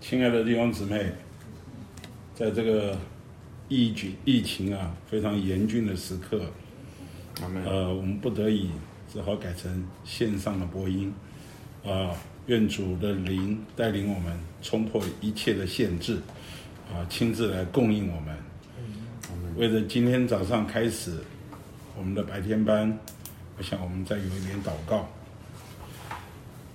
[0.00, 1.12] 亲爱的弟兄姊妹，
[2.34, 2.96] 在这个
[3.68, 6.40] 疫情疫情啊非常严峻的时刻，
[7.66, 8.70] 呃，我们不得已
[9.12, 11.12] 只好改成线上的播音，
[11.84, 12.16] 啊，
[12.46, 14.32] 愿主的灵带领我们
[14.62, 16.18] 冲破一切的限制，
[16.90, 18.34] 啊，亲自来供应我们。
[19.56, 21.18] 为了今天早上开始
[21.96, 22.98] 我们的白天班，
[23.58, 25.06] 我想我们再有一点祷告。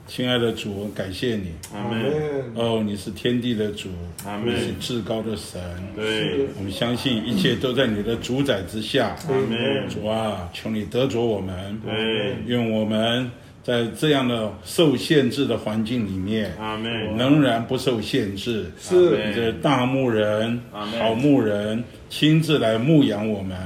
[0.07, 1.51] 亲爱的主，感谢你。
[1.73, 2.53] 阿门。
[2.53, 3.89] 哦，你是天地的主，
[4.23, 4.53] 阿门。
[4.53, 5.59] 你是至高的神。
[5.95, 6.47] 对。
[6.57, 9.15] 我们相信一切都在你的主宰之下。
[9.27, 9.89] 阿门。
[9.89, 11.79] 主啊，求你得着我们。
[11.83, 12.35] 对。
[12.45, 13.29] 愿我们
[13.63, 17.17] 在这样的受限制的环境里面，阿门。
[17.17, 18.71] 仍然不受限制。
[18.79, 19.27] 是。
[19.27, 21.83] 你这大牧人，好牧人。
[22.17, 23.57] 亲自来牧养我们，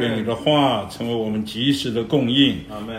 [0.00, 2.56] 愿你的话成为我们及时的供应，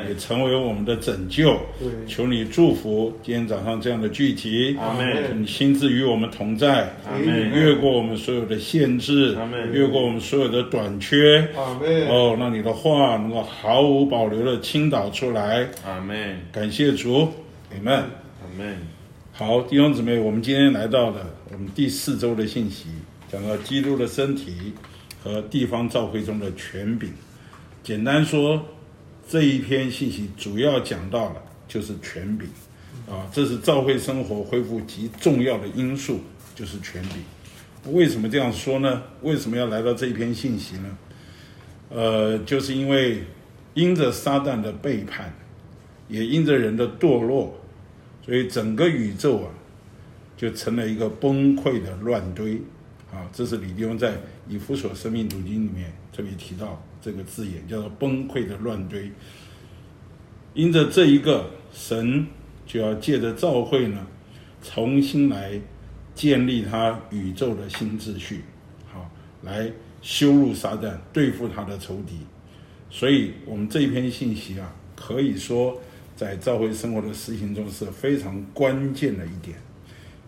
[0.07, 1.59] 也成为我们的拯救。
[2.07, 4.77] 求你祝福今天早上这样的聚集，
[5.35, 6.93] 你亲自与我们同在，
[7.25, 9.35] 越过我们所有的限制，
[9.71, 11.43] 越过我们所有的短缺。
[11.57, 15.67] 哦，让你的话能够毫无保留的倾倒出来。
[16.51, 17.27] 感谢主，
[17.73, 18.77] 你们，阿门。
[19.31, 22.89] 好，弟兄姊妹，我们今天来到了我们第四周的信息。
[23.33, 24.73] 讲到基督的身体
[25.23, 27.09] 和地方教会中的权柄，
[27.81, 28.63] 简单说，
[29.27, 32.47] 这一篇信息主要讲到了就是权柄，
[33.11, 36.19] 啊，这是教会生活恢复极重要的因素，
[36.53, 37.91] 就是权柄。
[37.91, 39.01] 为什么这样说呢？
[39.23, 40.97] 为什么要来到这一篇信息呢？
[41.89, 43.23] 呃，就是因为
[43.73, 45.33] 因着撒旦的背叛，
[46.07, 47.59] 也因着人的堕落，
[48.23, 49.49] 所以整个宇宙啊，
[50.37, 52.61] 就成了一个崩溃的乱堆。
[53.13, 54.17] 啊，这是李弟兄在
[54.49, 59.11] 以弗所生命读经里面特别提到这个字眼，叫做崩溃的乱堆。
[60.55, 62.25] 因着这一个神
[62.65, 64.07] 就要借着召会呢，
[64.63, 65.61] 重新来
[66.15, 68.41] 建立他宇宙的新秩序，
[68.91, 69.07] 好，
[69.43, 69.71] 来
[70.01, 72.17] 羞辱撒旦，对付他的仇敌。
[72.89, 75.79] 所以，我们这一篇信息啊，可以说
[76.15, 79.55] 在召会生活的实行中是非常关键的一点。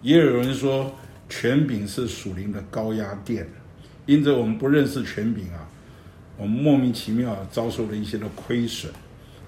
[0.04, 0.94] 也有人说。
[1.28, 3.48] 权柄是属灵的高压电，
[4.06, 5.68] 因着我们不认识权柄啊，
[6.38, 8.92] 我们莫名其妙遭受了一些的亏损，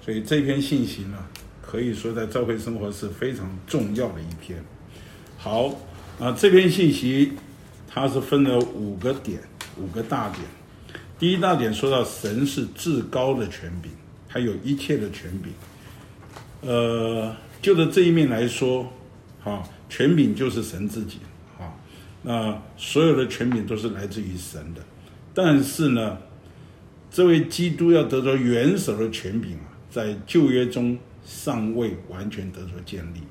[0.01, 1.17] 所以这篇信息呢，
[1.61, 4.63] 可以说在教会生活是非常重要的一篇。
[5.37, 5.67] 好，
[6.19, 7.33] 啊，这篇信息
[7.87, 9.39] 它是分了五个点，
[9.77, 10.41] 五个大点。
[11.19, 13.91] 第一大点说到神是至高的权柄，
[14.27, 15.53] 还有一切的权柄。
[16.61, 18.91] 呃，就着这一面来说，
[19.43, 21.19] 哈，权柄就是神自己。
[22.27, 24.81] 啊所有的权柄都是来自于神的，
[25.33, 26.17] 但是呢，
[27.09, 33.21] 这位基督要得着元首的权柄啊，在旧约中尚未完全得着建立。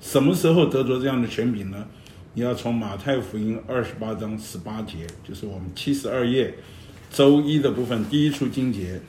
[0.00, 1.84] 什么时候得着这样的权柄呢？
[2.34, 6.54] 你要从马太福音二十八章十八节，就是我们七十二页
[7.10, 9.00] 周一的部分第一处经节，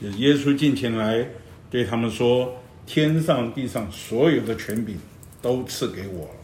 [0.00, 1.26] 耶稣进前来
[1.68, 2.54] 对他们说
[2.86, 4.96] ：“天上地上所有的权柄
[5.42, 6.36] 都赐给我了。”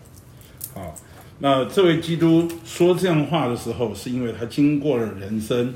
[0.75, 0.97] 好。
[1.45, 5.75] 那这位基督说这样话的时候，是因为他经过了人生，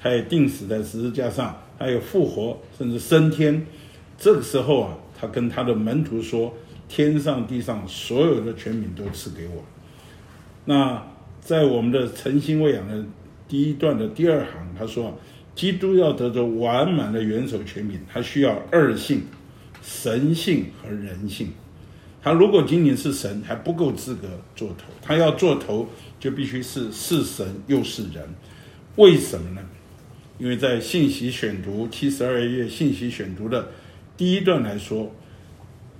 [0.00, 3.66] 他也钉死在十字架上，他也复活，甚至升天。
[4.16, 6.54] 这个时候啊，他跟他的门徒说
[6.88, 9.62] ：“天上地上所有的权柄都赐给我。”
[10.64, 11.06] 那
[11.42, 13.04] 在我们的诚心喂养的
[13.46, 15.18] 第一段的第二行，他说
[15.54, 19.24] ：“基督要得着完满的元首权柄，他需要二性，
[19.82, 21.50] 神性和人性。”
[22.22, 24.84] 他如果仅仅是神，还不够资格做头。
[25.02, 25.88] 他要做头，
[26.20, 28.22] 就必须是是神又是人。
[28.94, 29.60] 为什么呢？
[30.38, 33.68] 因为在信息选读七十二页信息选读的
[34.16, 35.12] 第一段来说，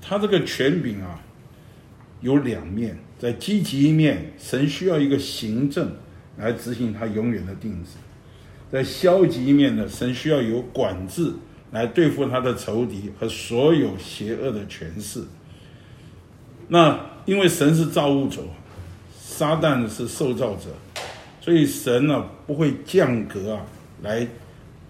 [0.01, 1.21] 他这个权柄啊
[2.21, 5.93] 有两面，在积极一面，神需要一个行政
[6.39, 7.99] 来执行他永远的定旨；
[8.71, 11.33] 在消极一面呢，神需要有管制
[11.73, 15.25] 来对付他的仇敌和所有邪恶的权势。
[16.73, 18.49] 那因为神是造物主，
[19.15, 20.71] 撒旦是受造者，
[21.39, 23.61] 所以神呢不会降格啊
[24.01, 24.27] 来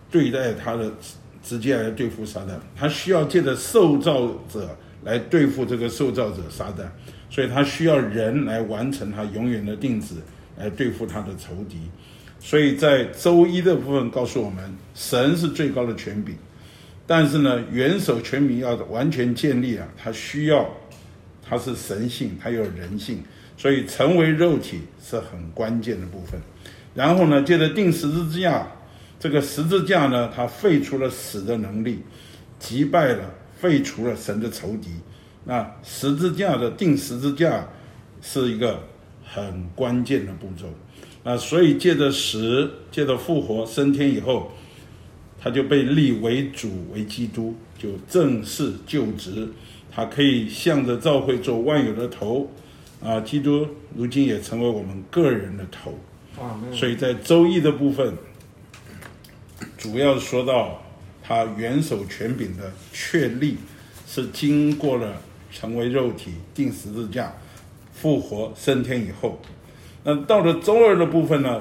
[0.08, 0.92] 对待他的，
[1.42, 6.86] 直接来对付撒旦，他需要借着受造者来对付这个受造者撒旦，
[7.28, 10.14] 所以他需要人来完成他永远的定旨，
[10.56, 11.78] 来对付他的仇敌。
[12.38, 16.36] 所以在周一的部分告诉我们，神是最高的权柄，
[17.08, 20.64] 但是呢，元首权柄要完全建立啊，他需要。
[21.52, 23.22] 它是神性，它有人性，
[23.58, 26.40] 所以成为肉体是很关键的部分。
[26.94, 28.66] 然后呢，接着钉十字架，
[29.20, 31.98] 这个十字架呢，它废除了死的能力，
[32.58, 34.88] 击败了、废除了神的仇敌。
[35.44, 37.68] 那十字架的钉十字架
[38.22, 38.84] 是一个
[39.22, 40.64] 很关键的步骤。
[41.22, 44.52] 那所以借着死，借着复活升天以后，
[45.38, 49.50] 他就被立为主为基督，就正式就职，
[49.94, 52.50] 他可以向着教会做万有的头。
[53.02, 53.66] 啊，基督
[53.96, 55.98] 如今也成为我们个人的头。
[56.72, 58.14] 所以在周易的部分，
[59.76, 60.82] 主要说到
[61.22, 63.56] 他元首权柄的确立，
[64.06, 65.20] 是经过了
[65.52, 67.34] 成为肉体、定十字架、
[67.92, 69.40] 复活、升天以后。
[70.04, 71.60] 那到了周二的部分呢，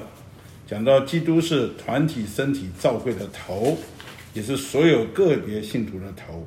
[0.66, 3.76] 讲到基督是团体身体教会的头，
[4.32, 6.46] 也是所有个别信徒的头。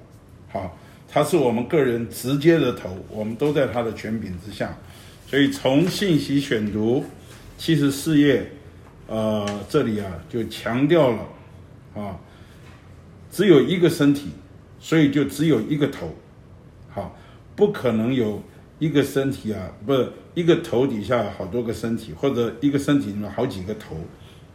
[0.51, 0.77] 好，
[1.15, 4.77] 他是我们个人直接的头，我们都在他的权柄之下。
[5.25, 7.05] 所以从信息选读。
[7.57, 8.51] 七十四页，
[9.07, 12.19] 呃，这里啊就强调了，啊，
[13.31, 14.27] 只有一个身体，
[14.77, 16.13] 所以就只有一个头，
[16.89, 17.17] 好，
[17.55, 18.43] 不可能有
[18.77, 23.95] 一个身体啊，不是一个头底下好多个身体，或者一个身体里面好几个头，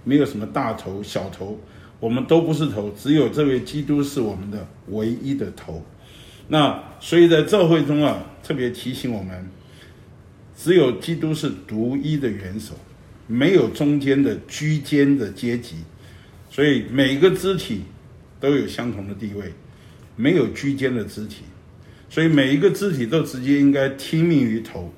[0.04, 1.58] 没有什么大头小头，
[1.98, 5.82] 我们都不是头，只有这位基督是我们的唯一的头。
[6.52, 9.48] 那所以在教会中啊，特别提醒我们，
[10.56, 12.74] 只有基督是独一的元首。
[13.32, 15.76] 没有中间的居间的阶级，
[16.50, 17.82] 所以每个肢体
[18.40, 19.52] 都有相同的地位，
[20.16, 21.44] 没有居间的肢体，
[22.08, 24.92] 所以每一个肢体都直接应该听命于头，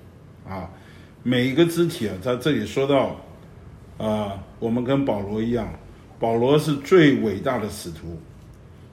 [0.48, 0.70] 啊，
[1.22, 3.22] 每一个肢体啊，在这里说到，
[3.98, 5.70] 啊，我们跟保罗一样，
[6.19, 8.19] 保罗是最伟大的使徒，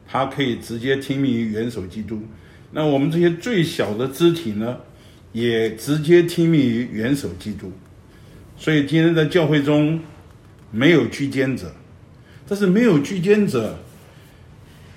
[0.05, 2.21] 他可以直接听命于元首基督，
[2.71, 4.77] 那我们这些最小的肢体呢，
[5.31, 7.71] 也直接听命于元首基督。
[8.57, 9.99] 所以今天在教会中
[10.69, 11.71] 没有居间者，
[12.47, 13.77] 但是没有居间者，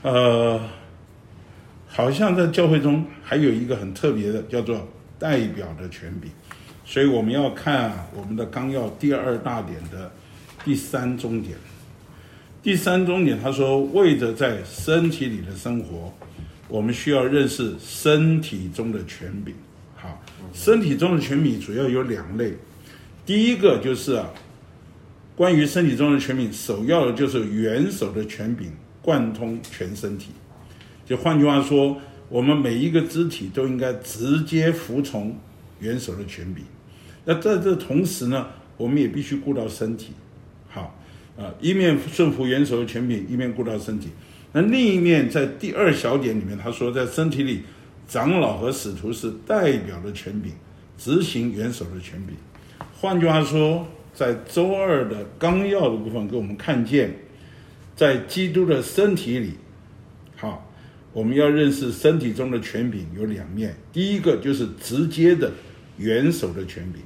[0.02, 0.60] 呃，
[1.86, 4.88] 好像在教会中还有一个很特别的，叫做
[5.18, 6.30] 代表的权柄。
[6.84, 10.10] 所以我们要看，我们的纲要第二大点的
[10.64, 11.56] 第三中点。
[12.62, 16.12] 第三中点他说，为着在身体里的生活，
[16.72, 19.54] 我们需要认识身体中的权柄。
[19.94, 20.18] 好，
[20.54, 22.54] 身体中的权柄主要有两类。
[23.26, 24.30] 第一个就是啊，
[25.36, 28.72] 关于身体中的权柄，首要的就是元首的权柄
[29.02, 30.30] 贯通全身体。
[31.04, 35.36] 就换句话说，我们每一个肢体都应该直接服从
[35.78, 36.64] 元首的权柄。
[37.26, 38.46] 那在这同时呢，
[38.78, 40.14] 我们也必须顾到身体。
[40.70, 40.98] 好，
[41.36, 44.08] 啊，一面顺服元首的权柄，一面顾到身体。
[44.52, 47.62] 那另一面，在第二小点里面，他说，在身体里，
[48.06, 50.52] 长老和使徒是代表的权柄，
[50.98, 52.36] 执行元首的权柄。
[53.00, 57.14] 换句话说，在周二的纲要的部分，给我们看见，
[57.96, 59.52] 在基督的身体里，
[60.36, 60.70] 好，
[61.14, 63.74] 我们要认识身体中的权柄有两面。
[63.90, 65.50] 第一个就是直接的
[65.96, 67.00] 元首的权柄，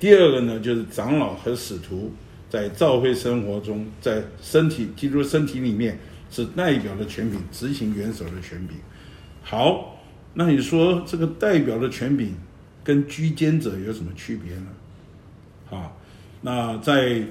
[0.00, 2.12] 第二个呢，就是长老和使徒
[2.48, 5.96] 在教会生活中，在身体基督身体里面
[6.30, 8.76] 是代表的权柄，执行元首的权柄。
[9.42, 10.00] 好，
[10.32, 12.34] 那你说这个代表的权柄
[12.84, 14.66] 跟居间者有什么区别呢？
[15.70, 15.92] 啊，
[16.40, 17.22] 那在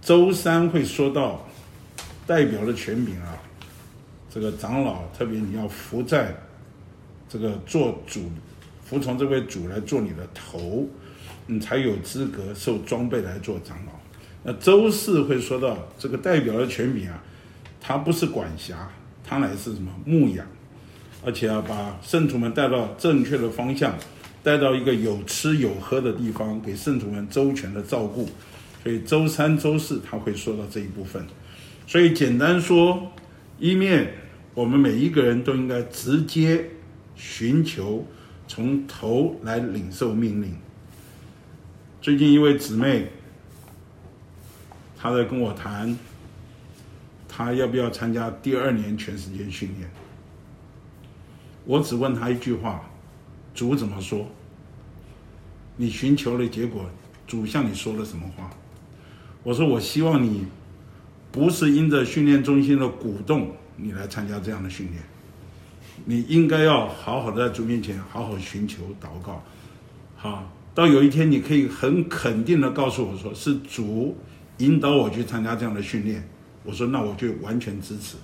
[0.00, 1.46] 周三会说到
[2.26, 3.36] 代表的权柄啊，
[4.30, 6.34] 这个长老特别你要服在
[7.28, 8.30] 这个做主，
[8.84, 10.88] 服从这位主来做你的头，
[11.46, 13.92] 你才有资格受装备来做长老。
[14.42, 17.22] 那周四会说到这个代表的权柄啊，
[17.82, 18.88] 他不是管辖，
[19.22, 20.46] 他乃是什么牧养，
[21.22, 23.94] 而且要把圣徒们带到正确的方向。
[24.44, 28.28] 带到一个有吃有喝的地方，给圣徒们周全的照顾。
[28.82, 31.24] 所以周三、周四他会说到这一部分。
[31.86, 33.12] 所以简单说，
[33.60, 34.12] 一面
[34.54, 36.68] 我们每一个人都应该直接
[37.14, 38.04] 寻求
[38.48, 40.52] 从头来领受命令。
[42.00, 43.06] 最近一位姊妹，
[44.98, 45.96] 她在跟我谈，
[47.34, 49.90] 他要不要参加第二年全时间训练。
[51.64, 52.82] 我只问他一句话。
[53.54, 54.26] 主怎么说？
[55.76, 56.88] 你寻求的结果，
[57.26, 58.48] 主向你说了什么话？
[59.42, 60.46] 我说，我希望你
[61.30, 65.02] 不是因着训练中心的鼓动，你来参加这样的训练。
[66.06, 69.44] 你应该要好好的在主面前好好寻求祷告，
[70.16, 74.16] 好，到有一天你可以很肯定的告诉我说，是主
[74.56, 76.26] 引导我去参加这样的训练。
[76.64, 78.16] 我说，那我就完全支持。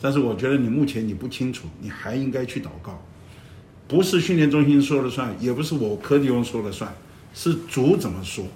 [0.00, 3.02] 但是我觉得你目前你不清楚，你还应该去祷告。
[3.86, 6.94] 不是训练中心说了算，也不是我柯弟兄说了算，
[7.34, 8.46] 是主怎么说？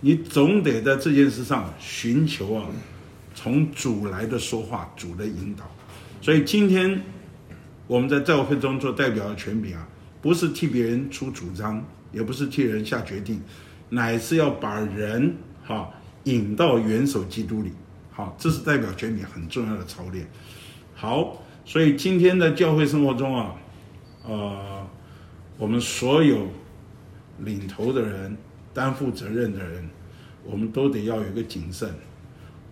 [0.00, 2.66] 你总得在这件事上寻求啊，
[3.34, 5.64] 从主来的说话，主的引导。
[6.20, 7.02] 所以今天
[7.86, 9.86] 我们在教会中做代表的权柄啊，
[10.20, 13.40] 不是替别人出主张，也不是替人下决定，
[13.90, 15.90] 乃是要把人哈
[16.24, 17.70] 引到元首基督里。
[18.16, 20.24] 好，这是代表全体很重要的操练。
[20.94, 23.56] 好，所以今天的教会生活中啊，
[24.24, 24.86] 呃，
[25.58, 26.46] 我们所有
[27.40, 28.36] 领头的人、
[28.72, 29.90] 担负责任的人，
[30.44, 31.92] 我们都得要有一个谨慎，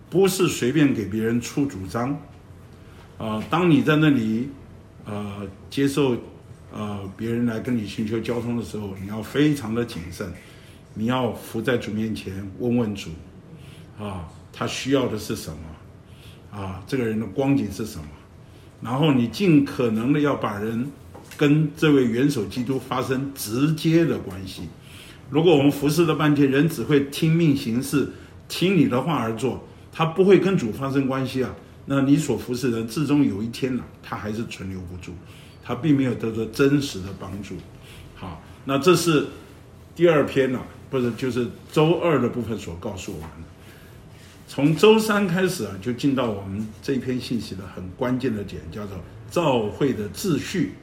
[0.09, 2.17] 不是随便给别人出主张。
[3.17, 4.47] 呃，当你在那里
[5.03, 6.15] 呃接受
[6.71, 10.31] 呃别人来跟你寻求交通的时候，你要非常的谨慎，
[10.93, 13.09] 你要伏在主面前问问主，
[13.99, 14.25] 啊。
[14.53, 16.59] 他需要的是什么？
[16.61, 18.05] 啊，这个人的光景是什么？
[18.79, 20.91] 然后你尽可能的要把人
[21.35, 24.69] 跟这位元首基督发生直接的关系。
[25.29, 28.07] 如果我们服侍了半天，人只会听命行事，
[28.47, 31.49] 听你的话而做，他不会跟主发生关系啊。
[31.85, 35.11] 那你所服侍的人，最终有一天呢，他还是存留不住，
[35.63, 37.55] 他并没有得到真实的帮助。
[38.15, 39.25] 好，那这是
[39.95, 43.52] 第二篇呢，不是就是周二的部分所告诉我们的。
[44.53, 48.95] 从周三开始啊，就进到我们这篇信息的很关键的点，叫做
[49.31, 50.73] 教会的秩序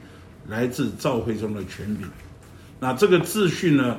[0.49, 2.05] 来自教会中的权柄。
[2.81, 3.97] 那这个秩序呢，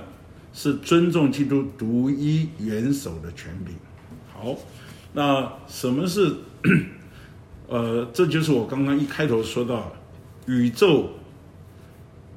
[0.52, 3.74] 是尊重基督独一元首的权柄。
[4.30, 4.54] 好，
[5.14, 6.34] 那什么是？
[7.68, 9.90] 呃，这就是我刚刚一开头说到，
[10.44, 11.08] 宇宙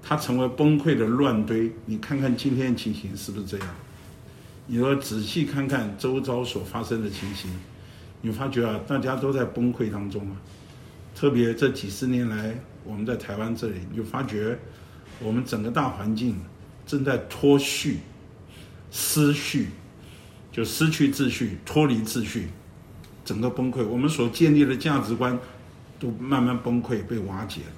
[0.01, 1.69] 它成为崩溃的乱堆。
[1.85, 3.67] 你看看今天的情形是不是这样？
[4.67, 7.51] 你说仔细看看周遭所发生的情形，
[8.21, 10.35] 你发觉啊，大家都在崩溃当中啊。
[11.13, 14.57] 特别这几十年来，我们在台湾这里，你就发觉
[15.19, 16.35] 我们整个大环境
[16.85, 17.99] 正在脱序、
[18.89, 19.69] 失序，
[20.51, 22.47] 就失去秩序、脱离秩序，
[23.23, 23.85] 整个崩溃。
[23.85, 25.39] 我们所建立的价值观
[25.99, 27.71] 都慢慢崩溃、被瓦解了。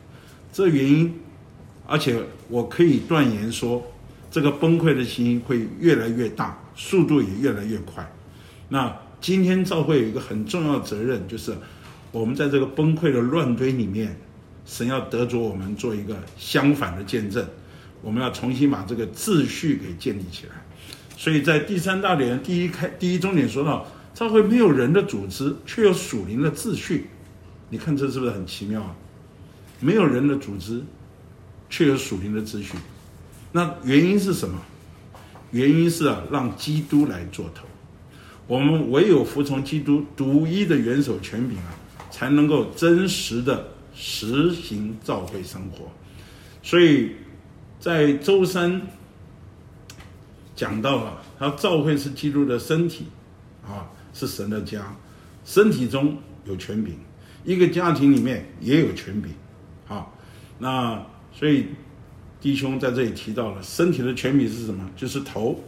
[0.54, 1.14] 这原因，
[1.86, 3.86] 而且我可以断言说，
[4.32, 6.58] 这个崩溃的情形会越来越大。
[6.78, 8.10] 速度也越来越快。
[8.70, 11.54] 那今天教会有一个很重要的责任，就是
[12.12, 14.18] 我们在这个崩溃的乱堆里面，
[14.66, 17.46] 神要得着我们做一个相反的见证。
[18.02, 20.54] 我们要重新把这个秩序给建立起来。
[21.18, 27.10] 所以在第三大点第一开第一重点说到，教会没有人的组织，却有属灵的秩序。
[27.70, 28.96] 你看这是不是很奇妙啊？
[29.80, 30.84] 没有人的组织，
[31.70, 32.78] 却有属灵的秩序。
[33.52, 34.62] 那原因是什么？
[35.52, 37.66] 原因是啊，让基督来做头。
[38.48, 41.76] 我们唯有服从基督独一的元首权柄啊，
[42.10, 45.90] 才能够真实的实行教会生活。
[46.62, 47.12] 所以，
[47.80, 48.82] 在周三
[50.56, 53.06] 讲到了，他教会是基督的身体，
[53.66, 54.96] 啊，是神的家，
[55.46, 56.94] 身体中有权柄，
[57.44, 59.32] 一个家庭里面也有权柄，
[59.88, 60.08] 啊，
[60.60, 61.68] 那所以。
[62.40, 64.90] 弟兄在这里提到了身体的权柄是什么？
[64.96, 65.60] 就是头，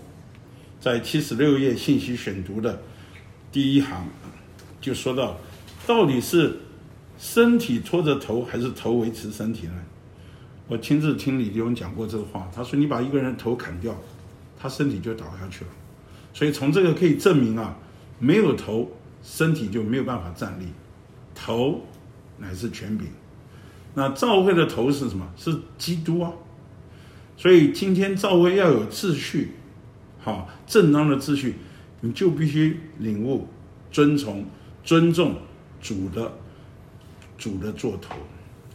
[0.79, 2.81] 在七十六页信息选读的
[3.51, 4.07] 第一行，
[4.79, 5.37] 就说到，
[5.87, 6.57] 到底是
[7.17, 9.73] 身体拖着头，还是头维持身体呢？
[10.67, 13.99] 我亲自听李弟兄讲过这个话，他说：“你把一个人头砍掉，
[14.59, 15.71] 他身体就倒下去了。”
[16.31, 17.75] 所以从这个可以证明啊，
[18.19, 18.91] 没有头，
[19.23, 20.67] 身体就没有办法站立。
[21.33, 21.81] 头
[22.37, 23.07] 乃是权柄。
[23.95, 25.27] 那教会的头是什么？
[25.35, 26.31] 是基督啊。
[27.39, 29.51] 所以今天教会要有秩序，
[30.19, 31.55] 好，正当的秩序，
[32.01, 33.47] 你就必须领悟、
[33.89, 34.45] 遵从、
[34.83, 35.37] 尊重
[35.79, 36.33] 主的
[37.37, 38.15] 主的座头，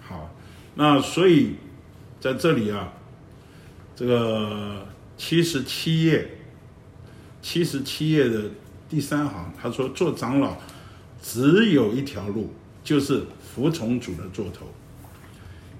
[0.00, 0.34] 好，
[0.76, 1.56] 那所以
[2.18, 2.90] 在这里啊，
[3.94, 4.86] 这个
[5.18, 6.26] 七十七页，
[7.42, 8.50] 七十七页的
[8.88, 10.56] 第三行，他说做长老
[11.20, 12.50] 只有一条路，
[12.82, 14.64] 就是服从主的座头，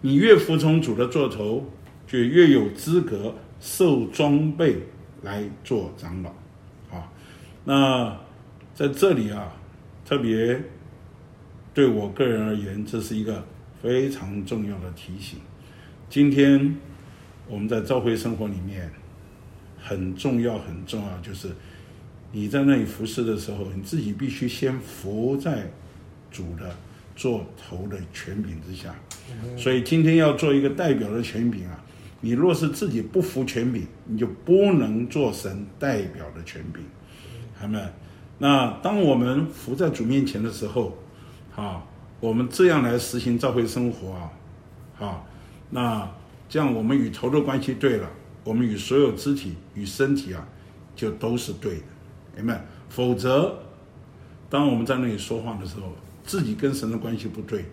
[0.03, 1.67] 你越服从主的座头。
[2.07, 4.77] 就越有资格受装备
[5.23, 6.31] 来做长老，
[6.97, 7.11] 啊，
[7.65, 8.21] 那
[8.75, 9.57] 在这里啊，
[10.05, 10.63] 特别
[11.73, 13.45] 对我个人而言，这是一个
[13.83, 15.39] 非常重要的提醒。
[16.11, 16.77] 今天
[17.49, 18.91] 我们在教会生活里面，
[19.79, 21.49] 很重要很重要，就是
[22.31, 25.71] 你在那里服侍的时候，你自己必须先服在
[26.31, 26.77] 主的
[27.17, 28.95] 做头的权柄之下。
[29.57, 31.84] 所以今天要做一个代表的权柄啊。
[32.25, 36.83] 你若是自己不服权柄，你就不能做神代表的权柄，
[37.55, 37.79] 好吗？
[38.39, 40.97] 那当我们服在主面前的时候，
[41.55, 41.85] 啊，
[42.21, 44.33] 我们这样来实行教会生活啊，
[44.95, 45.27] 好，
[45.69, 46.11] 那
[46.49, 48.09] 这样我们与头的关系对了，
[48.43, 50.49] 我们与所有肢体与身体啊，
[50.97, 51.83] 就都是对的，
[52.37, 52.65] 明白？
[52.89, 53.55] 否则，
[54.49, 55.93] 当我们在那里说话的时候，
[56.25, 57.67] 自己跟神的关系不对，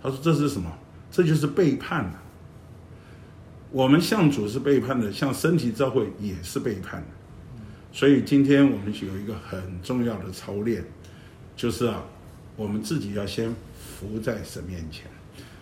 [0.00, 0.70] 他说这是什么？
[1.10, 2.22] 这就是背叛了。
[3.76, 7.08] 我们向主是背叛的，向身体教会也是背叛的。
[7.92, 10.82] 所以今天我们有一个很重要的操练，
[11.54, 12.02] 就是啊，
[12.56, 15.04] 我们自己要先伏在神面前。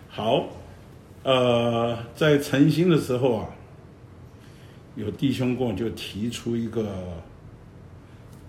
[0.07, 0.47] 好，
[1.23, 3.49] 呃，在晨星的时候啊，
[4.95, 6.87] 有弟兄跟我就提出一个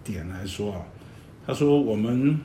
[0.05, 0.87] 点来说啊，
[1.45, 2.39] 他说我们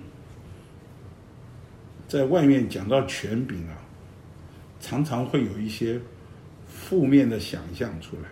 [2.07, 3.77] 在外面讲到权柄啊，
[4.79, 6.01] 常常会有一些
[6.91, 8.27] 负面的想象出来，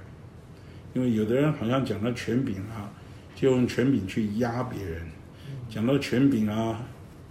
[0.94, 2.92] 因为有的人好像讲到权柄啊。
[3.36, 5.02] 就用权柄去压别人，
[5.70, 6.82] 讲到权柄啊，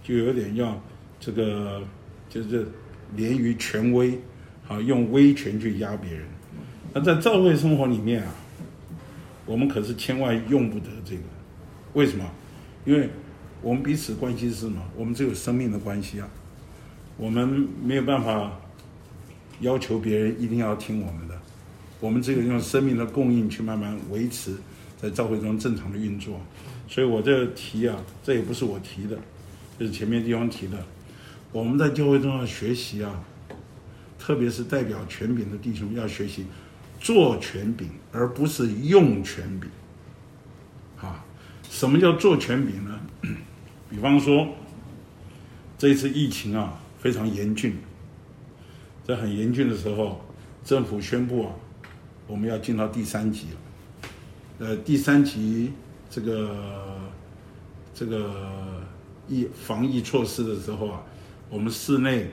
[0.01, 0.81] 就有点要
[1.19, 1.83] 这个，
[2.27, 2.67] 就是
[3.15, 4.19] 连于权威，
[4.67, 6.25] 啊，用威权去压别人。
[6.95, 8.33] 那在教会生活里面啊，
[9.45, 11.21] 我们可是千万用不得这个。
[11.93, 12.25] 为什么？
[12.85, 13.07] 因为
[13.61, 14.81] 我们彼此关系是什么？
[14.95, 16.27] 我们只有生命的关系啊，
[17.17, 18.59] 我们没有办法
[19.61, 21.39] 要求别人一定要听我们的，
[21.99, 24.55] 我们只有用生命的供应去慢慢维持。
[25.01, 26.41] 在教会中正常的运作，
[26.85, 29.17] 所以我这个提啊，这也不是我提的，
[29.79, 30.77] 这是前面地方提的。
[31.53, 33.23] 我们在教会中要学习啊，
[34.19, 36.45] 特别是代表权柄的弟兄要学习
[36.99, 39.69] 做权柄，而不是用权柄。
[40.99, 41.23] 啊，
[41.69, 42.99] 什么叫做权柄呢？
[43.89, 44.49] 比方说，
[45.77, 47.77] 这次疫情啊非常严峻，
[49.09, 50.21] 在很严峻的时候，
[50.63, 51.51] 政府宣布啊，
[52.27, 53.57] 我们要进到第三级了。
[54.59, 55.73] 呃，第三级
[56.11, 56.55] 这个
[57.91, 58.83] 这个
[59.27, 61.01] 疫防疫措施的时候啊，
[61.49, 62.29] 我们室内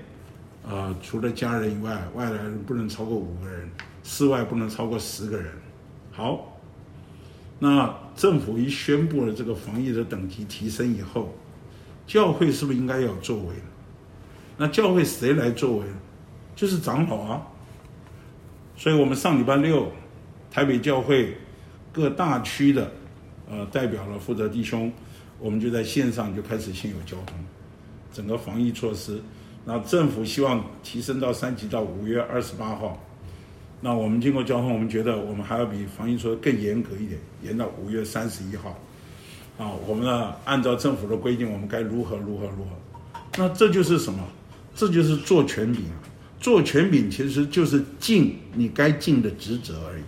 [0.68, 3.70] 啊、除了家人以外，外来人不能超过五个人，
[4.04, 5.50] 室外不能超过十个人。
[6.12, 6.58] 好，
[7.58, 11.34] 那政府一宣布了这个防疫的等级提升以后，
[12.06, 13.54] 教会是不是应该要作为？
[14.58, 15.94] 那教会谁来作为呢？
[16.56, 17.46] 就是长老啊。
[18.76, 19.92] 所以我们上礼拜六
[20.50, 21.36] 台北教会。
[21.92, 22.92] 各大区的，
[23.50, 24.92] 呃，代表了负责弟兄，
[25.38, 27.34] 我们就在线上就开始现有交通，
[28.12, 29.18] 整个防疫措施，
[29.64, 33.02] 那政府希望提升到三级到五月二十八号，
[33.80, 38.78] 那我们经过交通，我们觉得我们还要比防疫措施更严格一点，严到五月三十一号，
[39.56, 44.22] 啊，我们呢按照政府的规定，我们该如何如何如何，那这就是什么？
[44.74, 45.96] 这就是做权柄啊，
[46.46, 50.02] 做权柄其实就是尽你该尽的职责而已。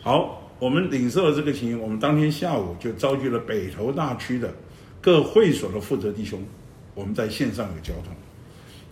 [0.00, 0.38] 好。
[0.60, 4.54] 我们领受了这个情形，我们当天下午就召集了北投大区的
[5.00, 6.40] 各会所的负责弟兄，
[6.94, 8.14] 我们在线上有交通。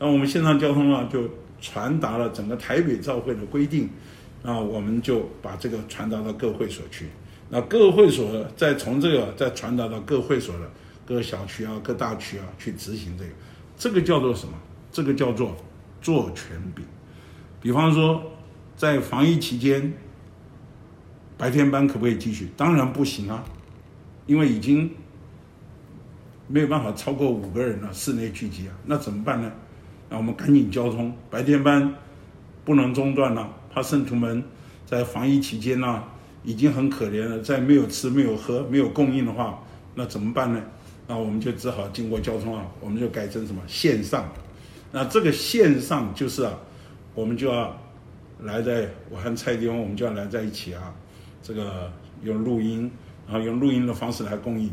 [0.00, 3.88] 那我们线上交通呢，就传达了整个台北教会的规定，
[4.42, 7.06] 那我们就把这个传达到各会所去。
[7.50, 10.68] 那各会所再从这个再传达到各会所的
[11.06, 13.30] 各小区啊、各大区啊去执行这个，
[13.78, 14.54] 这个叫做什么？
[14.90, 15.56] 这个叫做
[16.00, 16.84] 做权柄。
[17.60, 18.22] 比方说，
[18.76, 19.92] 在防疫期间。
[21.38, 22.50] 白天班可不可以继续？
[22.54, 23.42] 当然不行啊，
[24.26, 24.90] 因为已经
[26.48, 29.50] 没有办法超过五个人了，室内聚集啊，那怎么办呢？
[30.10, 31.94] 那我们赶紧交通，白天班
[32.62, 34.44] 不能中断了，怕圣徒们
[34.84, 36.04] 在防疫期间呢、
[36.44, 39.58] 已经很可怜了，在没有吃、没有喝、没有供应的话，
[39.94, 40.62] 那怎么办呢？
[41.06, 44.30] 那我们就只好经过交通啊，我们就改成什么线上？
[44.92, 46.58] 那这个线上就是啊，
[47.14, 47.76] 我们就要
[48.40, 50.94] 来在我和蔡弟兄，我们就要来在一起啊。
[51.42, 51.90] 这个
[52.22, 52.90] 用录音，
[53.26, 54.70] 然后用录音的方式来供应。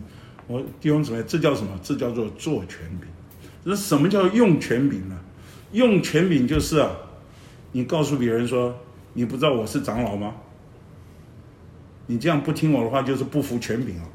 [0.47, 1.79] 我弟兄姊妹，这叫什么？
[1.83, 3.07] 这叫做做权柄。
[3.63, 5.17] 那什么叫用权柄呢？
[5.71, 6.89] 用权柄就是啊，
[7.71, 8.75] 你告诉别人说，
[9.13, 10.35] 你不知道我是长老吗？
[12.05, 14.05] 你这样不听我的话，就是不服权柄啊。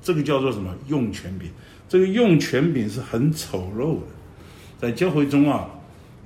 [0.00, 0.74] 这个叫做什么？
[0.86, 1.50] 用权柄。
[1.88, 4.06] 这个用权柄是很丑陋的，
[4.80, 5.70] 在教会中啊，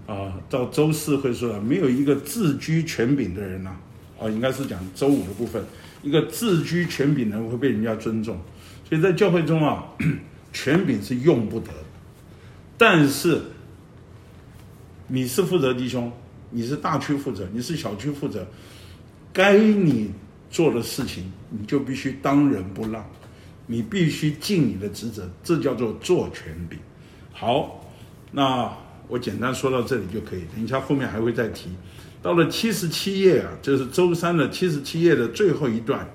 [0.07, 4.29] 啊，到周四会说，没有一个自居权柄的人呢、啊。
[4.29, 5.65] 应该是讲周五的部分，
[6.03, 8.37] 一个自居权柄的人会被人家尊重，
[8.89, 9.87] 所以在教会中啊，
[10.53, 11.71] 权柄是用不得。
[12.77, 13.41] 但是
[15.07, 16.11] 你是负责弟兄，
[16.51, 18.45] 你是大区负责，你是小区负责，
[19.33, 20.11] 该你
[20.51, 23.09] 做的事情，你就必须当仁不让，
[23.69, 26.77] 你必须尽你的职责，这叫做做权柄。
[27.33, 27.88] 好，
[28.33, 28.71] 那
[29.09, 31.71] 我简单说到这里就可以，等一下后面还会再提。
[32.21, 36.07] 到了七十七页啊，就是周三的七十七页的最后一段，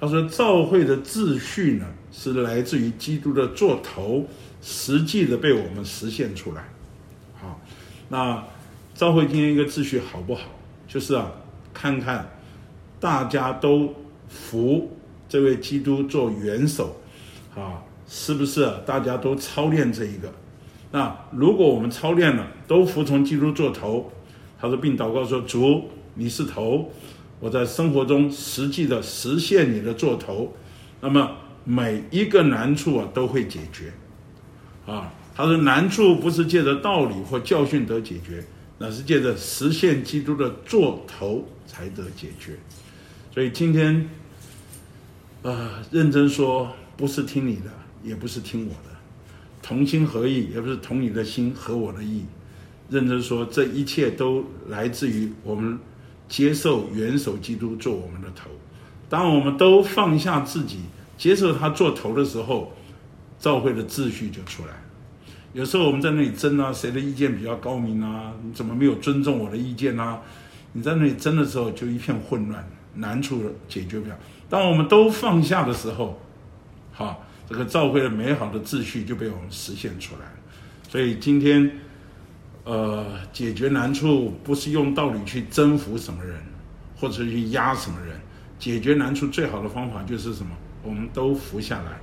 [0.00, 4.26] 他说：“教会的秩序呢，是来自于基督的做头，
[4.62, 6.64] 实际的被我们实现出来。”
[7.40, 7.60] 好，
[8.08, 8.42] 那
[8.94, 10.42] 教会今天一个秩序好不好？
[10.88, 11.30] 就是啊，
[11.72, 12.28] 看看
[12.98, 13.94] 大家都
[14.28, 14.96] 服
[15.28, 16.96] 这位基督做元首，
[17.54, 18.66] 啊，是不是？
[18.86, 20.32] 大家都操练这一个？
[20.94, 24.12] 那如果我们操练了，都服从基督做头。
[24.60, 26.88] 他说，并祷告说：“主，你是头，
[27.40, 30.54] 我在生活中实际的实现你的做头。
[31.00, 31.32] 那么
[31.64, 33.92] 每一个难处啊都会解决，
[34.86, 38.44] 啊，他说难处不是借着道理或教训得解决，
[38.78, 42.56] 那是借着实现基督的做头才得解决。
[43.32, 44.08] 所以今天，
[45.42, 47.70] 啊、认真说，不是听你的，
[48.04, 48.93] 也不是听我的，
[49.66, 52.26] 同心合意，也不是同你的心合我的意。
[52.90, 55.78] 认真说，这一切都来自于我们
[56.28, 58.50] 接受元首基督做我们的头。
[59.08, 60.80] 当我们都放下自己，
[61.16, 62.74] 接受他做头的时候，
[63.40, 64.74] 教会的秩序就出来。
[65.54, 68.34] 有时候我们在那里争啊，谁的意见比较高明啊？
[68.42, 70.20] 你怎么没有尊重我的意见啊？
[70.74, 74.18] 你在那里争的时候，就一片混乱，难处解决不了。
[74.50, 76.20] 当我们都放下的时候，
[76.92, 80.26] 好，这个教会的美好的秩序就被我们实现出来。
[80.88, 81.70] 所以今天。
[82.66, 86.34] 呃，解决难处不是用道理去征服什么人，
[86.96, 88.18] 或者去压什么人。
[88.58, 90.56] 解决难处最好的方法就是什么？
[90.82, 92.00] 我们都服下来，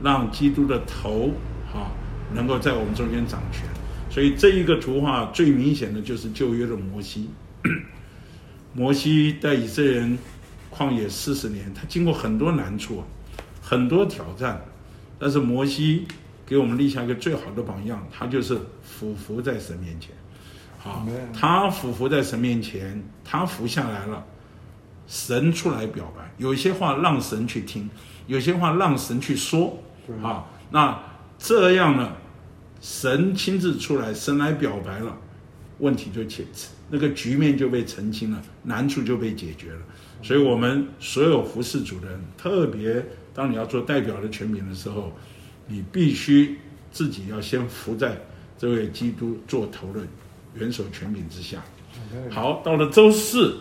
[0.00, 1.32] 让基督的头
[1.72, 1.90] 哈
[2.32, 3.64] 能够在我们中间掌权。
[4.08, 7.28] 所以这一个图画最明显的就是旧约的摩西。
[8.72, 10.16] 摩西带以色列人
[10.72, 13.02] 旷野四十年，他经过很多难处，
[13.60, 14.64] 很多挑战，
[15.18, 16.06] 但是摩西。
[16.46, 20.10] 给我们立下一个最好的榜样，他就是俯伏在神面前，
[20.78, 24.22] 好，他俯伏在神面前，他伏下来了，
[25.06, 27.88] 神出来表白，有些话让神去听，
[28.26, 29.82] 有些话让神去说，
[30.20, 31.02] 好，那
[31.38, 32.12] 这样呢，
[32.78, 35.16] 神亲自出来，神来表白了，
[35.78, 36.44] 问题就解，
[36.90, 39.80] 那个局面就被澄清了，难处就被解决了，
[40.22, 43.02] 所以我们所有服侍主的人，特别
[43.34, 45.12] 当你要做代表的权柄的时候。
[45.66, 46.58] 你必须
[46.92, 48.20] 自己要先服在
[48.58, 50.00] 这位基督做头的
[50.54, 51.64] 元首权柄之下。
[52.30, 53.60] 好，到了周四，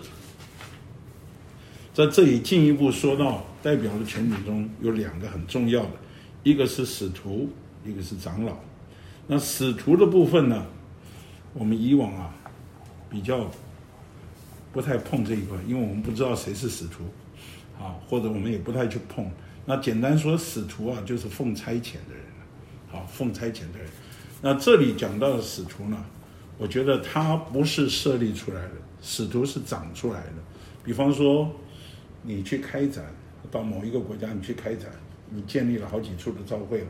[1.93, 5.91] 在这里进一步说到代表的权柄中有两个很重要的，
[6.43, 7.49] 一个是使徒，
[7.85, 8.57] 一个是长老。
[9.25, 10.65] 那使徒的部分呢，
[11.53, 12.35] 我们以往啊
[13.09, 13.49] 比较
[14.73, 17.05] 不太碰这一块，因为我们不知道谁是使徒，
[17.81, 19.31] 啊，或者我们也不太去碰。
[19.65, 22.25] 那简单说，使徒啊，就是奉差遣的人，
[22.91, 23.87] 好，奉差遣的人。
[24.41, 26.03] 那这里讲到的使徒呢，
[26.57, 28.71] 我觉得他不是设立出来的，
[29.01, 30.33] 使徒是长出来的。
[30.83, 31.49] 比方说，
[32.23, 33.05] 你去开展
[33.49, 34.89] 到某一个国家，你去开展，
[35.29, 36.83] 你建立了好几处的教会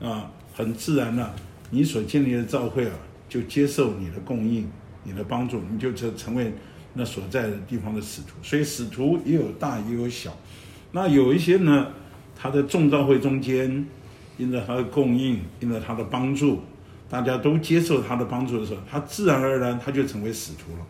[0.00, 1.34] 了，啊，很自然的，
[1.68, 2.94] 你所建立的教会啊，
[3.28, 4.66] 就接受你的供应，
[5.04, 6.50] 你的帮助，你就成成为
[6.94, 8.28] 那所在的地方的使徒。
[8.42, 10.34] 所以使徒也有大也有小，
[10.92, 11.92] 那有一些呢。
[12.38, 13.86] 他在众教会中间，
[14.36, 16.60] 因着他的供应，因着他的帮助，
[17.08, 20.86] 大家都接受他的帮助的时候，他自然而然他就成为使徒了。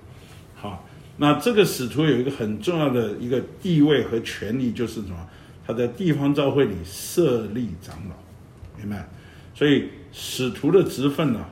[0.56, 0.84] 好，
[1.16, 5.16] 那这个使徒有一个很重要的一个地位和权利，就是什么？
[5.64, 8.16] 他在地方教会里设立长老，
[8.76, 9.08] 明白？
[9.54, 11.46] 所以使徒的职分呢，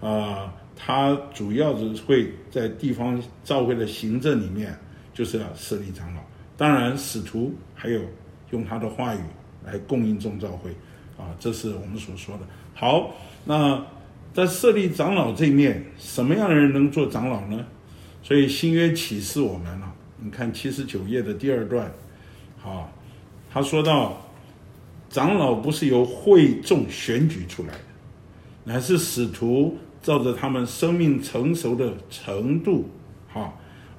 [0.00, 4.76] 啊、他主要是会在地方教会的行政里面，
[5.12, 6.20] 就是要设立长老。
[6.56, 8.00] 当然，使徒还有。
[8.50, 9.20] 用他的话语
[9.64, 10.70] 来供应众教会，
[11.18, 12.42] 啊，这是我们所说的。
[12.74, 13.84] 好，那
[14.32, 17.64] 在设立长老这一面，什么样的人能做长老呢？
[18.22, 19.92] 所以新约启示我们了。
[20.18, 21.90] 你看七十九页的第二段，
[22.58, 22.92] 好，
[23.52, 24.20] 他说到，
[25.10, 27.80] 长老不是由会众选举出来的，
[28.64, 32.88] 乃是使徒照着他们生命成熟的程度，
[33.32, 33.52] 哈，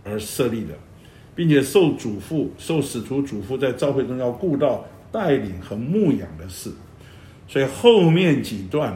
[0.03, 0.73] 而设立的。
[1.37, 6.71] 并且受嘱咐，受使徒嘱咐，在教会中要顾到带领和牧养的事，
[7.47, 8.91] 所以后面几段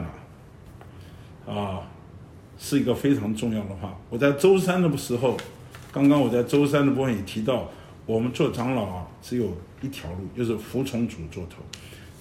[1.46, 1.80] 啊，啊，
[2.58, 3.96] 是一个非常重要的话。
[4.10, 5.36] 我在周三的时候，
[5.92, 7.70] 刚刚我在周三的部分也提到，
[8.06, 11.62] 我们做长老啊，只有一条路，就是服从主做头。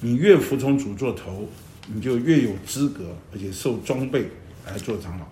[0.01, 1.47] 你越服从主做头，
[1.91, 4.29] 你就越有资格，而且受装备
[4.67, 5.25] 来做长老。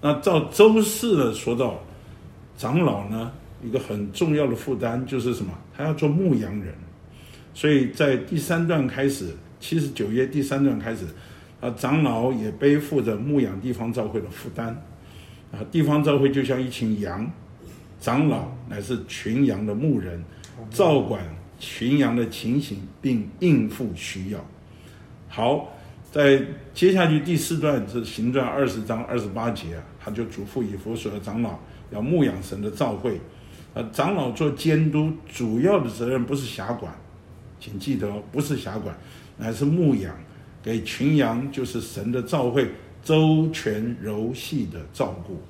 [0.00, 1.80] 那到周四的说到
[2.56, 5.52] 长老呢，一个很重要的负担就是什么？
[5.76, 6.74] 他要做牧羊人，
[7.54, 11.06] 所以在第三段开始，七十九页第三段开始，
[11.60, 14.68] 啊，长老也背负着牧养地方教会的负担，
[15.52, 17.30] 啊，地方教会就像一群羊，
[17.98, 20.22] 长老乃是群羊的牧人，
[20.70, 21.22] 照管
[21.58, 24.44] 群羊的情形，并应付需要。
[25.28, 25.72] 好，
[26.12, 26.42] 在
[26.72, 31.58] 接下去第四段是行传二十章二十八节啊，他就嘱咐以弗所的长老
[31.90, 33.18] 要牧养神的教会。
[33.76, 36.90] 呃，长老做监督，主要的责任不是辖管，
[37.60, 38.96] 请记得哦，不是辖管，
[39.36, 40.16] 乃是牧养，
[40.62, 42.70] 给群羊，就是神的照会，
[43.04, 45.42] 周全柔细的照顾。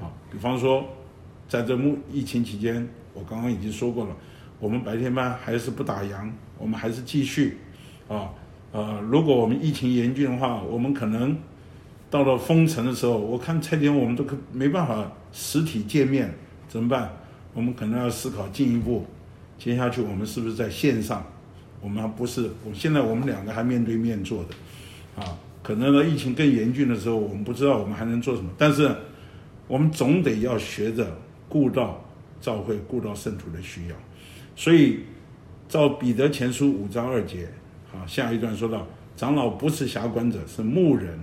[0.00, 0.84] 好，比方说，
[1.48, 1.78] 在这
[2.10, 4.16] 疫情期间，我刚刚已经说过了，
[4.58, 7.58] 我们白天班还是不打烊，我们还是继续，
[8.08, 8.30] 啊，
[8.72, 11.38] 呃，如果我们疫情严峻的话，我们可能
[12.10, 16.34] 到了封城的时候，我看蔡天我们都可没办法实体见面，
[16.66, 17.12] 怎么办？
[17.54, 19.06] 我们可能要思考进一步，
[19.58, 21.24] 接下去我们是不是在线上？
[21.80, 28.90] 我们还不是，我现在我们两个还面对面做的，啊，可能呢疫情更严峻的时候，我们不知道我们还能做什么，但是
[29.68, 31.16] 我们总得要学着
[31.48, 32.02] 顾到
[32.40, 33.96] 教会，顾到圣徒的需要。
[34.56, 35.00] 所以，
[35.68, 37.48] 照彼得前书五章二节，
[37.92, 41.18] 啊，下一段说到，长老不是辖管者，是牧人，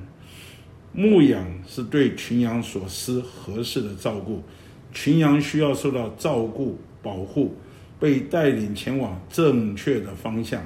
[0.94, 4.44] 牧养是对群羊所施合适的照顾，
[4.91, 7.56] 群羊需要受到照顾保护，
[7.99, 10.62] 被带领前往正确的方向，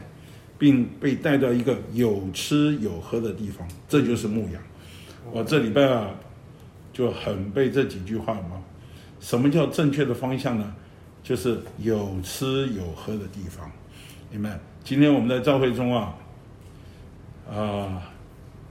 [0.57, 4.61] 并被带到一个有吃有喝的地方，这就是牧羊。
[5.31, 6.09] 我这礼拜啊，
[6.93, 8.63] 就很被这几句话嘛，
[9.19, 10.75] 什么叫正确的方向呢？
[11.23, 13.71] 就是有吃有喝的地方，
[14.31, 16.15] 你们今天我们在教会中啊，
[17.49, 18.01] 啊、呃，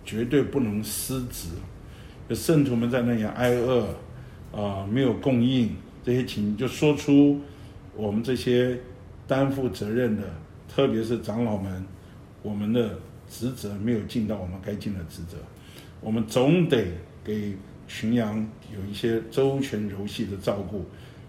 [0.04, 1.48] 绝对不能失职。
[2.28, 3.88] 有圣徒们在那里挨饿，
[4.54, 7.40] 啊、没有供应这些情，就说出
[7.96, 8.78] 我们这些
[9.26, 10.22] 担负责任的，
[10.68, 11.84] 特别是长老们，
[12.42, 15.36] 我们的职责没有尽到我们该尽的职责。
[16.00, 16.86] 我们总得
[17.24, 17.54] 给
[17.88, 20.84] 群羊有一些周全柔细的照顾。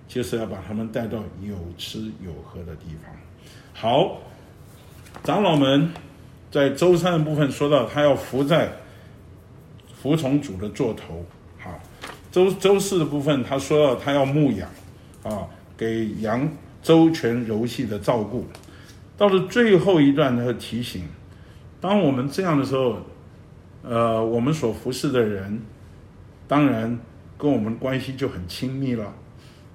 [0.08, 3.12] 就是要把他们带到有吃有喝的地方。
[3.74, 4.20] 好，
[5.24, 5.90] 长老们
[6.52, 8.72] 在周三的部分说到，他要服在
[10.00, 11.26] 服从主的座头。
[12.36, 14.70] 周周四的部分他说到，他要牧养，
[15.24, 16.46] 啊，给羊
[16.84, 18.46] 周全柔细的照顾。
[19.16, 21.06] 到了最后一段，他提醒，
[21.80, 22.98] 当我们这样的时候，
[23.84, 25.62] 呃，我们所服侍的人，
[26.46, 27.00] 当然
[27.38, 29.14] 跟我们关系就很亲密了。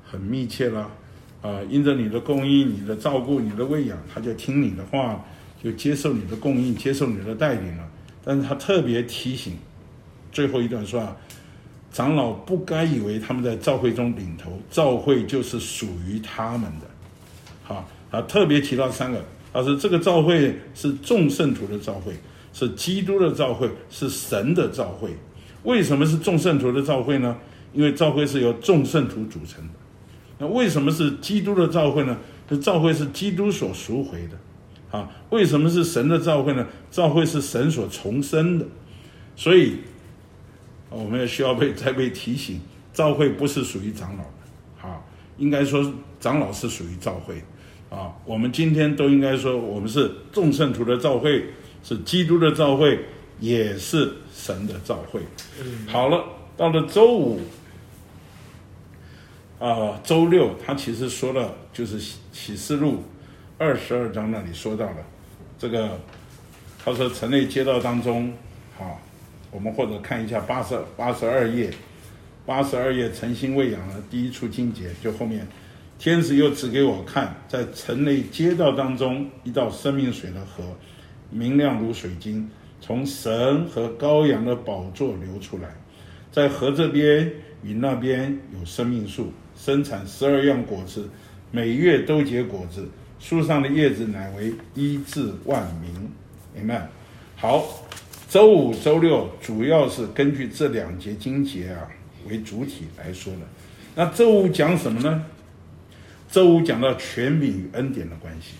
[0.04, 0.90] 很密切了，
[1.40, 5.24] 啊、因着你的供应、你的照顾、你的喂养，他就听你的话，
[5.64, 7.88] 就接受你的供应、接受你的带领了。
[8.22, 9.56] 但是他特别提醒，
[10.30, 11.16] 最后一段说啊，
[11.92, 16.86] 长老不该以为他们在教会中领头，教会就是属于他们的。
[17.62, 22.14] 好，他特别提到三个，他说这个教会是众圣徒的教会，
[22.52, 25.10] 是基督的教会，是神的教会。
[25.64, 27.36] 为什么是众圣徒的教会呢？
[27.72, 29.74] 因为教会是由众圣徒组成的。
[30.38, 32.16] 那为什么是基督的教会呢？
[32.48, 36.66] 这教会是基督所赎回的，啊，为什么是神的教会呢？
[36.90, 38.66] 教会是神所重生的，
[39.36, 39.76] 所以
[40.90, 42.60] 我们也需要被再被提醒，
[42.92, 45.00] 教会不是属于长老的，啊，
[45.38, 47.42] 应该说长老是属于教会，
[47.88, 51.46] 啊，我们今天都应该说我们是众圣徒的教会，
[51.82, 52.98] 是基督的教会，
[53.38, 55.20] 也是神的教会。
[55.86, 56.24] 好了，
[56.56, 57.40] 到了周五。
[59.60, 62.00] 啊，周六他其实说了，就是
[62.32, 63.04] 启示录
[63.58, 64.96] 二十二章那里说到了
[65.58, 66.00] 这个，
[66.82, 68.32] 他说城内街道当中，
[68.78, 68.98] 好，
[69.50, 71.70] 我们或者看一下八十八十二页，
[72.46, 75.46] 八十二页诚心喂养的第一处经节，就后面，
[75.98, 80.64] 天使又指给我看，在城内街道当中一道生命水的河，
[81.30, 82.48] 明亮如水晶，
[82.80, 85.68] 从神和羔羊的宝座流出来，
[86.30, 87.30] 在河这边
[87.62, 89.32] 与那边有生命树。
[89.56, 91.06] 生产十二样果子，
[91.50, 92.88] 每月都结果子。
[93.18, 95.92] 树上的叶子乃为医治万民。
[96.54, 96.88] 明白？
[97.36, 97.62] 好，
[98.30, 101.82] 周五、周六主要是根据这两节经节啊
[102.28, 103.40] 为主体来说的。
[103.96, 105.26] 那周五讲什么呢？
[106.30, 108.52] 周五讲到权柄与恩典的关系。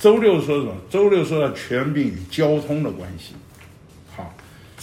[0.00, 0.74] 周六说什么？
[0.90, 3.34] 周六说到权柄与交通的关系。
[4.10, 4.34] 好，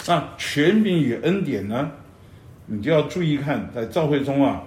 [0.07, 1.91] 那权柄与恩典呢？
[2.67, 4.63] 你就要注意看，在教会中啊。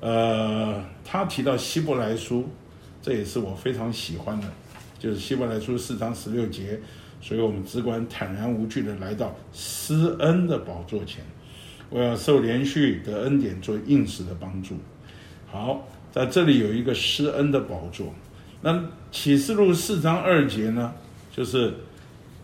[0.00, 2.48] 呃，他提到希伯来书，
[3.00, 4.48] 这也是我非常喜欢的，
[4.98, 6.80] 就是希伯来书四章十六节，
[7.26, 11.24] 所以我们只管坦然无惧的来到施恩的宝座前，
[11.90, 14.76] 我要受连续的恩典做应时的帮助。
[15.50, 18.14] 好，在这里有一个施恩的宝座。
[18.62, 20.94] 那启示录四章二节呢，
[21.32, 21.74] 就是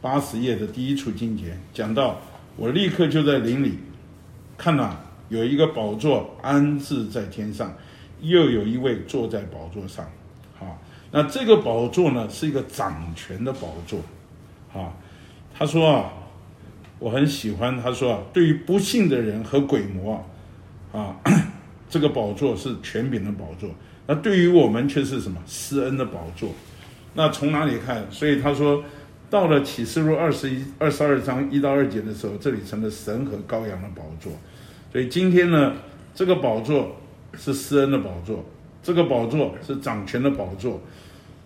[0.01, 2.21] 八十页的第一处经节，讲到
[2.57, 3.79] 我立刻就在林里
[4.59, 4.99] 看了。
[5.29, 7.73] 有一个宝座安置在天上，
[8.21, 10.05] 又有一位坐在宝座上，
[10.59, 10.77] 好，
[11.12, 14.01] 那这个宝座呢是一个掌权的宝座，
[14.74, 14.92] 啊，
[15.52, 16.12] 他说啊，
[16.98, 20.24] 我很喜欢，他说啊，对于不信的人和鬼魔
[20.92, 21.16] 啊，
[21.88, 23.70] 这个宝座是权柄的宝座，
[24.06, 26.50] 那对于我们却是什么施恩的宝座？
[27.14, 28.06] 那从哪里看？
[28.11, 28.82] 所以他说，
[29.28, 34.32] 到了启示录二十一、二十二章一到二节的时候，这里成了神和羔羊的宝座。
[34.90, 35.74] 所以今天呢，
[36.14, 36.96] 这个宝座
[37.35, 38.44] 是施恩的宝座，
[38.82, 40.80] 这个宝座是掌权的宝座。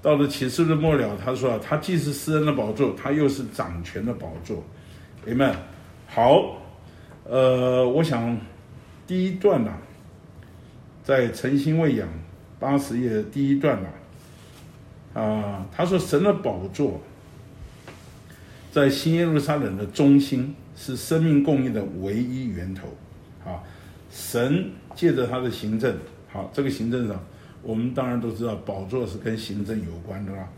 [0.06, 4.62] 到了启示的末了，他说啊，他既是诗人的宝座，他又是掌权的宝座。
[5.24, 5.52] 你们。
[6.06, 6.58] 好，
[7.24, 8.38] 呃，我想
[9.04, 9.82] 第一段呢、啊，
[11.02, 12.08] 在诚心喂养
[12.60, 17.00] 八十页的第一段呢、啊，他说神的宝座
[18.70, 22.86] 在新耶路撒冷的中心，是生命供应的唯一源头。
[23.44, 23.58] 啊，
[24.08, 25.92] 神借着他的行政，
[26.30, 27.20] 好，这个行政上。
[27.66, 30.48] 我们当然都知道，宝座是跟行政有关的啦，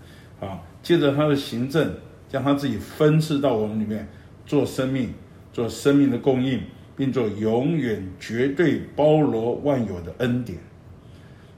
[0.40, 1.90] 啊，借着他的行政，
[2.28, 4.06] 将他自己分赐到我们里面，
[4.44, 5.14] 做生命，
[5.50, 6.60] 做生命的供应，
[6.94, 10.58] 并做永远绝对包罗万有的恩典。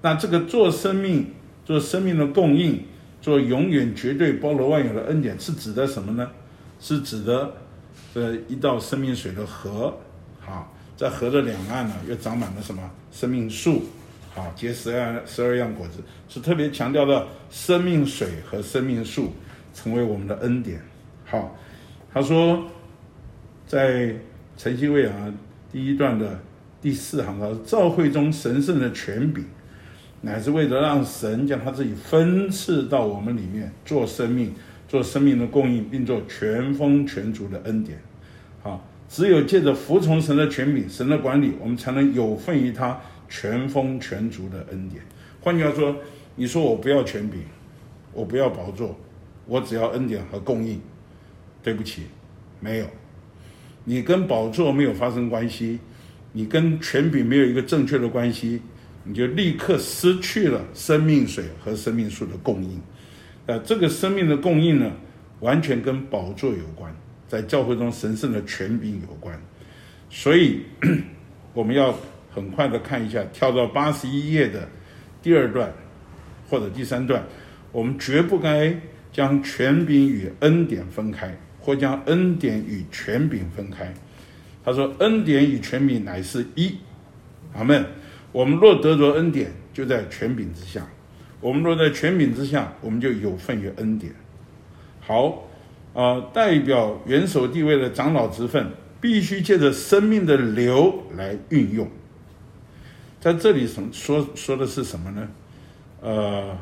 [0.03, 1.35] 那这个做生命，
[1.65, 2.85] 做生命的供应，
[3.21, 6.31] 做永远绝对包罗万有的恩典，是指的什么呢？
[6.79, 7.53] 是指的
[8.15, 9.99] 这一道生命水的河，
[10.39, 13.83] 好，在河的两岸呢，又长满了什么生命树。
[14.33, 19.33] 好，结十二十二样果子，是特别强调的生命水和生命树
[19.75, 20.81] 成为我们的恩典。
[21.25, 21.57] 好，
[22.13, 22.65] 他说，
[23.67, 24.15] 在
[24.57, 25.35] 诚心喂养
[25.73, 26.41] 第一段的
[26.81, 29.45] 第四行，他说，召会中神圣的权柄，
[30.21, 34.55] 乃是为了让神将他自己分赐到我们里面，做生命，
[34.87, 38.01] 做生命的供应，并做全丰全足的恩典。
[38.63, 43.01] 好，只有借着服从神的权柄，神的管理，我们才能有份于他。
[43.31, 45.03] 全丰全足的恩典，
[45.41, 45.97] 换句话说，
[46.35, 47.41] 你说我不要权柄，
[48.13, 48.99] 我不要宝座，
[49.47, 50.79] 我只要恩典和供应。
[51.63, 52.05] 对不起，
[52.59, 52.87] 没有，
[53.85, 55.79] 你跟宝座没有发生关系，
[56.33, 58.63] 你跟权柄没有一个正确的关系，
[59.05, 62.81] 你就立刻失去了生命水和生命树的供应。
[63.45, 64.91] 呃，这个生命的供应呢，
[65.41, 66.91] 完全跟宝座有关，
[67.29, 69.39] 在教会中神圣的权柄有关，
[70.09, 70.63] 所以
[71.53, 71.95] 我们要。
[72.31, 74.69] 很快的看一下，跳到八十一页的
[75.23, 75.73] 第二段
[76.49, 77.25] 或者第三段，
[77.73, 78.75] 我们绝不该
[79.13, 83.93] 将权柄与恩典分开，或将恩典与权柄分开。
[84.65, 86.77] 他说：“恩典与权柄乃是一。”
[87.57, 87.85] 阿门。
[88.31, 90.83] 我们若得着恩典，就在权柄之下；
[91.41, 94.13] 我们若在权柄之下，我们就有份于恩典。
[95.01, 95.49] 好，
[95.93, 98.65] 啊、呃，代表元首地位的长老职分，
[99.01, 101.89] 必须借着生命的流来运用。
[103.21, 105.29] 在这里什说说的是什么呢？
[106.01, 106.57] 呃，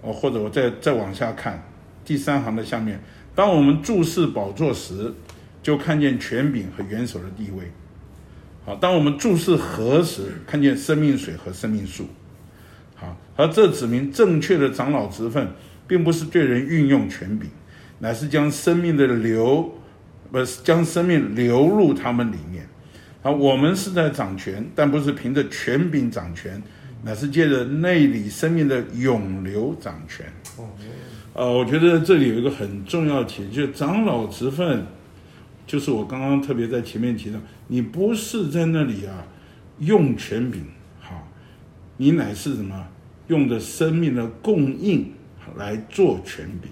[0.00, 1.60] 哦，或者我再再往下看
[2.04, 3.02] 第三行的下面，
[3.34, 5.12] 当我们注视宝座时，
[5.60, 7.72] 就看见权柄和元首的地位。
[8.64, 12.06] 好，当我们注视河时，看见生命水和生命树。
[12.94, 15.48] 好，而这指明正确的长老职分，
[15.88, 17.50] 并不是对人运用权柄，
[17.98, 19.72] 乃是将生命的流，
[20.30, 22.68] 不是将生命流入他们里面。
[23.24, 26.62] 啊，我们是在掌权，但不是凭着权柄掌权，
[27.02, 30.26] 乃是借着内里生命的涌流掌权。
[30.58, 30.68] 哦，
[31.32, 34.84] 呃，我觉得这里有一个很重要的题，就是长老职分，
[35.66, 39.26] 就是我刚刚特别在前面提到，你不是在那里啊
[39.78, 40.62] 用权柄，
[41.00, 41.26] 好，
[41.96, 42.86] 你乃是什么
[43.28, 45.10] 用的生命的供应
[45.56, 46.70] 来做权柄，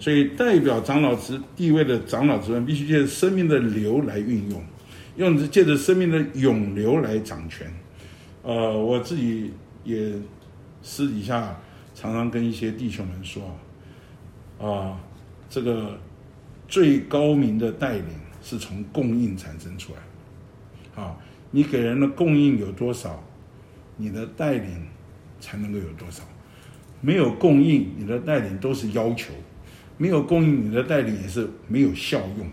[0.00, 4.60] 所以代表长老职地位的长老职分，必须借着生命的流来运用。
[5.16, 7.72] 用借着生命的涌流来掌权，
[8.42, 9.50] 呃，我自己
[9.82, 10.12] 也
[10.82, 11.58] 私底下
[11.94, 13.56] 常常跟一些弟兄们说，
[14.60, 15.00] 啊、
[15.48, 15.98] 这个
[16.68, 18.04] 最高明的带领
[18.42, 21.16] 是从供应产生出来，啊，
[21.50, 23.24] 你给人的供应有多少，
[23.96, 24.86] 你的带领
[25.40, 26.22] 才能够有多少，
[27.00, 29.32] 没有供应，你的带领都是要求，
[29.96, 32.46] 没有供应，你的带领也是没有效用。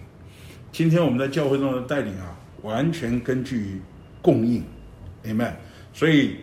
[0.71, 2.32] 今天我们在教会中的带领啊。
[2.63, 3.79] 完全根据
[4.21, 4.63] 供应
[5.23, 5.53] ，Amen。
[5.93, 6.37] 所以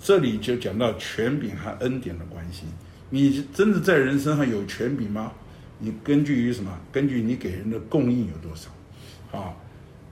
[0.00, 2.64] 这里就讲到权柄和恩典的关系。
[3.10, 5.30] 你真的在人身上有权柄吗？
[5.78, 6.70] 你根据于什么？
[6.90, 8.70] 根据你给人的供应有多少？
[9.38, 9.54] 啊，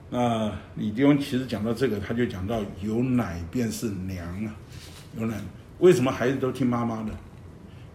[0.09, 4.53] 那李弟兄其实讲到这个，他就讲到有奶便是娘啊，
[5.17, 5.35] 有奶。
[5.79, 7.09] 为什么孩子都听妈妈的？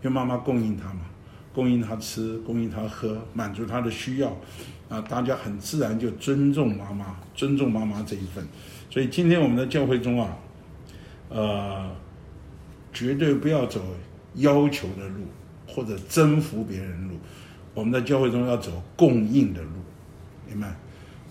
[0.02, 1.00] 因为妈妈供应他嘛，
[1.54, 4.36] 供应他吃，供应他喝，满足他的需要。
[4.89, 8.43] 啊，大家很自然就尊重妈妈，尊重妈妈这一份。
[8.91, 10.36] 所以今天我们的教会中啊，
[11.28, 11.91] 呃，
[12.93, 13.82] 绝对不要走
[14.36, 15.26] 要求的路，
[15.66, 17.14] 或者征服别人路。
[17.74, 19.68] 我们在教会中要走供应的路，
[20.49, 20.74] 明白？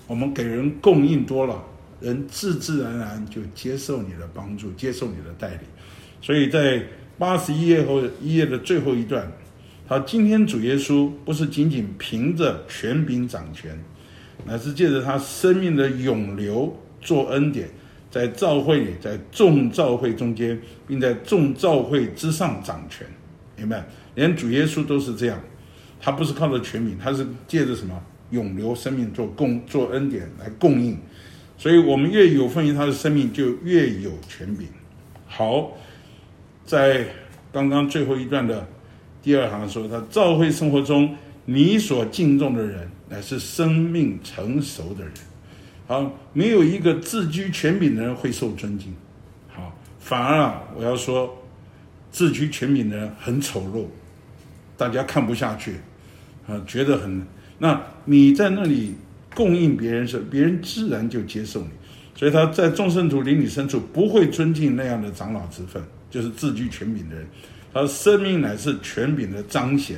[0.05, 1.63] 我们给人供应多了，
[1.99, 5.61] 人自自然然就接受你的帮助，接受你的带领。
[6.21, 6.83] 所以在
[7.17, 9.31] 八十一页后一页的最后一段。
[9.89, 13.81] 好，今天主耶稣不是仅仅凭着权柄掌权，
[14.45, 17.69] 乃是借着他生命的涌流做恩典，
[18.11, 23.07] 在教会里，在众教会中间，并在众教会之上掌权，
[23.55, 23.87] 明白？
[24.15, 25.41] 连主耶稣都是这样，
[26.01, 27.97] 他不是靠着权柄，他是借着什么
[28.31, 30.99] 永留生命做供做恩典来供应，
[31.57, 34.67] 所以我们越有奉于他的生命，就越有权柄。
[35.25, 35.71] 好，
[36.65, 37.05] 在
[37.53, 38.67] 刚刚最后一段的
[39.27, 41.13] 第二行说，他教会生活中，
[41.43, 45.13] 你所敬重的人，乃是生命成熟的人。
[45.85, 48.95] 好，没有一个自居权柄的人会受尊敬。
[49.49, 51.43] 好，反而啊，我要说，
[52.09, 53.83] 自居权柄的人很丑陋，
[54.77, 55.73] 大家看不下去，
[56.47, 57.21] 啊，觉得很。
[57.59, 58.95] 那你在那里
[59.35, 61.67] 供应别人时，别人自然就接受你。
[62.15, 67.27] 所以他在众圣徒邻里深处不会尊敬那样的长老之分，就是自居权柄的人。
[67.77, 69.97] 而生命乃是权柄的彰显，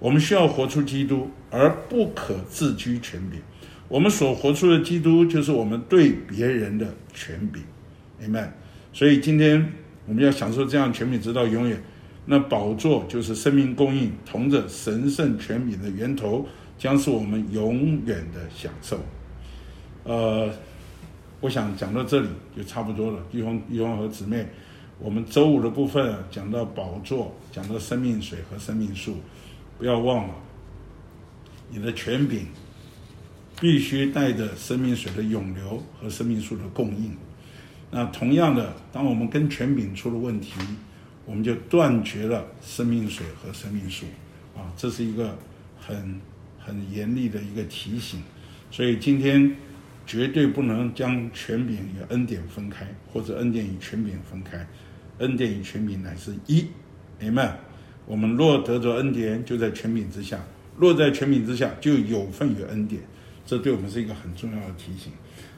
[0.00, 3.40] 我们需要活出基督，而不可自居权柄。
[3.86, 7.62] 我们所活出的基督，就是我们对别人的权柄，
[8.18, 8.52] 明白？
[8.92, 9.72] 所以今天
[10.06, 11.80] 我们要享受这样权柄，直到永远。
[12.26, 18.98] 那宝座就是生命供应，同着神圣权柄的源头，将是我们永远的享受。
[20.02, 20.50] 呃，
[21.40, 23.18] 我想讲到这里就差不多了。
[23.30, 24.46] 玉红、玉红和姊妹，
[25.00, 29.16] 我们周五的部分讲到宝座，讲到生命水和生命树，
[29.78, 30.34] 不要忘了
[31.70, 32.46] 你的权柄。
[33.60, 37.14] 必须带着生命水的涌流和生命树的供应。
[37.90, 40.54] 那同样的，当我们跟权柄出了问题，
[41.26, 44.06] 我们就断绝了生命水和生命树。
[44.56, 45.36] 啊，这是一个
[45.78, 46.18] 很
[46.58, 48.22] 很严厉的一个提醒。
[48.70, 49.54] 所以今天
[50.06, 54.66] 绝对不能将权柄与恩典分开，或者恩典与权柄分开。
[55.20, 56.66] 恩典与权柄乃是一。
[57.18, 57.50] 你们。
[58.06, 60.36] 我们若得着恩典，就在权柄之下；
[60.76, 63.00] 若在权柄之下，就有份于恩典。
[63.46, 65.12] 这对我们是一个很重要的提醒。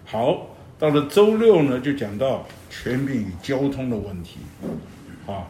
[0.05, 4.41] 好，到了周六呢，就讲到权柄与交通的问题。
[5.27, 5.49] 啊，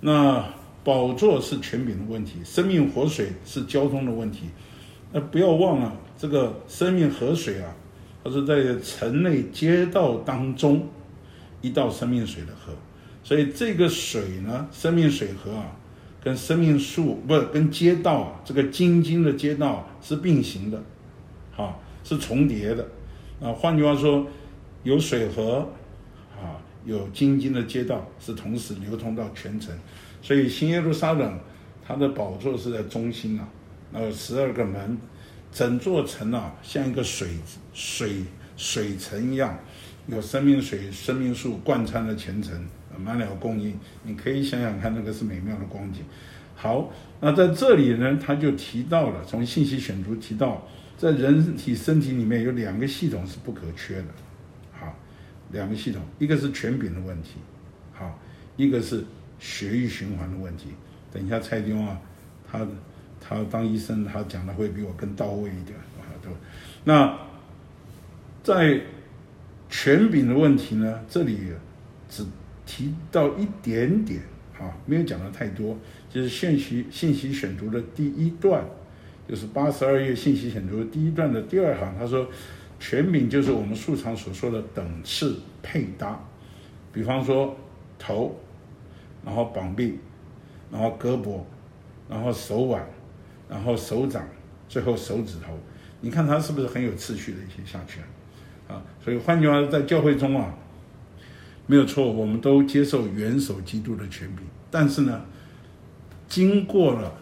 [0.00, 0.44] 那
[0.82, 4.46] 宝座是权柄的问题，生命活水是交通的问题。
[5.12, 7.72] 那不要忘了，这个生命河水啊，
[8.24, 10.88] 它是在城内街道当中
[11.60, 12.72] 一道生命水的河。
[13.30, 15.70] 所以这个水呢，生命水河啊，
[16.20, 20.82] 跟生命树不是跟街道这个津津的街道是并行的。
[21.56, 22.84] 啊，是重叠的，
[23.40, 24.26] 啊，换句话说，
[24.82, 25.58] 有水河，
[26.36, 29.72] 啊，有津津的街道是同时流通到全城，
[30.20, 31.38] 所以新耶路撒冷
[31.86, 33.48] 它的宝座是在中心啊，
[33.92, 34.98] 那有十二个门，
[35.52, 37.28] 整座城啊像一个水
[37.72, 38.24] 水
[38.56, 39.56] 水城一样，
[40.08, 42.66] 有生命水、生命树贯穿了全城，
[43.00, 43.76] 满了供应。
[44.04, 46.04] 你可以想想看，那个是美妙的光景。
[46.54, 50.66] 好，那在这里呢，他就提到了，从信息选读提到。
[51.00, 54.08] 在人体身体里面有两个系统是不可缺的，
[54.70, 54.94] 好，
[55.50, 57.36] 两个系统，一个是权柄的问题，
[57.94, 58.18] 好，
[58.58, 59.02] 一个是
[59.38, 60.66] 血液循环的问题。
[61.10, 61.98] 等一下蔡丁啊，
[62.46, 62.68] 他
[63.18, 66.30] 他当医生，他讲的会比我更到位一点啊，对。
[66.84, 67.18] 那
[68.42, 68.78] 在
[69.70, 71.38] 权柄的问题呢，这里
[72.10, 72.26] 只
[72.70, 74.20] 提到一点点，
[74.56, 75.76] 啊，没有讲的太多，
[76.08, 78.64] 就是信息信息选读的第一段。
[79.28, 82.28] 就是八十二页信息选读第一段的第二行，他说，
[82.78, 86.20] 权柄就是我们素常所说的等次配搭，
[86.92, 87.56] 比方说
[87.96, 88.36] 头，
[89.24, 89.98] 然后膀臂，
[90.70, 91.40] 然后胳膊，
[92.08, 92.84] 然后手腕，
[93.48, 94.24] 然后手掌，
[94.68, 95.56] 最后手指头，
[96.00, 98.00] 你看它是不是很有次序的一些下去
[98.66, 98.82] 啊？
[99.04, 100.52] 所以换句话说，在教会中啊，
[101.70, 105.22] 没有错，我们都接受元首基督的权柄，但是呢，
[106.28, 107.12] 经过了，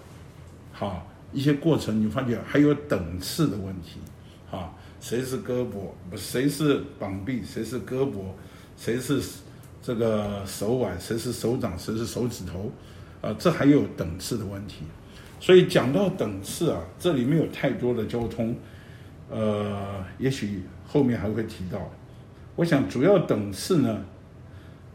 [0.73, 1.05] 好。
[1.31, 4.01] 一些过程，你发觉还有等次的问题，
[4.51, 6.17] 啊，谁是胳膊？
[6.17, 7.43] 谁是膀臂？
[7.45, 8.23] 谁是胳膊？
[8.79, 9.21] 谁是
[9.83, 10.99] 这个手腕？
[10.99, 11.79] 谁是手掌？
[11.79, 12.73] 谁是手指头？
[13.21, 14.85] 啊，这还有等次的问题。
[15.39, 18.57] 所以讲到等次啊，这里没有太多的交通，
[19.29, 21.93] 呃，也许后面还会提到。
[22.57, 24.03] 我想主要等次呢，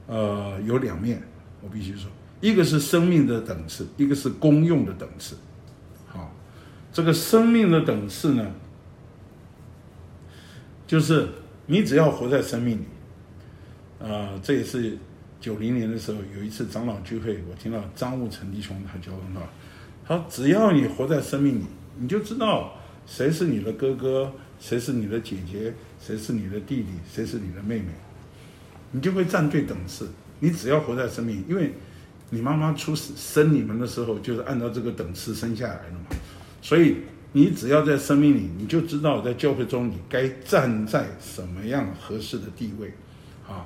[0.07, 1.21] 呃，有两面，
[1.61, 2.09] 我必须说，
[2.41, 5.37] 一个是生命的等次，一个是功用的等次。
[6.07, 6.31] 好
[6.91, 8.51] 这个生命的等次呢，
[10.85, 11.27] 就是
[11.65, 14.97] 你只要活在生命里，啊、这也是
[15.39, 19.49] 九零年的时候有一次长老聚会，我听到张悟成弟兄他教的话，
[20.05, 21.63] 他说只要你活在生命里，
[21.97, 22.73] 你就知道
[23.05, 27.87] 谁是你的哥哥，谁是你的姐姐，谁是你的弟弟，谁是你的妹妹，
[28.93, 30.07] 你就会站对等次。
[30.39, 31.73] 你只要活在生命，因为
[32.29, 36.05] 你妈妈出生你们的时候，就是按照这个等次生下来的嘛。
[36.61, 36.97] 所以
[37.31, 42.93] 你只要在生命里，你就知道在教会中你该站在什么样合适的地位，
[43.47, 43.65] 啊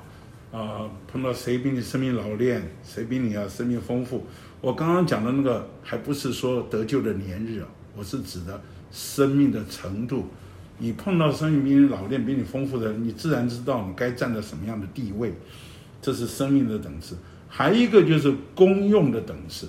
[0.51, 4.25] 啊，碰到谁比你生命老练，谁比你啊生命丰富。
[4.61, 8.61] 我刚刚讲的那个还不是说得救的年日啊，我是指的
[8.91, 10.27] 生命的程度。
[10.79, 15.33] 你碰到生命比你老练、比你丰富的人，你自然知道你该站在什么样的地位。
[16.01, 17.17] 这是生命的等次。
[17.49, 19.67] 还一个就是功用的等次。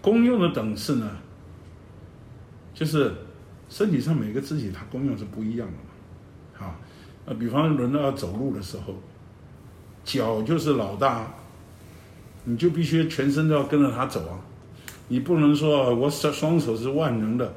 [0.00, 1.10] 功用的等次呢，
[2.72, 3.12] 就是
[3.68, 6.66] 身体上每个肢体它功用是不一样的嘛。
[6.66, 6.80] 啊，
[7.26, 8.94] 呃，比方轮到要走路的时候，
[10.02, 11.34] 脚就是老大，
[12.44, 14.40] 你就必须全身都要跟着他走啊。
[15.08, 17.52] 你不能说我双双手是万能的。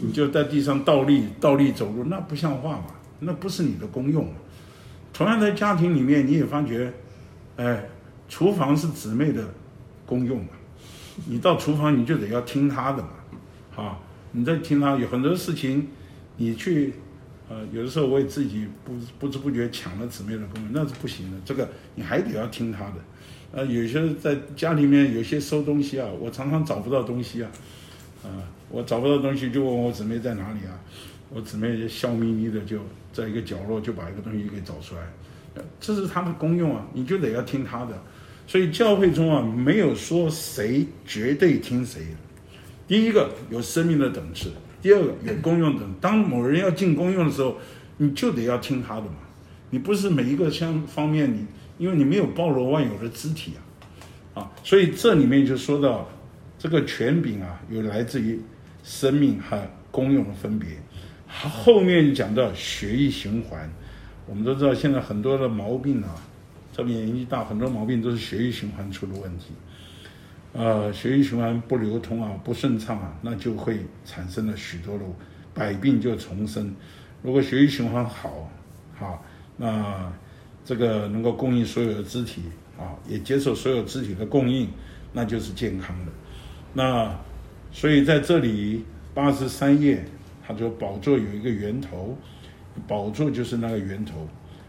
[0.00, 2.86] 你就在地上倒立倒立走路，那不像话嘛，
[3.20, 4.26] 那不是你的功用。
[5.12, 6.90] 同样在家庭里面，你也发觉，
[7.56, 7.84] 哎，
[8.28, 9.44] 厨房是姊妹的
[10.06, 10.48] 功用嘛，
[11.26, 13.10] 你到厨房你就得要听她的嘛，
[13.76, 13.98] 啊，
[14.32, 15.86] 你在听她有很多事情，
[16.38, 16.94] 你去，
[17.50, 22.94] 呃，有的时候我也自己不不知不觉抢了姊妹的功用，那是不行的，这个你还得要听她的。
[23.52, 27.50] 呃，有些在家里面有些收东西啊，我常常找不到东西啊。
[28.24, 28.28] 啊，
[28.72, 30.72] 我找不到东西，就问我姊妹在哪里啊？
[31.28, 32.78] 我姊妹就笑眯眯的就
[33.12, 38.02] 在一个角落就把一个东西给找出来，这是他的功用啊，你就得要听他的。
[38.46, 42.02] 所以教会中啊，没有说谁绝对听谁。
[42.88, 44.50] 第一个有生命的等次，
[44.80, 45.94] 第二个有功用等。
[46.00, 47.58] 当某人要进功用的时候，
[47.98, 49.16] 你就得要听他的嘛。
[49.68, 51.46] 你不是每一个相方面你，
[51.76, 53.52] 因为你没有包罗万有的肢体
[54.34, 56.08] 啊，啊，所以这里面就说到。
[56.58, 58.40] 这个权柄啊，有来自于
[58.82, 59.60] 生命和
[59.90, 60.68] 功用的分别。
[61.26, 63.70] 后面讲到血液循环，
[64.26, 66.14] 我们都知道现在很多的毛病啊，
[66.72, 69.52] 这边年纪大，很多毛病都是血液循环出了问题。
[70.52, 75.04] 呃，血液循环不流通啊，不顺畅啊，那就会产生了许多的
[75.54, 76.74] 百病就丛生。
[77.22, 78.50] 如果血液循环好，
[78.94, 79.24] 好，
[79.56, 80.12] 那
[80.62, 82.42] 这个能够供应所有的肢体
[82.78, 84.68] 啊，也接受所有肢体的供应，
[85.14, 86.12] 那就是健康的。
[86.74, 87.18] 那，
[87.72, 90.04] 所以在这里八十三页，
[90.46, 92.16] 他说宝座有一个源头，
[92.86, 94.28] 宝座就是那个源头，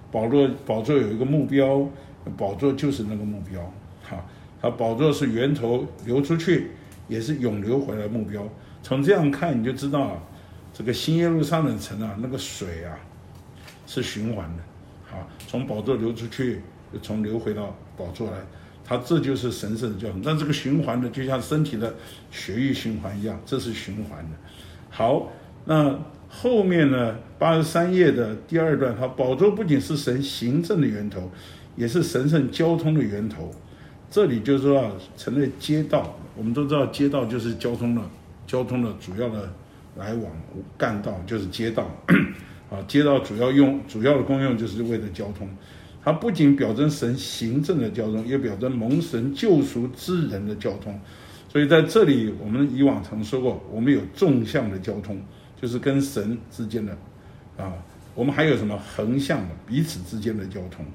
[0.09, 1.85] 宝座宝座有一个目标，
[2.37, 3.61] 宝座就是那个目标，
[4.01, 4.25] 哈，
[4.61, 6.71] 它宝座是源头流出去，
[7.09, 8.47] 也是永流回来目标。
[8.81, 10.25] 从这样看你就知道，
[10.73, 12.97] 这个新耶路撒冷城啊，那个水啊，
[13.85, 14.63] 是循环的，
[15.11, 16.61] 好，从宝座流出去，
[16.93, 18.37] 又从流回到宝座来。
[18.85, 21.93] 它这就是神圣的教统，但这个循环的就像身体的
[22.31, 24.31] 血液循环一样，这是循环的。
[24.89, 25.31] 好，
[25.65, 27.15] 那后面呢？
[27.39, 31.29] 八十三页的第二段，它宝座不仅是神行政的源头，
[31.75, 33.51] 也是神圣交通的源头。
[34.09, 36.17] 这里就是说，成了街道。
[36.37, 38.01] 我们都知道，街道就是交通的，
[38.47, 39.51] 交通的主要的
[39.97, 40.31] 来往
[40.77, 41.83] 干道就是街道。
[42.71, 45.45] 啊，街道主要用主要的功用就是为了交通。
[46.03, 50.99] 它不仅表征神行政的交通，也表征蒙神救赎之人的交通。
[51.47, 55.21] 所以在这里，我们以往曾说过，我们有纵向的交通，
[55.61, 56.91] 就是跟神之间的
[57.57, 57.71] 啊；
[58.13, 60.85] 我们还有什么横向的，彼此之间的交通。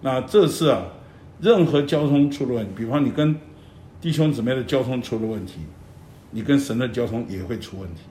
[0.00, 0.86] 那这次啊，
[1.40, 3.36] 任何交通出了问题，比方你跟
[4.00, 5.60] 弟兄姊妹的交通出了问题，
[6.30, 8.02] 你跟神的交通也会出问题。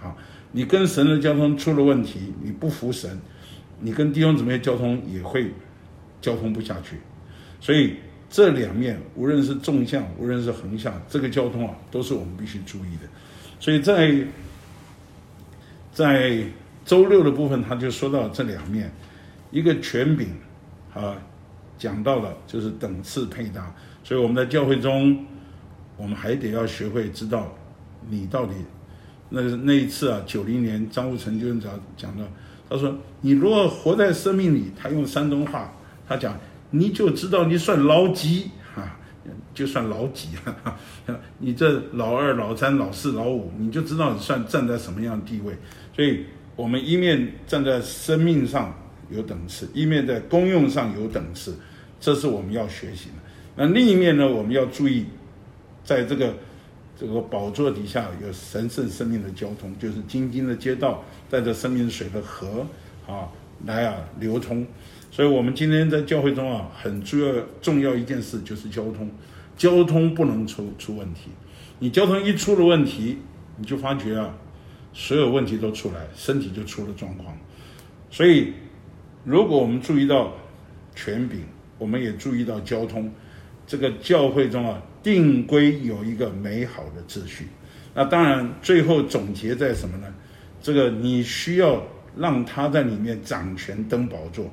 [0.00, 0.16] 啊，
[0.52, 3.20] 你跟神的交通出了问题，你不服神，
[3.80, 5.52] 你跟弟兄姊妹交通也会。
[6.20, 6.96] 交通不下去，
[7.60, 7.94] 所以
[8.28, 13.08] 这两面无论是纵向，无论是横向，这个交通啊，都是我们必须注意的。
[13.60, 14.14] 所以在
[15.92, 16.42] 在
[16.84, 18.92] 周六的部分，他就说到这两面，
[19.50, 20.28] 一个权柄
[20.92, 21.16] 啊，
[21.78, 23.74] 讲到了就是等次配搭。
[24.02, 25.24] 所以我们在教会中，
[25.96, 27.56] 我们还得要学会知道
[28.10, 28.54] 你到底
[29.30, 32.24] 那那一次啊，九零年张悟成就讲讲到，
[32.68, 35.72] 他说你如果活在生命里，他用山东话。
[36.08, 36.38] 他讲，
[36.70, 38.98] 你就知道你算老几啊，
[39.52, 40.78] 就算老几啊，
[41.38, 45.54] 你这老二、老三、老四、老五，你就知道你算站在什么样的地位。
[45.94, 46.24] 所以，
[46.56, 48.74] 我们一面站在生命上
[49.10, 51.54] 有等次，一面在功用上有等次，
[52.00, 53.16] 这是我们要学习的。
[53.56, 55.04] 那另一面呢，我们要注意，
[55.84, 56.32] 在这个
[56.96, 62.66] 这个宝座底下有神圣生命的交通，就是津津的街道，带着生命水的河
[63.06, 63.28] 啊
[63.66, 64.66] 来啊流通。
[65.18, 69.10] 所以，我们今天在教会中啊，很重要重要一件事就是交通，
[69.56, 71.30] 交通不能出出问题。
[71.80, 73.18] 你交通一出了问题，
[73.56, 74.32] 你就发觉啊，
[74.92, 77.36] 所有问题都出来，身体就出了状况。
[78.12, 78.52] 所以，
[79.24, 80.32] 如果我们注意到
[80.94, 81.40] 权柄，
[81.78, 83.12] 我们也注意到交通，
[83.66, 87.48] 这个教会中啊，定规有一个美好的秩序。
[87.92, 90.06] 那当然，最后总结在什么呢？
[90.62, 91.82] 这个你需要
[92.16, 94.48] 让他在里面掌权登宝座。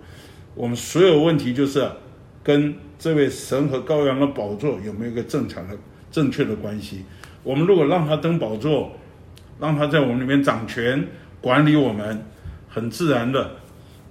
[0.56, 1.88] 我们所有问题就是
[2.42, 5.78] 跟这位神和羔羊的宝座有没有一个正常的、
[6.10, 7.04] 正确的关系。
[7.44, 8.92] 我们如果让他登宝座，
[9.60, 11.06] 让他在我们里面掌权、
[11.42, 12.26] 管理我们，
[12.70, 13.52] 很自然的，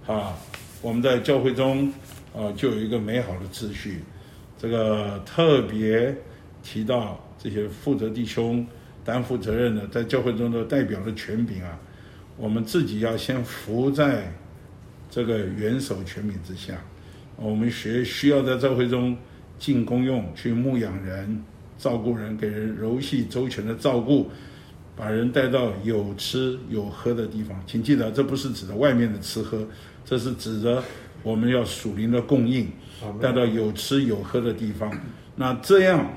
[0.07, 0.35] 啊，
[0.83, 1.93] 我们在教会中
[2.37, 4.05] 啊就有一个美好的秩序。
[4.59, 6.15] 这个特别
[6.63, 8.67] 提到这些负责弟兄、
[9.03, 11.79] 担负责任的，在教会中的代表的权柄啊，
[12.37, 14.33] 我们自己要先服在
[15.15, 16.75] 这个元首权柄之下。
[17.37, 19.17] 我们学需要在教会中
[19.61, 21.41] 尽功用，去牧养人。
[21.79, 24.29] 照顾人，给人柔细周全的照顾，
[24.97, 27.63] 把人带到有吃有喝的地方。
[27.65, 29.65] 请记得，这不是指的外面的吃喝，
[30.05, 30.83] 这是指着
[31.23, 32.69] 我们要属灵的供应，
[33.21, 34.93] 带到有吃有喝的地方。
[35.37, 36.11] 那这样，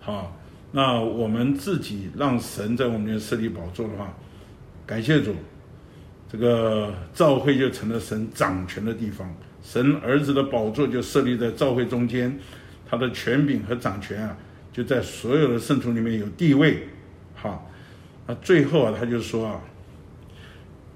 [0.00, 0.36] 好，
[0.72, 4.12] 那我们自己让神在我们这设立宝座的话，
[4.84, 5.34] 感谢主，
[6.32, 9.30] 这个教会就成了神掌权的地方，
[9.62, 12.34] 神儿子的宝座就设立在教会中间，
[12.88, 14.34] 他的权柄和掌权啊。
[14.72, 16.88] 就在所有的圣徒里面有地位，
[17.34, 17.70] 好，
[18.26, 19.60] 那最后啊，他就说啊，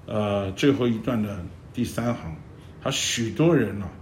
[0.07, 1.37] 呃，最后一段的
[1.71, 2.35] 第三行，
[2.81, 3.93] 他许多人呢、啊，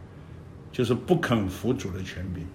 [0.71, 2.45] 就是不肯服主的权柄，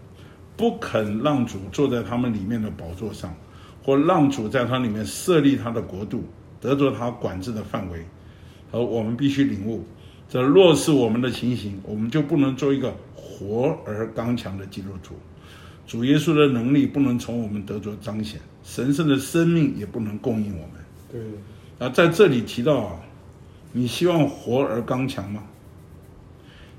[0.57, 3.37] 不肯让主坐在他们里面的宝座上，
[3.83, 6.24] 或让主在他里面设立他的国度，
[6.59, 8.03] 得着他管制的范围，
[8.72, 9.84] 而我们必须领悟，
[10.28, 15.14] 这若是我们的情形，我们就不能做一个活而刚强的基督徒。
[15.86, 20.70] 主耶稣的能力不能从我们得着彰显，神圣的生命也不能供应我们。
[21.10, 21.20] 对，
[21.84, 23.00] 啊，在这里提到啊，
[23.72, 25.42] 你希望活而刚强吗？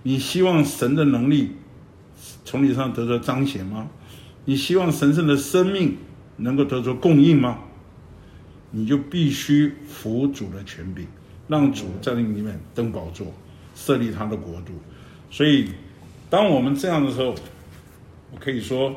[0.03, 1.51] 你希望神的能力
[2.45, 3.89] 从你上得着彰显吗？
[4.45, 5.97] 你希望神圣的生命
[6.37, 7.59] 能够得着供应吗？
[8.71, 11.05] 你就必须服主的权柄，
[11.51, 13.27] 让主在你里面登宝座，
[13.75, 14.71] 设立他的国度。
[15.29, 15.69] 所以，
[16.29, 17.35] 当我们这样的时候，
[18.31, 18.95] 我可以说，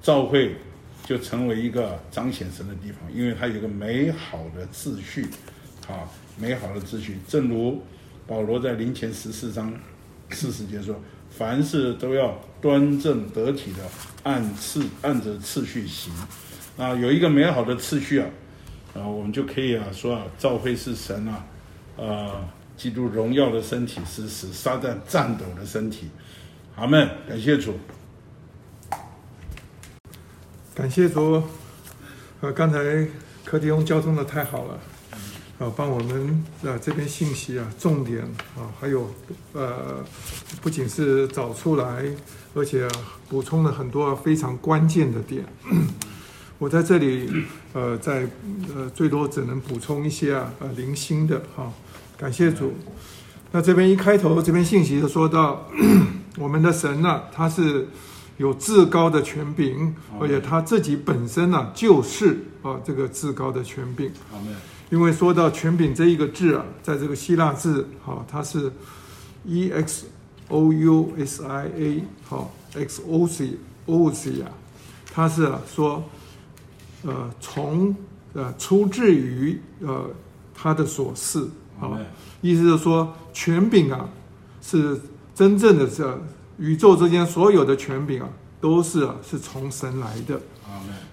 [0.00, 0.56] 教会
[1.04, 5.26] 就成为一个彰显神的地方，因为它有一个美好的秩序，
[5.86, 7.18] 啊，美好的秩序。
[7.28, 7.82] 正如
[8.26, 9.70] 保罗在林前十四章
[10.30, 13.80] 四十节说：“凡事都要端正得体的
[14.22, 16.10] 按次按着次序行。”
[16.78, 18.26] 啊，有一个美好的次序啊，
[18.94, 21.44] 啊，我们就可以啊说啊，教会是神啊，
[21.96, 26.10] 啊，基督荣耀的身体，是使撒旦颤抖的身体。
[26.76, 27.74] 阿门，感谢主。
[30.74, 31.42] 感谢主，
[32.40, 33.06] 呃，刚才
[33.44, 34.80] 柯迪翁交通的太好了，
[35.58, 38.22] 啊，帮我们啊这边信息啊重点
[38.56, 39.14] 啊，还有
[39.52, 40.02] 呃，
[40.62, 42.06] 不仅是找出来，
[42.54, 42.88] 而且
[43.28, 45.44] 补充了很多非常关键的点。
[46.62, 47.28] 我在这里
[47.72, 48.24] 呃，在
[48.72, 51.72] 呃最多只能补充一些啊呃零星的哈，
[52.16, 52.72] 感谢主。
[53.50, 55.68] 那这边一开头这边信息就说到
[56.38, 57.88] 我们的神呢，啊，他是。
[58.38, 64.10] 有至高的权柄，而且他自己本身呢、啊，就是啊这个至高的权柄。
[64.90, 68.72] 因为说到权柄这一个字啊，在这个希腊字，好，它是
[69.44, 70.06] e x
[70.48, 74.50] o u s i a，好，x o c o c 啊，
[75.12, 76.02] 它是啊说，
[77.04, 77.94] 呃，从
[78.32, 80.10] 呃出自于呃
[80.54, 81.98] 他的所赐，好，
[82.40, 84.08] 意思是说权柄啊
[84.60, 85.00] 是
[85.34, 86.20] 真正的这。
[86.58, 88.28] 宇宙之间所有的权柄啊，
[88.60, 90.38] 都是啊，是从神来的。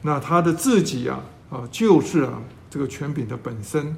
[0.03, 2.33] 那他的自己啊，啊，就是啊，
[2.69, 3.95] 这个权柄的本身。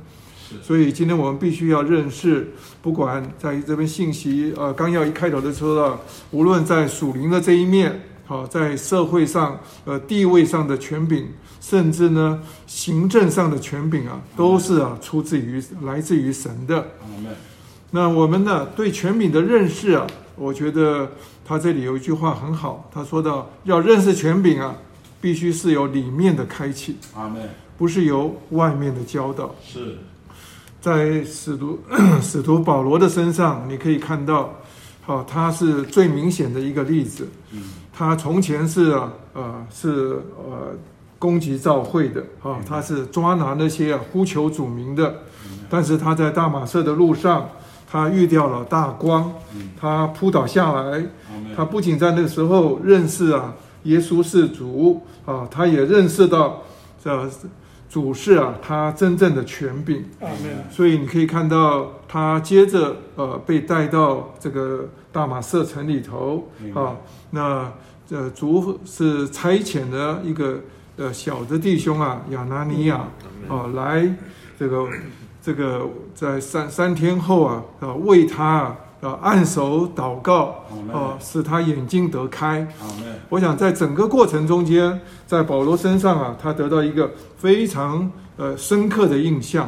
[0.62, 11.28] 所以今天我们必须要认识，不管在这边信息，呃，刚要一开头的说到，无论在属灵的这一面，好，在社会上，呃，地位上的权柄，
[11.60, 16.88] 甚至呢，行政上的权柄啊，都是啊，出自于来自于神的。
[17.92, 21.10] 那我们呢，对权柄的认识啊，我觉得。
[21.44, 24.74] 他这里有一句话很好，他说到要认识权柄啊，
[25.20, 29.54] 必须是由里面的开启，阿门，不是由外面的教导。
[29.62, 29.98] 是，
[30.80, 31.80] 在使徒
[32.22, 34.54] 使徒保罗的身上，你可以看到，
[35.02, 37.28] 好，他是最明显的一个例子。
[37.52, 37.62] 嗯，
[37.94, 40.76] 他从前是啊，呃，是呃，
[41.20, 45.16] 攻击教会的啊，他是抓拿那些啊呼求主名的，
[45.70, 47.50] 但是他在大马色的路上。
[47.94, 49.34] 他遇到了大光，
[49.78, 51.06] 他扑倒下来。
[51.54, 56.62] 他不仅在那个时候认识啊，耶稣是主啊，他也认识到
[57.04, 57.30] 这
[57.90, 60.06] 主是啊，他真正的权柄。
[60.70, 66.96] 所以你可以看到，他接着呃被带到这个大马色城里头啊，
[67.32, 67.72] 那
[68.08, 70.60] 这主是差遣的一个
[70.98, 73.08] 呃小的弟兄啊，亚拿尼亚
[73.50, 74.08] 啊来
[74.58, 74.88] 这个。
[75.44, 80.64] 这个在三三天后啊，啊为他啊按手祷告
[80.94, 82.68] 啊，使他眼睛得开。
[83.28, 89.68] 我想在整个过程中间，在保罗身上啊，他得到一个非常呃深刻的印象。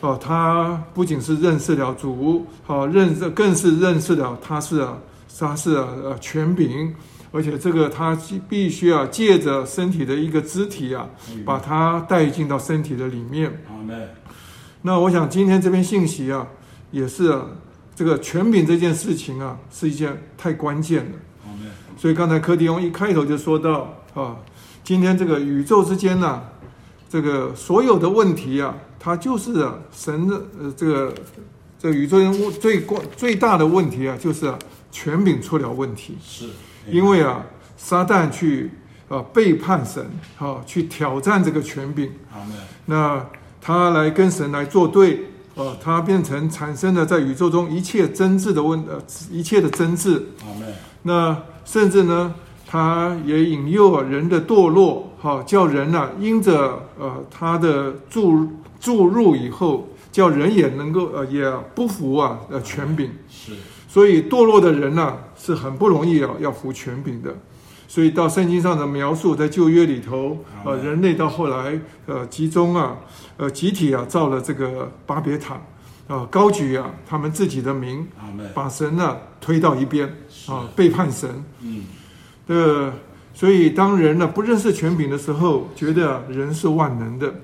[0.00, 4.98] 哦，他不仅是认识了主，好认识，更是认识了他是啊，
[5.38, 6.94] 他是啊呃权柄。
[7.30, 8.16] 而且这个他
[8.48, 11.10] 必须啊，借着身体的一个肢体啊，
[11.44, 13.52] 把它带进到身体的里面。
[14.80, 16.46] 那我想今天这篇信息啊，
[16.90, 17.44] 也是啊，
[17.94, 21.10] 这个权柄这件事情啊，是一件太关键了。
[21.98, 24.34] 所以刚才柯迪翁一开头就说到啊，
[24.82, 26.42] 今天这个宇宙之间呢，
[27.10, 31.14] 这个所有的问题啊，它就是啊，神的呃这个
[31.78, 34.58] 这个宇宙人物最关最大的问题啊，就是啊，
[34.90, 36.16] 权柄出了问题。
[36.22, 36.48] 是。
[36.90, 37.44] 因为啊，
[37.76, 38.70] 撒旦去
[39.10, 40.02] 啊背叛神，
[40.38, 42.10] 啊去挑战这个权柄，
[42.86, 43.26] 那
[43.60, 48.98] 他来跟神来作对，啊，他变成产生了在宇宙中一切争执的问呃
[49.30, 50.28] 一切的争执，
[51.02, 51.36] 那
[51.66, 52.34] 甚至呢，
[52.66, 58.48] 他也引诱啊人的堕落，哈，叫人啊因着呃他的注
[58.80, 63.52] 注入以后，叫人也能够呃也不服啊呃权柄，是。
[63.88, 67.34] 所以堕落的人呢、啊，是很不容易啊，要服权柄的。
[67.88, 72.98] 所以到圣经上的描述，在旧约里头，呃，人类到后来，呃，集中啊，
[73.38, 75.62] 呃，集体啊，造了这个巴别塔，啊、
[76.08, 78.06] 呃，高举啊，他们自己的名，
[78.52, 80.06] 把神呢、啊、推到一边，
[80.46, 81.42] 啊，背叛神。
[81.62, 81.84] 嗯。
[82.48, 82.92] 呃，
[83.32, 87.34] 所以当人呢不认识权柄的时候，觉得人是万能的。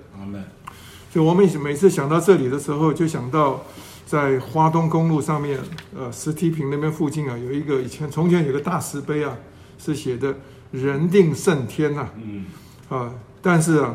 [1.11, 3.63] 所以我们每次想到这里的时候，就想到。
[4.07, 5.59] 在花东公路上面，
[5.97, 9.35] 呃，石梯坪那边附近啊，有一个以前从前有个大石碑啊，
[9.79, 10.35] 是写的
[10.71, 12.45] “人定胜天”呐，嗯，
[12.91, 13.95] 啊，但是啊，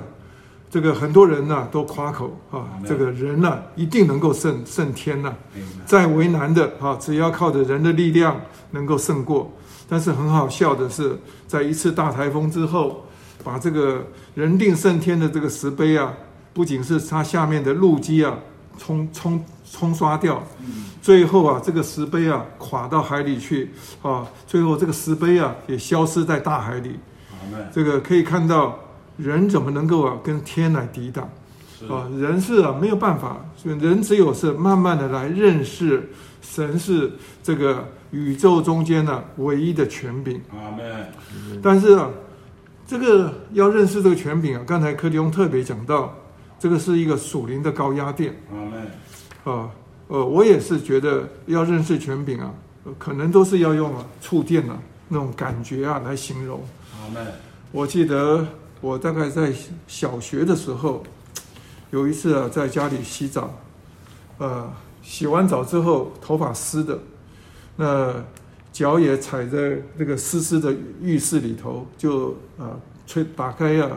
[0.70, 5.38] 这个很多人呢、啊、都夸口啊，这个人呢、啊、一定能够胜胜天呐、啊，
[5.86, 8.41] 再为难的啊，只要靠着人的力量
[8.72, 9.51] 能够胜过。
[9.88, 13.05] 但是很好笑的是，在一次大台风之后，
[13.43, 16.14] 把这个“人定胜天”的这个石碑啊，
[16.51, 18.39] 不仅是它下面的路基啊。
[18.82, 20.43] 冲冲冲刷掉，
[21.01, 26.99] 最后啊，这个石碑啊垮到海里去啊，最后这个石碑啊也消失在大海里。
[27.72, 28.78] 这个可以看到，
[29.17, 31.30] 人怎么能够啊跟天来抵挡？
[31.88, 36.09] 啊，人是啊没有办法，人只有是慢慢的来认识
[36.41, 37.11] 神是
[37.43, 40.41] 这个宇宙中间的唯一的权柄。
[41.61, 42.09] 但是啊，
[42.88, 46.13] 这个要认识这个权柄啊，刚才柯迪翁特别讲到。
[46.61, 48.34] 这个是一个属灵的高压电。
[48.51, 48.59] 啊，
[49.43, 49.69] 呃，
[50.25, 52.53] 我也是觉得要认识权柄啊，
[52.97, 54.77] 可能都是要用啊触电啊
[55.07, 56.61] 那种感觉啊来形容。
[57.71, 58.45] 我记得
[58.81, 59.53] 我大概在
[59.87, 61.03] 小学的时候，
[61.91, 63.53] 有一次啊在家里洗澡，
[64.39, 64.71] 呃，
[65.01, 66.99] 洗完澡之后头发湿的，
[67.75, 68.13] 那
[68.71, 73.91] 脚也踩在那个湿湿的浴室里头，就啊吹打开啊。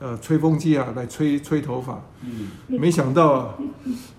[0.00, 2.00] 呃，吹风机啊，来吹吹头发。
[2.22, 3.54] 嗯，没想到啊，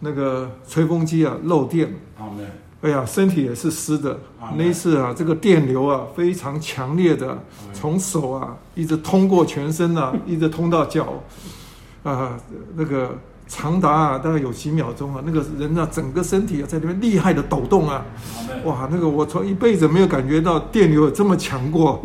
[0.01, 1.93] 那个吹风机啊漏电。
[2.17, 2.34] 好
[2.82, 4.19] 哎呀，身体也是湿的。
[4.57, 7.38] 那一次啊，这个电流啊非常强烈的，
[7.73, 11.23] 从手啊一直通过全身啊， 一直通到脚。
[12.03, 12.38] 啊，
[12.75, 13.17] 那个
[13.47, 18.05] 长达啊大概有几秒钟啊，那个人啊整个身体啊在那边厉害的抖动啊。
[18.65, 22.03] 哇，那个我从一辈子没有感觉到电流有这么强过。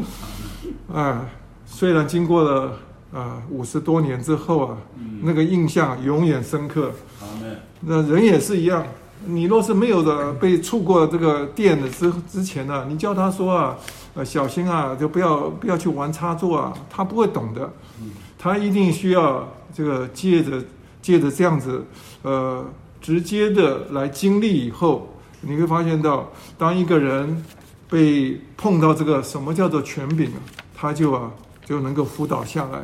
[0.93, 1.27] 啊，
[1.67, 2.73] 虽然经过了。
[3.15, 6.91] 啊，五十多年之后啊，嗯、那个印象永远深刻。
[7.23, 8.85] 嗯、那人也是一样，
[9.25, 13.77] 你若是没有的被触过这个电的之之前呢、啊，你叫他说啊，
[14.15, 17.73] 呃，小心啊，就不要不要去玩插座啊，他不会懂的。
[18.01, 20.61] 嗯、他一定需要这个借着
[21.01, 21.85] 借着这样子，
[22.23, 22.65] 呃，
[23.01, 25.09] 直接的来经历以后，
[25.41, 27.45] 你会发现到，当一个人
[27.89, 30.43] 被碰到这个什么叫做权柄啊，
[30.75, 31.31] 他就啊。
[31.65, 32.83] 就能够辅导下来。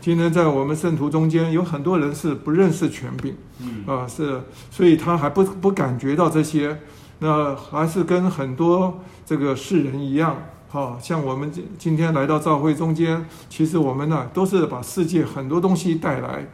[0.00, 6.80] 今天在我们圣徒中间有很多人是不认识权柄，嗯啊是，所以他还不不感觉到这些，
[7.20, 10.36] 那还是跟很多这个世人一样，
[10.68, 16.48] 哈，像我们今今天来到教会中间，其实我们呢都是把世界很多东西带来，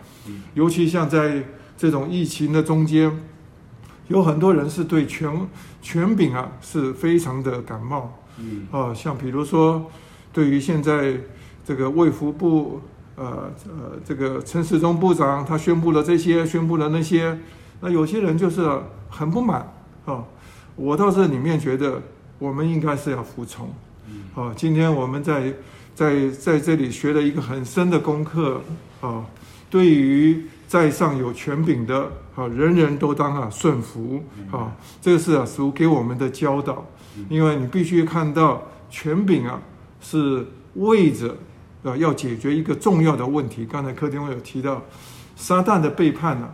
[0.52, 1.42] 尤其像在
[1.78, 3.10] 这种疫情的中间，
[4.08, 5.48] 有很多人是对权
[5.80, 9.90] 权柄啊是非常的感冒，嗯啊，像比如说
[10.34, 11.18] 对于现在。
[11.66, 12.80] 这个卫福部，
[13.16, 17.36] 呃呃，这个陈时中部长他宣布了这些，宣布了那些，
[17.80, 18.70] 那有些人就是
[19.10, 19.72] 很不满
[20.04, 20.22] 啊。
[20.76, 22.00] 我到这里面觉得，
[22.38, 23.68] 我们应该是要服从。
[24.36, 25.52] 啊，今天我们在
[25.92, 28.60] 在在这里学了一个很深的功课
[29.00, 29.26] 啊。
[29.68, 34.70] 对于在上有权柄的啊，人人都当啊顺服啊，
[35.02, 36.86] 这个是啊属给我们的教导，
[37.28, 39.60] 因为你必须看到权柄啊
[40.00, 41.34] 是为着
[41.86, 43.64] 啊要解决一个重要的问题。
[43.64, 44.82] 刚才柯天伟有提到，
[45.36, 46.48] 撒旦的背叛呢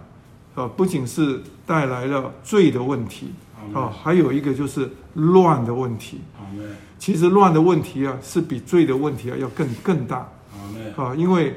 [0.54, 3.32] 啊，不仅是带来了罪的问题
[3.74, 6.20] 啊，还有一个就是乱的问题。
[6.98, 10.28] 其实乱的问题啊，是比罪的问题啊要更更大
[10.96, 11.56] 啊，因为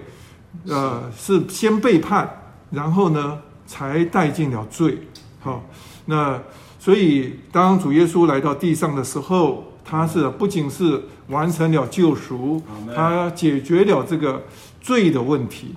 [0.68, 2.42] 呃是先背叛。
[2.72, 4.98] 然后呢，才带进了罪，
[5.40, 5.64] 好，
[6.06, 6.38] 那
[6.80, 12.62] 所以当主耶稣来到地上的时候，他是不仅是完成了救赎，
[12.96, 14.42] 他解决了这个
[14.82, 15.76] 罪的问题，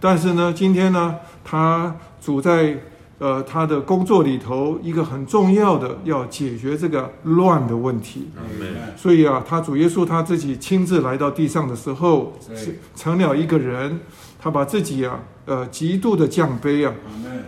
[0.00, 2.78] 但是呢，今天呢，他主在
[3.18, 8.30] 呃他的工作里头，一个很重要的要解决这个乱的问题，
[8.96, 12.32] 所以啊，他主耶稣他自己亲自来到地上的时候，
[12.94, 14.00] 成了一个人。
[14.44, 16.94] 他把自己啊，呃，极度的降卑啊，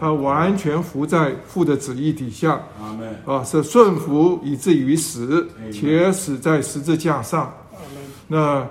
[0.01, 2.61] 他完全服在父的旨意底下，
[3.25, 7.55] 啊，是顺服以至于死，且死在十字架上。
[8.27, 8.67] 那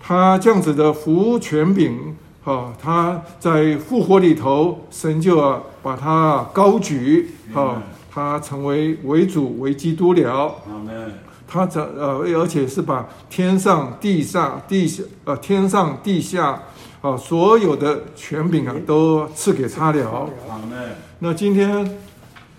[0.00, 10.54] 他这样子的服权柄，啊，他在复活里头，神就啊把他高举，啊，他成为为主为基督了。
[11.46, 16.62] 他这呃，而且是把天上地下地下呃天上地下。
[17.06, 20.28] 啊，所有的权柄啊，都赐给他了。
[21.20, 21.88] 那今天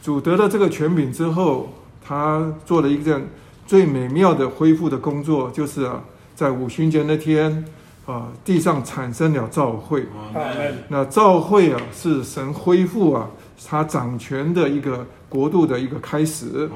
[0.01, 1.67] 主得了这个权柄之后，
[2.01, 3.27] 他做了一件
[3.65, 6.01] 最美妙的恢复的工作，就是啊，
[6.33, 7.65] 在五旬节那天
[8.05, 10.05] 啊，地上产生了召会。
[10.87, 13.27] 那召会啊，是神恢复啊，
[13.67, 16.69] 他掌权的一个国度的一个开始。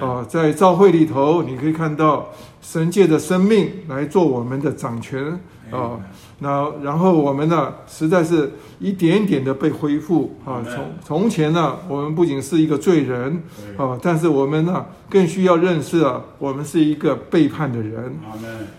[0.00, 2.30] 啊，在召会里头，你可以看到
[2.62, 5.38] 神借的生命来做我们的掌权
[5.72, 5.98] 啊。
[6.38, 10.60] 那然后我们呢，实在是一点点的被恢复啊。
[10.64, 13.42] 从从前呢，我们不仅是一个罪人
[13.76, 18.12] 啊，但是我们呢，更需要认识啊，我们是一个背叛的人。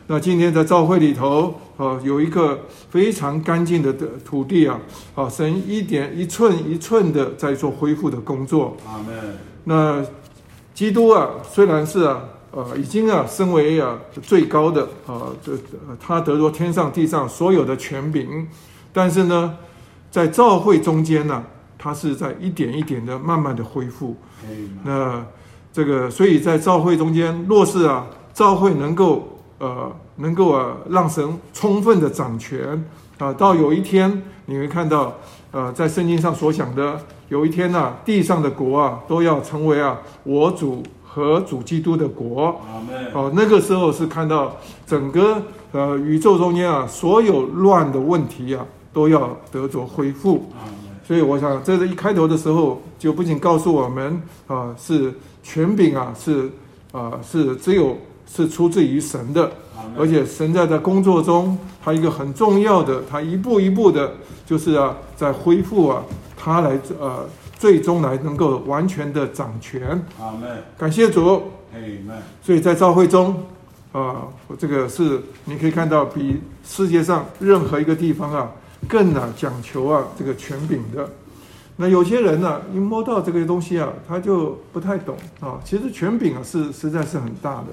[0.07, 4.79] 那今天在教会里头啊，有一个非常干净的的土地啊，
[5.15, 8.75] 啊，神一点一寸一寸的在做恢复的工作。
[9.63, 10.03] 那
[10.73, 12.21] 基督啊，虽然是啊。
[12.55, 15.53] 呃，已经啊，身为啊最高的啊，这
[15.99, 18.47] 他得着天上地上所有的权柄，
[18.93, 19.57] 但是呢，
[20.11, 21.43] 在教会中间呢，
[21.79, 24.15] 他是在一点一点的慢慢的恢复。
[24.83, 25.25] 那
[25.71, 32.85] 这个，所以在教会中间，若是啊，教会能够呃，能够啊，让神充分的掌权
[33.17, 35.15] 啊，到有一天你会看到，
[35.49, 36.99] 呃，在圣经上所讲的，
[37.29, 40.83] 有一天呢、啊，地上的国啊，都要成为啊，我主。
[41.13, 42.59] 和主基督的国，
[43.13, 44.51] 哦，那个时候是看到
[44.87, 45.39] 整个
[45.71, 50.47] 呃宇宙中间啊，所有乱的问题啊，都要得着恢复。
[51.07, 56.49] 所以我想，这是一开头的时候，就不仅告诉我们啊，是权柄啊，是
[56.91, 57.95] 啊，是只有
[58.25, 59.51] 是出自于神的，
[59.95, 61.55] 而且神在在工作中，
[61.85, 64.13] 他一个很重要的，他一步一步的，
[64.47, 66.03] 就是啊，在恢复啊，
[66.35, 67.23] 他来呃。
[67.63, 70.03] 最终来能够完全的掌权。
[70.77, 71.43] 感谢主。
[72.41, 73.41] 所以在教会中，
[73.93, 74.27] 啊，
[74.59, 78.51] 这个是你可以看到比世界上任何一个地方啊
[78.85, 81.09] 更啊讲求啊这个权柄的。
[81.77, 85.57] 那有些人呢、啊，一摸到这个东西啊，他就不太懂啊。
[85.63, 87.67] 其实权柄啊是实在是很大的。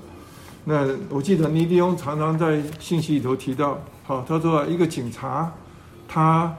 [0.66, 5.52] 那我记得尼迪翁常常在信息里头提到，好，他说一个警察，
[6.06, 6.54] 他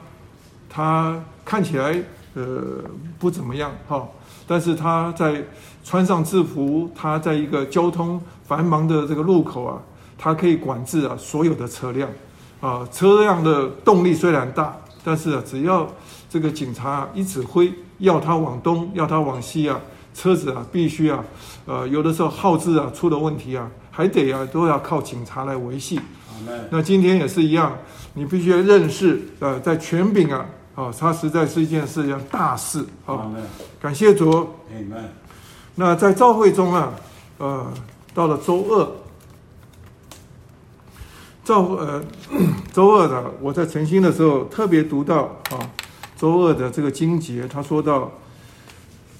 [0.68, 1.98] 他看起来。
[2.34, 2.82] 呃，
[3.18, 4.08] 不怎么样哈，
[4.46, 5.44] 但是他在
[5.84, 9.78] 穿上制服，他在一个交通繁忙的这个路口啊，
[10.16, 12.08] 他可以管制啊所有的车辆，
[12.60, 14.74] 啊，车辆的动力虽然大，
[15.04, 15.86] 但是啊，只要
[16.30, 19.78] 这个警察一指挥，要他往东，要他往西啊，
[20.14, 21.22] 车子啊必须啊，
[21.66, 26.00] 呃，有的时候号志啊出了问题啊，还得啊都要靠警察来维系。
[26.70, 27.76] 那今天也是一样，
[28.14, 30.46] 你必须要认识，呃，在权柄啊。
[30.74, 32.84] 哦，它实在是一件是一件大事。
[33.04, 33.30] 好，
[33.80, 34.48] 感谢主。
[35.74, 36.92] 那在召会中啊，
[37.38, 37.72] 呃，
[38.14, 38.88] 到了周二，
[41.44, 42.02] 召呃
[42.72, 45.58] 周二的，我在晨兴的时候特别读到啊，
[46.16, 48.10] 周二的这个经节，他说到，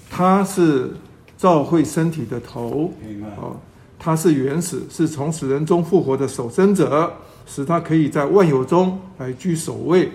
[0.09, 0.95] 他是
[1.37, 2.91] 召会身体的头，
[3.37, 3.57] 哦，
[3.99, 7.11] 他是原始，是从死人中复活的守生者，
[7.45, 10.11] 使他可以在万有中来居首位。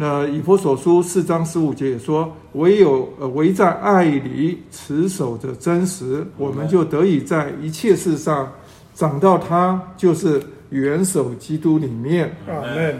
[0.00, 8.50] 那以佛所书四章十五节也说，唯有呃唯在爱里持守着真实，我们就得以在一切事上
[8.94, 12.34] 长到他就是元首基督里面。
[12.48, 12.98] 阿门。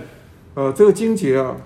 [0.52, 1.56] 呃，这个经节啊，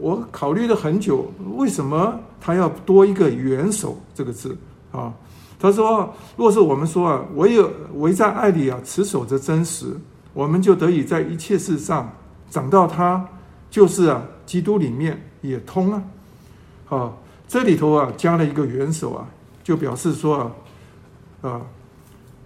[0.00, 4.58] 我考虑了很久，为什么他要多一个元首这个字
[4.90, 5.14] 啊？
[5.60, 9.96] 他说，若是我们说啊，唯有唯在爱里啊，持守着真实，
[10.32, 12.12] 我们就得以在一切事上
[12.50, 13.24] 长到他，
[13.70, 16.02] 就是啊，基督里面也通啊。
[16.86, 19.26] 好，这里头啊加了一个元首啊，
[19.62, 20.36] 就表示说
[21.40, 21.60] 啊，啊。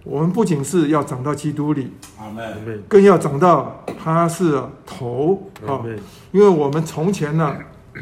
[0.05, 1.91] 我们不仅是要长到基督里，
[2.87, 5.83] 更要长到他是头啊，
[6.31, 7.53] 因为我们从前呢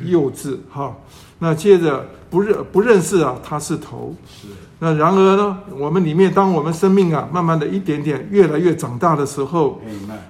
[0.05, 0.95] 幼稚哈，
[1.39, 4.47] 那接着不认不认识啊他是头，是。
[4.79, 9.81] 那然而呢，我们里面当我们生命啊慢慢的一点点越来越长大的时候，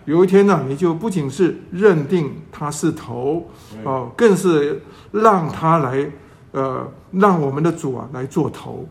[0.05, 3.49] 有一天呢，你就不仅是认定他是头
[3.83, 4.81] 啊，更是
[5.11, 6.09] 让他来
[6.51, 8.87] 呃让我们的主啊来做头，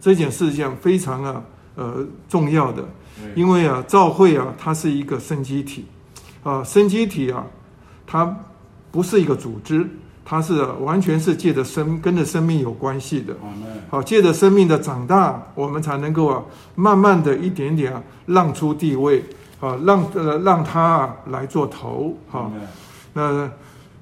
[0.00, 1.42] 这件事情非常啊。
[1.76, 2.84] 呃，重要的，
[3.34, 5.84] 因为啊，教会啊，它是一个生机体，
[6.44, 7.44] 啊，生机体啊，
[8.06, 8.32] 它
[8.92, 9.84] 不是一个组织，
[10.24, 13.34] 它是完全是借着生跟着生命有关系的。
[13.90, 16.42] 好，借着生命的长大，我们才能够啊，
[16.74, 19.22] 慢慢的一点点啊，让出地位，
[19.60, 22.50] 啊，让呃让他啊来做头，好，
[23.12, 23.50] 那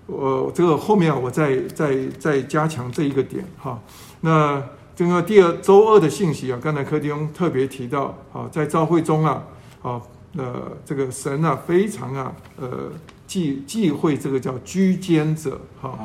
[0.06, 3.78] 我这个后面啊，我再再再加强这一个点，哈，
[4.20, 4.62] 那。
[4.94, 9.42] 这个第二周二的信息啊，刚才柯弟兄特别提到啊，在教会中啊，
[9.80, 9.98] 啊，
[10.36, 12.68] 呃，这个神啊，非常啊，呃，
[13.32, 15.98] 忌忌讳这个叫居间者哈，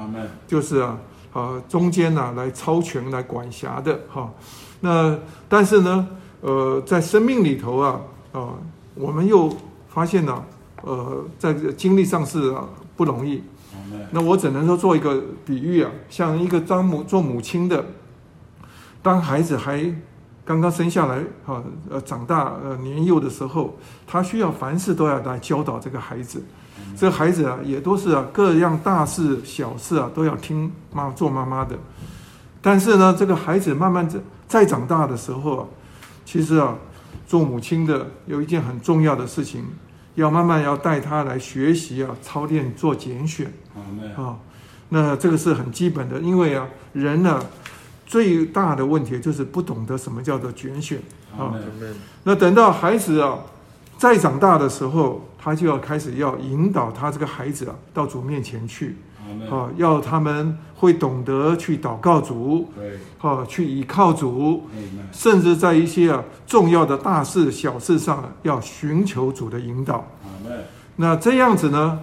[0.47, 0.97] 就是啊，
[1.33, 4.31] 啊，中间呢、啊、来超权来管辖的哈。
[4.79, 5.19] 那
[5.49, 6.07] 但是呢，
[6.39, 7.99] 呃，在生命里头啊，
[8.31, 8.53] 啊，
[8.95, 9.53] 我们又
[9.89, 10.45] 发现呢、啊，
[10.83, 12.63] 呃，在经历上是、啊、
[12.95, 13.43] 不容易。
[14.11, 17.83] 那我只能说做一个比喻啊，像一个当母做母亲的。
[19.03, 19.83] 当孩子还
[20.45, 23.75] 刚刚生下来，哈，呃，长大，呃，年幼的时候，
[24.05, 26.41] 他需要凡事都要来教导这个孩子。
[26.95, 31.75] 这孩子啊，也都是啊，各样大事小事啊，都要听妈做妈妈的。
[32.61, 35.65] 但是呢，这个孩子慢慢在再长大的时候啊，
[36.23, 36.75] 其实啊，
[37.27, 39.65] 做母亲的有一件很重要的事情，
[40.15, 43.51] 要慢慢要带他来学习啊，操练做拣选。
[44.15, 44.37] 啊，
[44.89, 47.41] 那这个是很基本的，因为啊，人呢。
[48.09, 50.97] 最大的问题就是不懂得什么叫做拣选
[51.37, 51.53] 啊。
[52.23, 53.37] 那等到孩子啊
[53.97, 58.97] 再长大的时候，他就要开始要引导他这个孩子啊到主面前去
[59.49, 62.69] 啊，要他们会懂得去祷告主，
[63.21, 64.67] 啊，去倚靠主，
[65.13, 70.05] 甚至在一些啊重要的大事小事上要寻求主的引导。
[70.97, 71.97] 那这样子呢，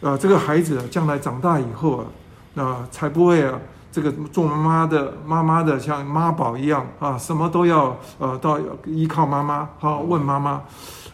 [0.00, 2.06] 啊，这个孩子啊将来长大以后啊，
[2.54, 3.60] 那才不会啊。
[3.94, 10.62] 这个做妈妈的、妈妈的像妈宝一样啊，什么都要呃，到要依靠妈妈，好问妈妈，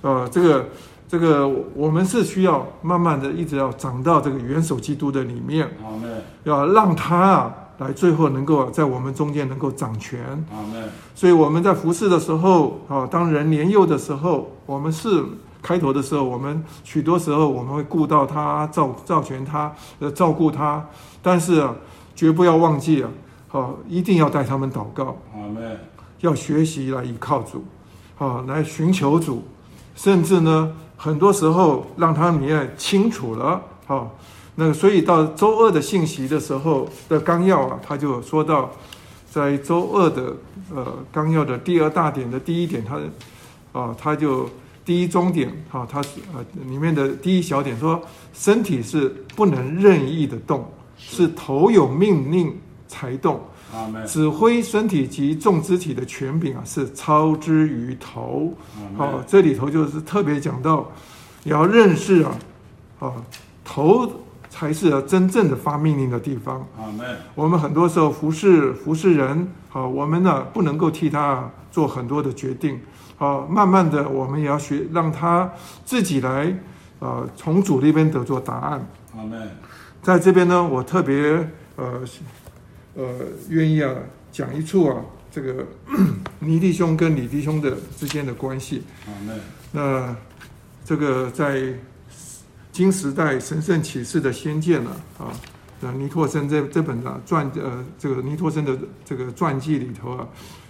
[0.00, 0.64] 呃，这个
[1.08, 5.68] 这个我们是需要慢慢的一直要长到这个元首基督的里面，
[6.44, 10.44] 要让他啊来最后能够在我们中间能够掌权，
[11.14, 15.24] 所以我们在服侍的时候啊，当人年幼的时候，我们是
[15.62, 20.86] 开头的时候，我们许多时候我们会顾到他、照照全他、呃照顾他，
[21.22, 21.74] 但是啊。
[22.18, 23.08] 绝不要忘记啊！
[23.46, 25.16] 好，一定要带他们祷告。
[26.18, 27.64] 要学习来依靠主，
[28.16, 29.44] 好，来寻求主，
[29.94, 33.62] 甚至呢，很多时候让他们也清楚了。
[33.86, 34.14] 好，
[34.56, 38.70] 那所以到周二的信息的时候的纲要啊，他就说到，
[39.30, 40.36] 在周二的
[40.74, 44.50] 呃纲要的第二大点的第一点，他啊，他就
[44.84, 48.02] 第一中点，好，他是呃里面的第一小点说，
[48.34, 50.70] 身体是不能任意的动。
[51.00, 53.40] 是头有命令才动，
[54.06, 58.54] 指挥身体及众肢体的权柄啊，是操之于头。
[58.96, 60.90] 好，这里头就是特别讲到，
[61.44, 62.32] 也要认识啊，
[63.00, 63.12] 啊，
[63.64, 64.10] 头
[64.48, 66.66] 才是真正的发命令的地方。
[67.34, 72.80] 我们很多时候服侍服侍人，好，我们呢不能够替他做很多的决定。
[73.16, 75.50] 好，慢慢的我们也要学，让他
[75.84, 76.56] 自己来，
[77.00, 78.86] 呃，从主那边得做答案。
[80.00, 81.46] 在这边呢，我特别
[81.76, 82.00] 呃
[82.98, 83.14] 呃
[83.48, 83.94] 愿意啊
[84.32, 85.64] 讲一处啊，这个
[86.40, 88.82] 尼弟兄跟李弟兄的之间的关系。
[89.70, 90.16] 那
[90.84, 91.72] 这个在
[92.72, 95.30] 金时代神圣启示的先见呢啊，
[95.80, 100.28] 那尼托生这这本啊传呃这个尼托生的这个传记里头啊，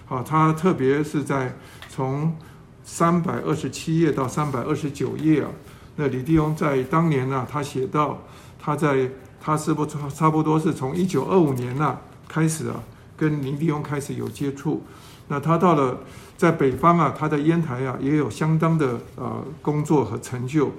[0.09, 1.57] 啊他特别是在
[1.89, 2.37] 从
[2.85, 5.49] 三百二十七页到三百二十九页啊，
[5.97, 8.23] 那李弟兄在当年呢，啊，他写到
[8.61, 9.11] 他在。
[9.41, 12.83] 他是不差差不多是从一九二五年呢、啊、开始啊，
[13.17, 14.85] 跟林立翁开始有接触。
[15.29, 15.99] 那他到了
[16.37, 20.71] 在北方啊，他在烟台啊也有相当的呃工作和成就。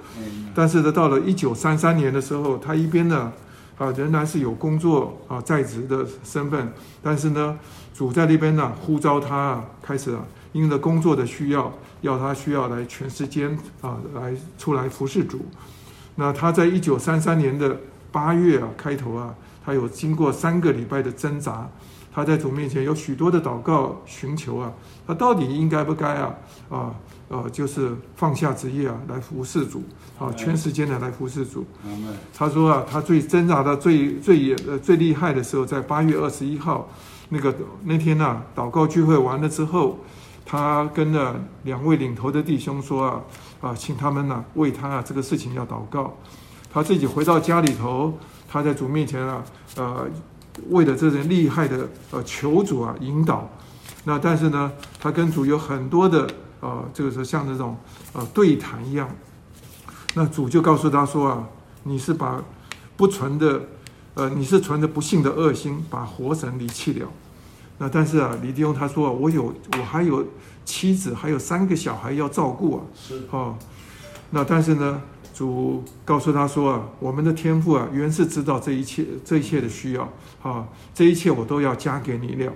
[0.56, 3.32] 但是呢，到了一九三三年的时候，他一边呢
[3.78, 6.72] 啊，仍然是有工作啊在职的身份，
[7.04, 7.58] 但是呢，
[7.94, 11.72] 主在那边呢呼召他啊，开始啊，因着工作的需要，
[12.02, 15.46] 要他需要来全时间啊来出来服侍主。
[16.16, 17.78] 那他在一九三三年的
[18.12, 19.36] 八月啊开头啊，
[19.66, 21.70] 他有经过三个礼拜的挣扎，
[22.14, 24.72] 他在主面前有许多的祷告寻求啊，
[25.08, 26.36] 他到底应该不该啊
[26.70, 26.96] 啊？
[27.30, 29.84] 呃，就是放下职业啊，来服侍主，
[30.18, 31.64] 啊，全时间的来服侍主。
[32.34, 36.90] 他说啊，他最挣扎的最最呃最厉害的时候，在八月二十一号，
[37.30, 40.00] 那个那天呐、啊，祷告聚会完了之后，
[40.44, 43.22] 他跟了两位领头的弟兄说啊，
[43.62, 46.18] 啊，请他们呢、啊、为他啊这个事情要祷告。
[46.74, 48.18] 他自己回到家里头，
[48.50, 49.44] 他在主面前啊，
[49.78, 50.08] 呃，
[50.70, 53.48] 为了这人厉害的呃求主啊引导。
[54.04, 56.28] 那但是呢，他跟主有很多的。
[56.62, 57.78] 呃，这个是像这种
[58.12, 59.10] 呃对谈一样，
[60.14, 61.48] 那主就告诉他说啊，
[61.84, 62.44] 你是把
[62.98, 63.62] 不存的，
[64.14, 67.08] 呃，你是存着不幸的恶心，把活神离弃了。
[67.78, 70.28] 那但是啊，李弟兄他说，我有我还有
[70.66, 72.84] 妻子，还有三个小孩要照顾啊。
[72.94, 73.24] 是。
[73.32, 73.56] 哦，
[74.32, 75.02] 那但是呢，
[75.40, 80.12] 主告诉他说啊，我们的天父啊，原是知道这一切这一切的需要，
[80.44, 82.52] 啊，这一切我都要加给你了。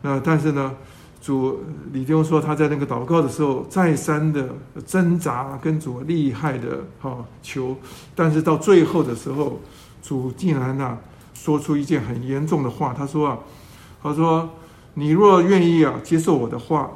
[0.00, 0.74] 那但是呢？
[1.20, 1.60] 主
[1.92, 4.48] 李弟兄说，他在那个祷告的时候，再三的
[4.84, 7.76] 挣扎，跟主厉害的哈求，
[8.16, 9.60] 但是到最后的时候，
[10.02, 10.98] 主竟然呐
[11.32, 13.38] 说出一件很严重的话，他说啊，
[14.02, 14.50] 他说
[14.94, 16.90] 你若愿意啊接受我的话，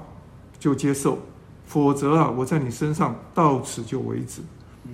[0.59, 1.20] 就接受，
[1.64, 4.42] 否则啊我在你身上到此就为止。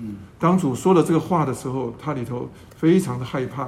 [0.01, 3.65] 嗯，当主说了这个话的时候，他里头非常的害怕，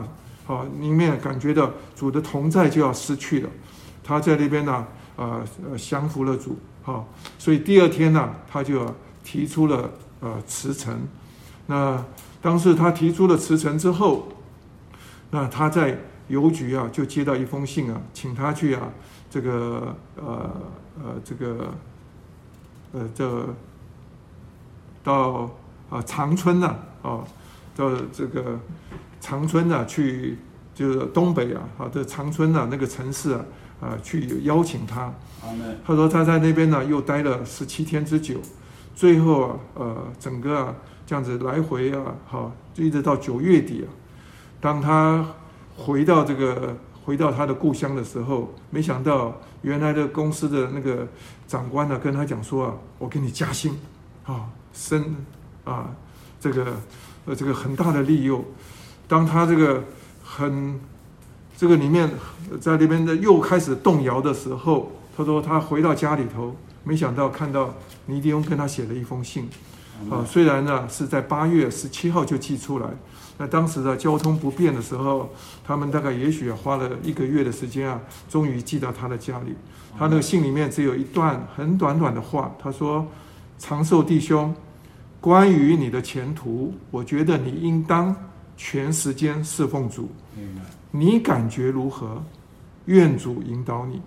[0.46, 3.50] 啊，里面感觉到主的同在就要失去了，
[4.02, 4.86] 他在那边呢。
[5.16, 7.04] 啊呃，降服了主，哈，
[7.38, 8.84] 所以第二天呢，他就
[9.22, 10.92] 提出了呃辞呈。
[11.68, 12.04] 那
[12.42, 14.26] 当时他提出了辞呈之后，
[15.30, 15.96] 那他在
[16.26, 18.88] 邮局啊就接到一封信啊，请他去啊
[19.30, 20.50] 这个呃
[20.98, 21.72] 呃这个
[22.92, 23.46] 呃这
[25.04, 25.48] 到
[25.90, 27.24] 啊长春呐啊
[27.76, 28.58] 到这个
[29.20, 30.38] 长春呐去
[30.74, 33.44] 就是东北啊啊这长春呐那个城市啊。
[33.80, 35.12] 啊，去邀请他。
[35.84, 38.36] 他说他在那边呢，又待了十七天之久。
[38.94, 40.74] 最后啊，呃，整个啊
[41.04, 43.86] 这样子来回啊，好，一直到九月底啊。
[44.58, 45.26] 当他
[45.76, 46.74] 回到这个
[47.04, 51.06] 回到他的故乡的时候，没想到原来的公司的那个
[51.46, 53.76] 长官呢，跟他讲说啊，我给你加薪，
[54.24, 55.14] 啊，升
[55.64, 55.90] 啊，
[56.40, 56.66] 这个
[57.26, 58.44] 呃这个很大的利诱。
[59.08, 59.82] 当他这个
[60.22, 60.78] 很。
[61.56, 62.10] 这个里面，
[62.60, 67.72] 在那边的又开始动摇的时候，他说他回到家里头，没想到看到
[68.06, 69.48] 尼迪翁跟他写了一封信，
[70.10, 72.88] 啊，虽然呢是在八月十七号就寄出来，
[73.38, 75.32] 那当时的交通不便的时候，
[75.64, 79.54] 他们大概也许花了一个月的时间啊，终于寄到他的家里。
[79.96, 83.06] 他那个信里面只有一段很短短的话，他说
[83.60, 84.52] ：“长寿弟兄，
[85.24, 88.14] 关于你的前途，我觉得你应当
[88.58, 90.10] 全时间侍奉主。”
[90.92, 92.22] 你感觉如何？
[92.84, 94.02] 愿主引导你。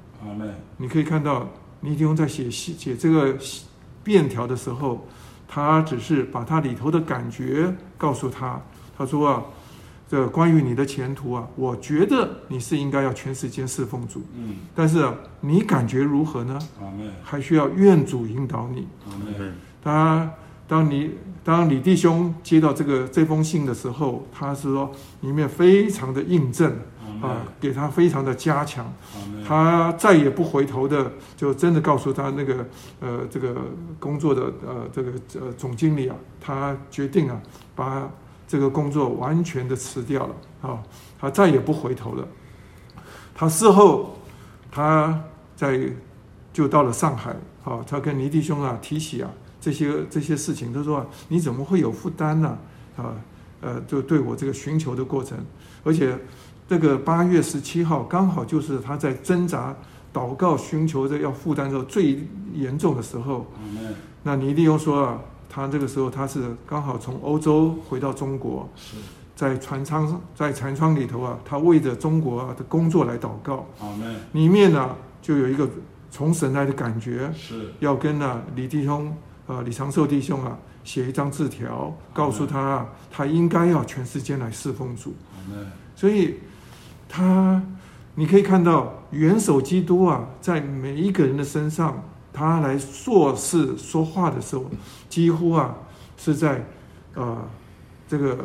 [0.78, 1.50] 你可以看到，
[1.80, 3.36] 尼迪翁在写写这个
[4.04, 5.08] 便条的时候，
[5.48, 8.62] 他只是把他里头的感觉告诉他。
[8.96, 9.44] 他说啊，
[10.08, 14.22] 这关于你的前途啊，我觉得你是应该要全时间侍奉主。
[14.36, 14.58] 嗯。
[14.76, 16.60] 但是啊，你感觉如何呢？
[17.24, 18.88] 还需要愿主引导你。
[19.84, 20.32] 他。
[20.68, 21.12] 当你
[21.44, 24.92] 当李弟兄接到这个这封信的时候，他是说
[25.22, 26.70] 里面非常的印证
[27.22, 28.86] 啊，给他非常的加强，
[29.48, 32.66] 他再也不回头的，就真的告诉他那个
[33.00, 33.56] 呃这个
[33.98, 37.42] 工作的呃这个呃总经理啊，他决定啊
[37.74, 38.10] 把
[38.46, 40.84] 这个工作完全的辞掉了啊，
[41.18, 42.28] 他再也不回头了。
[43.34, 44.18] 他事后
[44.70, 45.18] 他
[45.56, 45.80] 在
[46.52, 47.34] 就到了上海
[47.64, 49.32] 啊，他跟李弟兄啊提起啊。
[49.60, 52.58] 这些这些事情，他说：“你怎么会有负担呢？
[52.96, 53.14] 啊，
[53.62, 55.38] 呃，就对我这个寻求的过程，
[55.84, 56.18] 而且
[56.68, 59.76] 这个八月十七号刚好就是他在挣扎、
[60.14, 62.20] 祷告、寻求着要负担的时候最
[62.54, 63.48] 严重的时候。
[64.24, 65.20] 那尼利又说啊，
[65.50, 68.70] 他这个时候他是刚好从欧洲回到中国，
[69.36, 73.66] 在船舱在船舱里头啊，他为着中国的工作来祷告。
[74.34, 75.68] 里面呢就有一个
[76.12, 79.12] 从神来的感觉，是要跟呢李弟兄。”
[79.48, 85.16] 啊，李长寿弟兄啊，写一张字条，告诉他啊，他应该要全世界来侍奉主。
[85.96, 86.36] 所以，
[87.08, 87.64] 他
[88.16, 92.04] 你可以看到元首基督啊，在每一个人的身上，
[92.34, 94.66] 他来做事说话的时候，
[95.08, 95.76] 几乎啊
[96.18, 96.66] 是在
[97.16, 97.48] 啊
[98.08, 98.38] 这个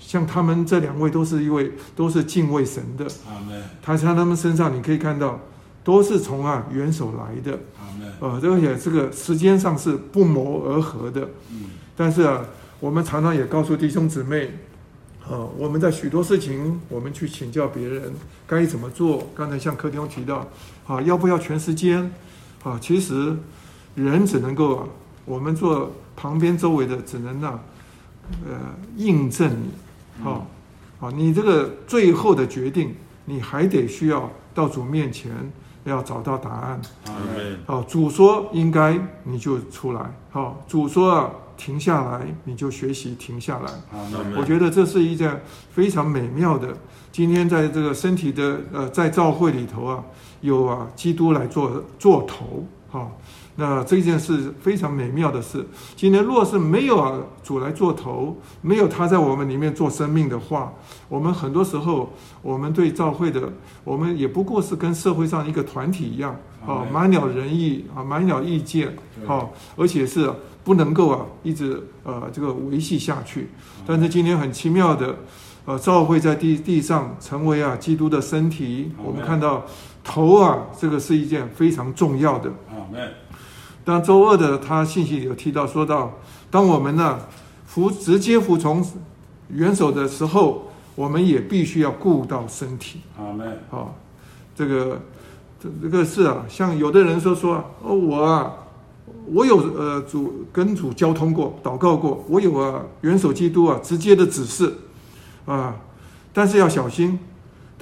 [0.00, 3.06] 像他们这两位都是一位都是敬畏神的。
[3.80, 5.38] 他在他们身上你可以看到，
[5.84, 7.58] 都是从啊元首来的。
[8.20, 11.28] 呃，而且这个时间上是不谋而合的。
[11.96, 12.40] 但是啊，
[12.78, 14.50] 我们常常也告诉弟兄姊妹，
[15.28, 18.12] 呃，我们在许多事情，我们去请教别人
[18.46, 19.28] 该怎么做。
[19.34, 20.48] 刚才像柯弟兄提到，
[20.86, 22.12] 啊，要不要全时间？
[22.62, 23.36] 啊，其实
[23.96, 24.88] 人只能够啊，
[25.24, 27.60] 我们做旁边周围的只能啊，
[28.46, 28.56] 呃，
[28.96, 30.46] 印证你，好，
[31.00, 32.94] 啊，你这个最后的决定，
[33.24, 35.32] 你还得需要到主面前
[35.84, 36.80] 要找到答案。
[37.66, 40.14] 好，主说应该，你就出来。
[40.30, 41.30] 好，主说啊。
[41.54, 43.70] 停下来，你就学习停下来。
[44.36, 45.40] 我觉得这是一件
[45.70, 46.66] 非常美妙的。
[47.12, 50.02] 今天在这个身体的呃，在教会里头啊，
[50.40, 53.08] 有啊，基督来做做头，哈。
[53.56, 55.66] 那这件事非常美妙的事。
[55.94, 60.72] 今天若是没有啊主来做头，没有他在我们里面做生命的话，
[61.08, 62.10] 我们很多时候
[62.40, 63.52] 我们对教会的，
[63.84, 66.34] 我们也不过是跟社会上一个团体一样，
[66.66, 68.96] 啊，满了仁义啊，满了意见，
[69.26, 69.46] 啊，
[69.76, 70.32] 而且是
[70.64, 73.48] 不能够啊一直呃这个维系下去。
[73.86, 75.14] 但是今天很奇妙的，
[75.66, 79.62] 呃，教会在地地上成为啊基督的身体，我们看到
[80.02, 82.50] 头啊，这个是一件非常重要的。
[83.84, 86.12] 当周二的他信息里有提到，说到，
[86.50, 87.18] 当我们呢
[87.66, 88.84] 服直接服从
[89.48, 93.00] 元首的时候，我们也必须要顾到身体。
[93.16, 93.96] 好嘞，好，
[94.54, 95.00] 这个
[95.60, 98.52] 这这个是啊，像有的人说说哦，我啊，
[99.26, 104.72] 我有呃主跟主交通过，祷告过，我有啊元首基督啊直接的指示
[105.44, 105.74] 啊，
[106.32, 107.18] 但是要小心。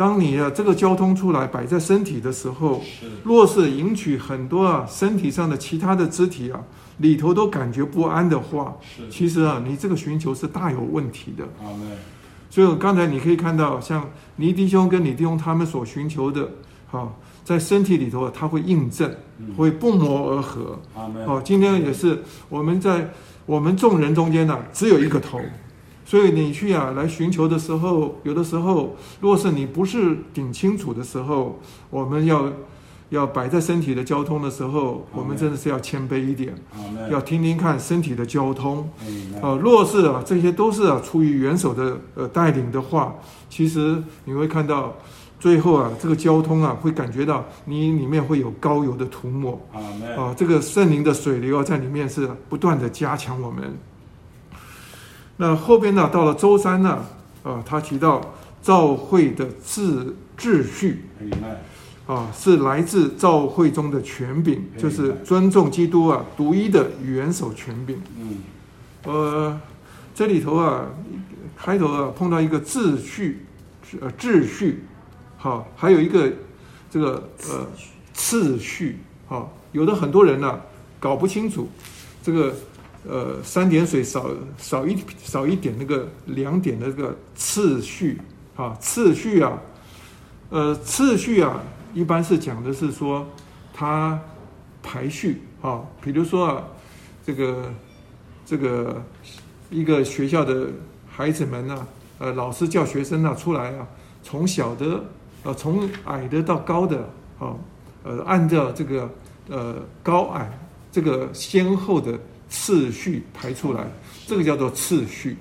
[0.00, 2.80] 当你啊这个交通出来摆在身体的时候，
[3.22, 6.58] 若是引起很多啊身体上的其他的肢体啊
[6.96, 8.74] 里头都感觉不安的话，
[9.10, 11.44] 其实啊你这个寻求是大有问题的。
[12.48, 16.48] 所以刚才你可以看到，像尼弟兄跟李弟兄他们所寻求的，
[16.90, 17.12] 哈，
[17.44, 19.14] 在身体里头啊，他会印证，
[19.54, 20.80] 会不谋而合。
[21.26, 23.10] 好，今天也是我们在
[23.44, 25.38] 我们众人中间呢，只有一个头。
[26.10, 32.50] 所以你去啊来寻求的时候，有的时候，若是你不是顶清楚的时候，我们要
[33.10, 36.52] 要摆在身体的交通的时候，我们真的是要谦卑一点，
[37.12, 38.90] 要听听看身体的交通。
[39.40, 43.14] 啊，若是啊这些都是啊出于元首的呃带领的话，
[43.48, 44.92] 其实你会看到
[45.38, 49.60] 最后啊这个交通啊会感觉到你里面会有高油的涂抹
[50.16, 53.72] 啊，这个圣灵的水流啊在里面是不断的加强我们。
[55.40, 56.06] 那后边呢？
[56.12, 57.02] 到了周三呢？
[57.42, 58.20] 啊，他提到
[58.60, 61.06] 教会的秩秩序，
[62.06, 68.02] 啊，是来自教会中的权柄，就是尊重基督啊，独一的元首权柄。
[68.18, 68.36] 嗯，
[69.04, 69.58] 呃，
[70.14, 70.84] 这里头啊，
[71.56, 73.46] 开头啊碰到一个秩序，
[73.98, 74.84] 呃，秩序，
[75.38, 76.30] 好，还有一个
[76.90, 77.66] 这个呃
[78.12, 80.60] 次序，好，有的很多人呢、啊、
[80.98, 81.66] 搞不清楚
[82.22, 82.54] 这个。
[83.08, 88.20] 呃，三点水少少一少一点那个两点的这个次序
[88.56, 89.58] 啊，次序啊，
[90.50, 91.62] 呃，次序啊，
[91.94, 93.26] 一般是讲的是说
[93.72, 94.20] 它
[94.82, 96.62] 排序啊，比如说啊，
[97.24, 97.72] 这个
[98.44, 99.02] 这个
[99.70, 100.66] 一个学校的
[101.08, 101.86] 孩子们呢，
[102.18, 103.88] 呃，老师叫学生呢出来啊，
[104.22, 105.02] 从小的
[105.42, 106.98] 呃从矮的到高的
[107.38, 107.56] 啊，
[108.04, 109.10] 呃，按照这个
[109.48, 110.52] 呃高矮
[110.92, 112.18] 这个先后的。
[112.50, 113.86] 次序排出来，
[114.26, 115.36] 这个叫做次序。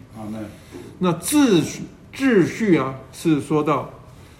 [1.00, 1.82] 那秩序
[2.14, 3.90] 秩序啊，是说到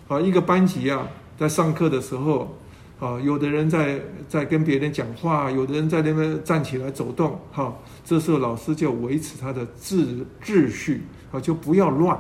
[0.08, 2.56] 啊，一个班级啊，在上课的时候
[3.00, 7.76] 啊，有的人在在跟别人讲话，有的人在那边站起来走动，哈，
[8.06, 11.02] 这时候老师就维持他的秩秩序
[11.32, 12.16] 啊，就不要乱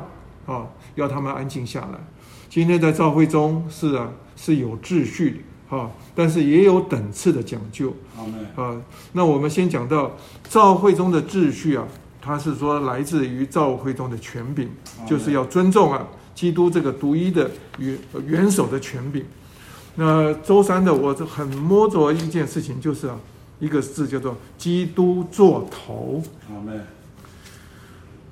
[0.47, 0.65] 啊，
[0.95, 1.99] 要他们安静下来。
[2.49, 5.37] 今天在教会中是啊，是有秩序的。
[5.69, 7.93] 啊，但是也有等次的讲究。
[8.55, 8.75] 啊，
[9.11, 10.11] 那我们先讲到
[10.49, 11.87] 教会中的秩序啊，
[12.19, 14.67] 它是说来自于教会中的权柄，
[15.07, 19.23] 就是要尊重啊，基督这个独一的元元首的权柄。
[19.93, 23.15] 那周三的我很摸着一件事情，就是啊，
[23.59, 26.23] 一个字叫做基督做头。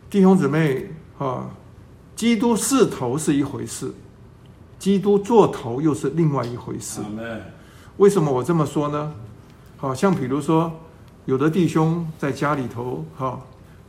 [0.09, 0.89] 弟兄姊妹
[1.19, 1.49] 啊，
[2.15, 3.93] 基督是头是一回事。
[4.79, 7.01] 基督做头又是另外一回事。
[7.97, 9.13] 为什么我这么说呢？
[9.75, 10.71] 好像比如说，
[11.27, 13.37] 有的弟兄在家里头，哈，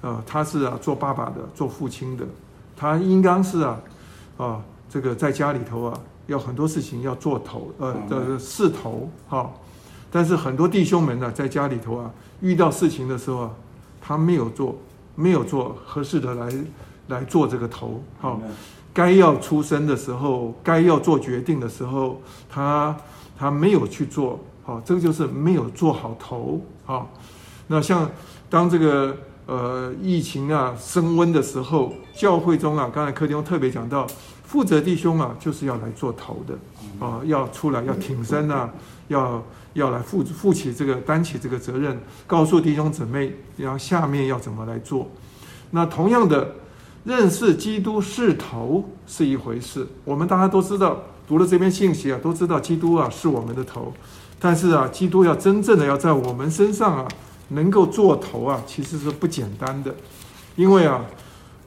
[0.00, 2.26] 呃，他是啊做爸爸的，做父亲的，
[2.76, 3.80] 他应当是啊，
[4.36, 4.60] 啊，
[4.90, 9.48] 这个在家里头啊，要很多事情要做头，呃的势头，哈。
[10.10, 12.10] 但是很多弟兄们呢，在家里头啊，
[12.40, 13.50] 遇到事情的时候啊，
[14.00, 14.76] 他没有做，
[15.14, 16.52] 没有做合适的来
[17.06, 18.36] 来做这个头，哈，
[18.92, 22.20] 该要出声的时候，该要做决定的时候，
[22.50, 22.96] 他
[23.38, 27.08] 他没有去做，好，这个就是没有做好头，好，
[27.68, 28.10] 那像
[28.50, 29.16] 当这个
[29.46, 34.06] 呃疫情啊升温的时候，教会中啊，刚才柯弟兄特别讲到，
[34.44, 36.54] 负责弟兄啊，就是要来做头的，
[37.06, 38.70] 啊，要出来要挺身啊，
[39.08, 39.42] 要
[39.74, 45.08] 要来负负起这个担起这个责任，告诉弟兄姊妹，然后下面要怎么来做。
[45.70, 46.54] 那同样的，
[47.04, 49.86] 认识基督是头是一回事。
[50.04, 53.92] 我们大家都知道，读了这篇信息啊，都知道基督啊是我们的头。
[54.40, 57.08] 但是啊，基督要真正的要在我们身上啊，
[57.48, 59.94] 能够做头啊，其实是不简单的。
[60.56, 61.04] 因为啊，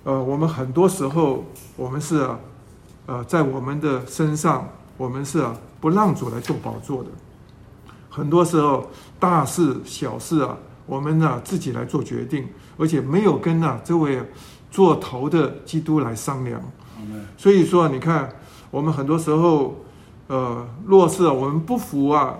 [0.03, 1.43] 呃，我们很多时候
[1.75, 2.39] 我们是啊，
[3.05, 4.67] 呃，在我们的身上，
[4.97, 7.09] 我们是啊，不让主来做宝座的。
[8.09, 8.89] 很多时候，
[9.19, 12.47] 大事小事啊，我们呢、啊、自己来做决定。
[12.77, 14.19] 而且没有跟啊这位
[14.71, 16.59] 做头的基督来商量，
[17.37, 18.27] 所以说你看，
[18.71, 19.75] 我们很多时候，
[20.25, 22.35] 呃，若是我们不服啊，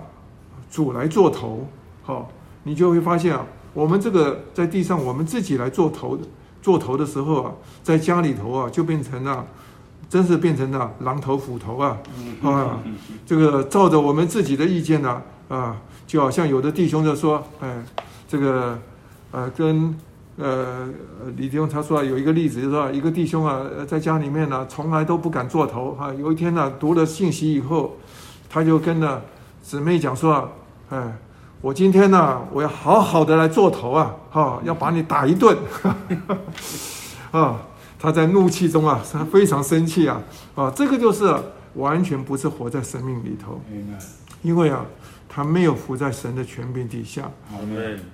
[0.72, 1.68] 主来做头，
[2.02, 2.32] 好，
[2.64, 6.24] 你就会发现啊，我们这个在地上我们自己来做头的，
[6.62, 7.52] 做头的时候啊，
[7.84, 9.46] 在家里头啊，就变成了，
[10.10, 11.98] 真是变成了狼头虎头啊，
[12.44, 12.80] 啊，
[13.26, 17.84] 这个照着我们自己的意见呢，啊，就好像有的弟兄就说，哎，
[18.28, 18.78] 这个，
[19.32, 19.96] 呃，跟。
[20.38, 20.88] 呃，
[21.36, 26.12] 李弟兄他说有一个例子，就是说一个弟兄啊，在家里面呢，从来都不敢做头哈。
[26.14, 27.98] 有一天呢，读了信息以后，
[28.50, 29.22] 他就跟呢
[29.62, 30.50] 姊妹讲说啊
[30.90, 31.18] ：“哎，
[31.62, 35.56] 我今天呢，我要好好的来做头啊，哈，要把你打一顿。
[37.32, 37.62] ”啊，
[38.00, 40.22] 他在怒气中啊，他非常生气啊，
[40.56, 41.34] 啊，这个就是
[41.76, 43.62] 完全不是活在生命里头，
[44.42, 44.86] 因为啊。
[45.34, 47.22] 他没有服在神的权柄底下。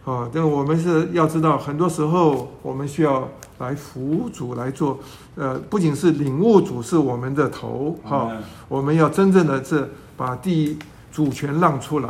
[0.06, 5.00] 啊，但我们是要知道，很多时候我们需要来服主来做。
[5.34, 8.32] 呃，不仅是领悟主是我们的头，哈，
[8.68, 10.78] 我们要真正的是把第一
[11.12, 12.08] 主权让出来。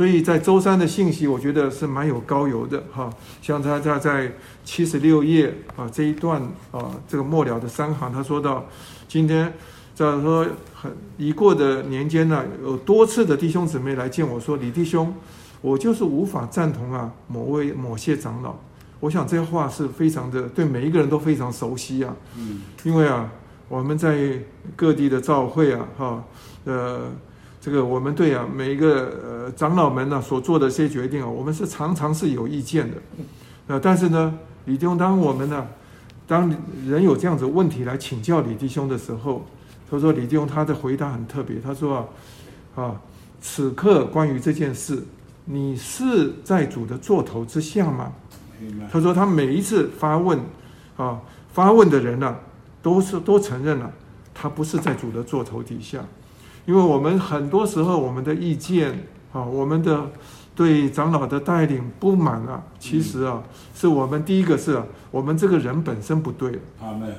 [0.00, 3.12] 所以在周三的信息，我觉得是蛮有高油的，哈。
[3.42, 4.32] 像他在在
[4.64, 6.40] 七十六页啊这一段
[6.70, 8.64] 啊这个末了的三行，他说到
[9.06, 9.52] 今天。
[9.94, 15.14] 就是说，很已过的年间呢，有多次的弟兄姊妹来见我说：“李弟兄，
[15.60, 18.54] 我就是无法赞同啊某位某些长老。”
[19.00, 22.16] 我想这话是非常的，对每一个人都非常熟悉啊。
[22.38, 23.30] 嗯，因为啊，
[23.68, 24.38] 我们在
[24.74, 26.24] 各地的教会啊，哈，
[26.64, 27.10] 呃，
[27.60, 32.96] 这个我们对啊每一个呃长老们呢、啊、所做的这些决定啊，我们是常常是有意见的。
[33.66, 34.34] 呃，但是呢，
[34.64, 35.66] 李弟兄，当我们呢，
[36.26, 36.52] 当
[36.86, 39.44] 人有这样子问题来请教李弟兄的时候，
[39.90, 41.58] 他说：“李弟兄，他的回答很特别。
[41.60, 42.08] 他说
[42.76, 43.00] 啊，啊，
[43.40, 45.02] 此刻关于这件事，
[45.44, 48.12] 你是在主的座头之下吗？
[48.90, 50.38] 他说他每一次发问，
[50.96, 51.20] 啊，
[51.52, 52.40] 发问的人呢、啊，
[52.80, 53.92] 都是都承认了，
[54.32, 56.04] 他不是在主的座头底下，
[56.70, 60.08] 因为我们很多时候我们的意见啊，我们的
[60.54, 63.42] 对长老的带领不满啊，其实啊，
[63.74, 66.60] 是我们第一个是、啊，我们这个人本身不对。
[66.80, 67.12] 阿门。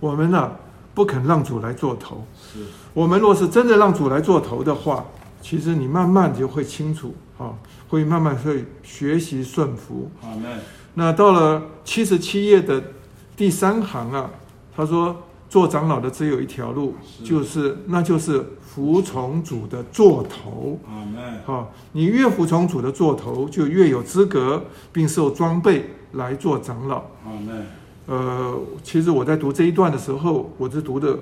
[0.00, 0.52] 我们呢、啊？”
[0.94, 2.60] 不肯让主来做头，是
[2.94, 5.04] 我们若是真的让主来做头的话，
[5.42, 7.52] 其实你慢慢就会清楚啊，
[7.88, 10.08] 会慢慢会学习顺服。
[10.94, 12.80] 那到了七十七页的
[13.36, 14.30] 第三行啊，
[14.74, 15.16] 他说
[15.54, 20.80] 做长老的只有一条路，就是那就是服从主的座头。
[21.46, 27.04] 好，你越服从主的座头，就越有资格，并受装备来做长老。
[28.08, 31.16] 呃，其实我在读这一段的时候，我是读的，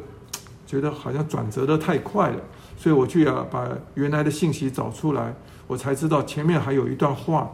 [0.67, 2.39] 觉得好像转折的太快了，
[2.75, 5.35] 所以我去啊把原来的信息找出来，
[5.67, 7.51] 我才知道前面还有一段话。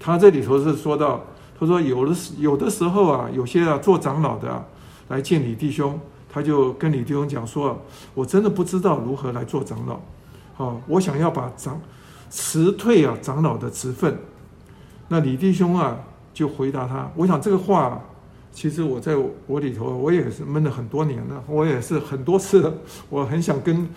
[0.00, 1.22] 他这里头是说到，
[1.60, 4.64] 他说有的时有的时候啊，有些啊做长老的啊
[5.08, 6.00] 来见你弟兄，
[6.34, 7.80] 他就跟李弟兄讲说，
[8.12, 9.94] 我真的不知道如何来做长老，
[10.66, 11.80] 啊，我想要把长
[12.28, 14.18] 辞退啊长老的职分。
[15.06, 15.96] 那李弟兄啊
[16.32, 18.00] 就回答他，我想这个话。
[18.52, 19.16] 其实我在
[19.48, 21.42] 我里头，我也是闷了很多年了。
[21.48, 22.72] 我也是很多次，
[23.10, 23.88] 我很想跟，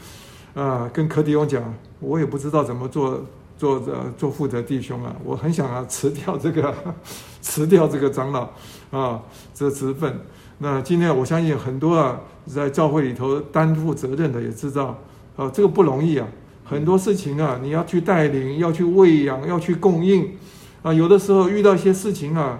[0.55, 1.61] 啊、跟柯弟兄讲，
[1.99, 3.23] 我也不知道怎么做，
[3.55, 5.15] 做呃做负责弟兄啊。
[5.23, 6.73] 我很想啊辞掉这个，
[7.39, 8.49] 辞掉这个长老
[8.89, 9.21] 啊
[9.53, 10.19] 这职分。
[10.59, 14.97] 那今天我相信很多啊在教会里头担负责任的也知道，
[15.35, 16.27] 啊这个不容易啊。
[16.63, 20.37] 很多事情啊你要去带领，要去喂养，要去供应，
[20.83, 22.59] 啊有的时候遇到一些事情啊，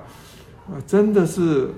[0.70, 1.70] 啊真的是。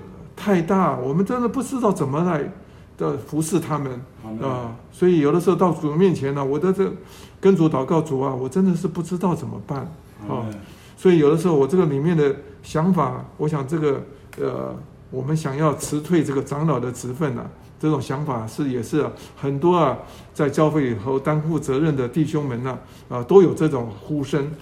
[0.42, 2.50] 太大，我们真的不知道怎么来
[2.96, 3.92] 的服侍他们
[4.40, 6.90] 啊，所以有的时候到主面前呢，我的这
[7.38, 9.80] 跟主祷告主啊，我真的是不知道怎么办
[10.26, 10.48] 啊。
[10.96, 14.02] 所以有的时候我这个里面的想法，我想这个
[14.38, 14.74] 呃
[15.10, 17.50] 我们想要辞退这个长老的职分呢、啊？
[17.80, 19.96] 这种想法是也是、啊、很多啊，
[20.34, 22.78] 在教会里头担负责任的弟兄们呢
[23.08, 24.52] 啊，啊，都有这种呼声。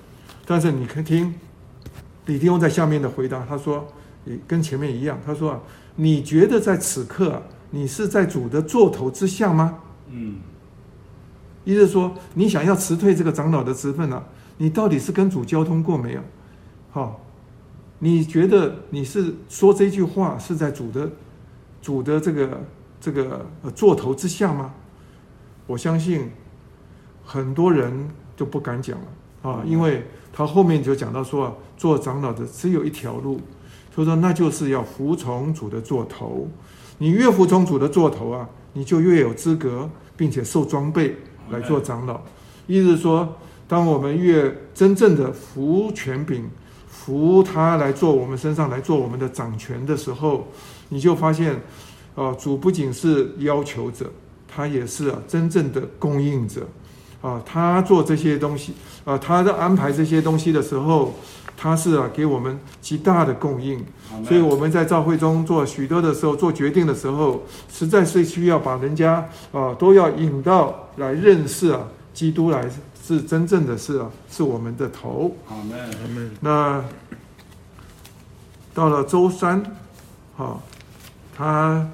[0.46, 1.34] 但是你可以听
[2.26, 3.86] 李弟兄在下面的回答，他说
[4.24, 5.60] 也跟前面一样，他说啊，
[5.96, 9.78] 你觉得在此刻、啊、你是在主的座头之下吗？
[10.10, 10.36] 嗯，
[11.64, 14.24] 意思是说你想要辞退这个长老的职分呢、啊？
[14.58, 16.20] 你到底是跟主交通过没有？
[16.90, 17.16] 好、哦，
[17.98, 21.10] 你觉得你是说这句话是在主的
[21.82, 22.60] 主的这个？
[23.00, 23.46] 这个
[23.76, 24.74] 座头之下吗？
[25.68, 26.32] 我相信
[27.24, 33.40] 很多人就不敢讲了啊，因为他后面就讲到说啊，做长老的只有一条路，
[33.94, 36.48] 所以说那就是要服从主的座头。
[36.98, 41.14] 你越服从主的座头啊，你就越有资格，并且受装备
[41.50, 42.20] 来做长老。
[42.66, 43.36] 意思是说，
[43.68, 46.50] 当我们越真正的服权柄，
[47.08, 50.46] 服他来做我们身上来做我们的掌权的时候，
[50.90, 51.58] 你就发现。
[52.14, 54.10] 啊，主不仅是要求者，
[54.48, 56.66] 他也是啊真正的供应者，
[57.22, 58.72] 啊，他做这些东西，
[59.04, 61.14] 啊，他在安排这些东西的时候，
[61.56, 63.80] 他是啊给我们极大的供应，
[64.26, 67.40] 所以我们在教会中做许多的时候做决定的时候，
[67.72, 72.68] 实在是需要把人家啊都要引到来认识啊基督来
[73.16, 75.34] 是真正的是啊是我们的头。
[76.40, 76.84] 那
[78.74, 79.62] 到了周三，
[80.36, 80.60] 啊，
[81.34, 81.88] 他。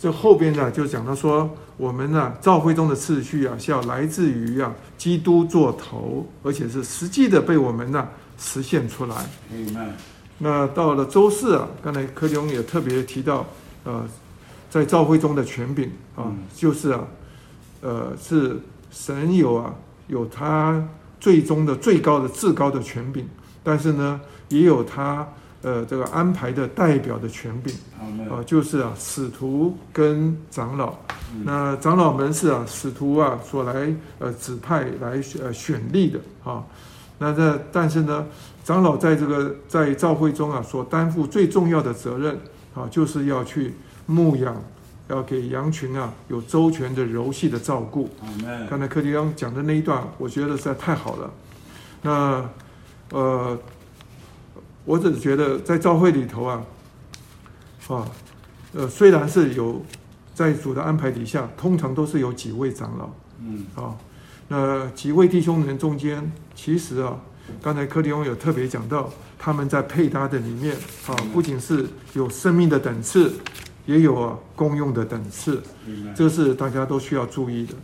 [0.00, 9.14] 这后边呢，就讲到说，我们呢，教会中的次序啊，是要来自于啊，基督做头，而且是实际的被我们呢实现出来。
[10.38, 13.46] 那到了周四啊，刚才柯弟兄也特别提到，
[13.84, 14.04] 呃，
[14.68, 17.06] 在教会中的权柄啊，就是啊，
[17.80, 18.58] 呃，是
[18.90, 19.72] 神有啊，
[20.06, 20.82] 有他
[21.20, 23.24] 最终的最高的至高的权柄，
[23.62, 25.26] 但是呢，也有他。
[25.64, 27.72] 呃，这个安排的代表的权柄
[28.28, 30.92] 啊，就是啊，使徒跟长老。
[31.44, 36.64] 那长老们是啊，使徒啊所来呃指派来呃选立的啊。
[37.18, 38.26] 那这但是呢，
[38.64, 42.36] 长老在这个在教会中啊所担负最重要的责任
[42.74, 43.72] 啊，就是要去
[44.06, 44.60] 牧养，
[45.08, 48.10] 要给羊群啊有周全的柔细的照顾。
[48.68, 51.30] 刚才柯弟兄讲的那一段，我觉得实在太好了。
[52.02, 52.50] 那
[53.10, 53.58] 呃。
[54.84, 56.60] 我只是觉得在教会里头啊，
[57.86, 58.04] 啊，
[58.72, 59.80] 呃，虽然是有
[60.34, 63.08] 在主的安排底下，通常都是有几位长老，
[63.38, 63.94] 嗯，啊，
[64.48, 67.16] 那几位弟兄人中间，其实啊，
[67.62, 69.08] 刚才柯迪翁有特别讲到，
[69.38, 70.76] 他们在配搭的里面
[71.06, 73.34] 啊，不仅是有生命的等次，
[73.86, 75.62] 也有啊公用的等次，
[76.14, 77.74] 这是大家都需要注意的，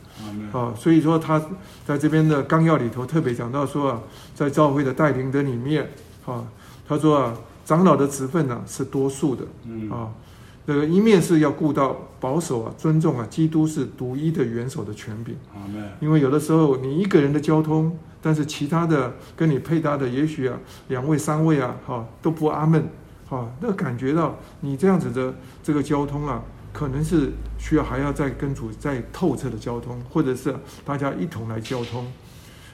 [0.58, 1.42] 啊，所以说他
[1.86, 4.00] 在这边的纲要里头特别讲到说啊，
[4.34, 5.90] 在教会的带领的里面
[6.24, 6.44] 啊。
[6.88, 9.90] 他说啊，长老的职分呢、啊、是多数的，嗯。
[9.90, 10.08] 啊，
[10.64, 15.34] 那个一面是要顾到保守啊、尊重啊，基督是独一的元首的权柄，
[16.00, 20.58] 因为有的时候你一个人的交通，但是其他的跟你配搭的，也许啊
[20.88, 22.88] 两位三位啊，哈都不阿门，
[23.28, 26.42] 哈，那感觉到你这样子的这个交通啊，
[26.72, 32.06] 可能是需要还要再跟主再透彻的交通，或者是大家一同来交通。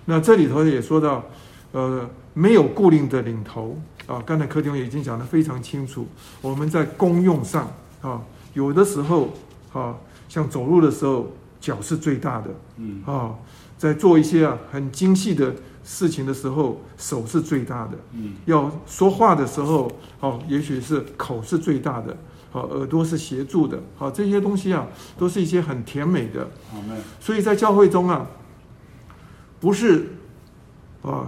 [0.04, 1.24] 那这里头也说到，
[1.72, 3.78] 呃，没有固定的领头。
[4.06, 6.06] 啊，刚才柯弟兄已经讲得非常清楚。
[6.42, 7.72] 我们在功用上
[8.02, 8.20] 啊，
[8.52, 9.32] 有的时候
[9.72, 9.96] 啊，
[10.28, 13.34] 像走路的时候，脚是最大的，嗯啊，
[13.78, 15.54] 在做一些啊很精细的
[15.84, 19.90] 事情的时候，手是最大的，嗯，要说话的时候，
[20.20, 22.16] 哦，也许是口是最大的，
[22.52, 24.86] 哦，耳朵是协助的，啊，这些东西啊，
[25.18, 27.00] 都是一些很甜美的，好嘞。
[27.20, 28.26] 所以在教会中啊，
[29.60, 30.08] 不是
[31.02, 31.26] 啊，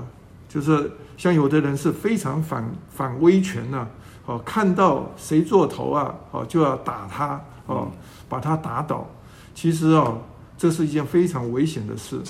[0.48, 0.90] 就是。
[1.16, 3.86] 像有的人是非常反反威权呐，
[4.26, 7.88] 哦，看到谁做头啊，哦，就要打他，哦，
[8.28, 9.08] 把他打倒。
[9.54, 10.12] 其实啊，
[10.58, 12.20] 这是一件非常危险的事。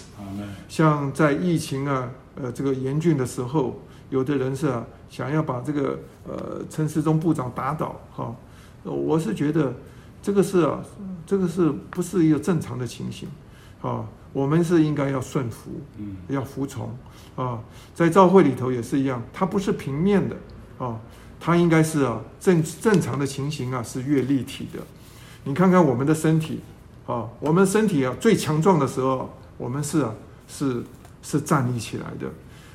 [0.68, 3.80] 像在疫情啊，呃，这个严峻的时候，
[4.10, 8.34] 有的人是啊，想要把这个呃陈时中部长打倒，哈，
[8.82, 9.74] 我是觉得
[10.22, 10.80] 这个是啊，
[11.26, 13.28] 这个是不是一个正常的情形？
[13.82, 16.96] 啊，我们是应该要顺服，嗯，要服从。
[17.36, 17.60] 啊，
[17.94, 20.34] 在教会里头也是一样，它不是平面的
[20.78, 20.98] 啊，
[21.38, 24.80] 它应该是啊正正常的情形啊是越立体的。
[25.44, 26.60] 你看看我们的身体
[27.06, 30.14] 啊，我们身体啊最强壮的时候，我们是啊
[30.48, 30.82] 是
[31.22, 32.30] 是站立起来的，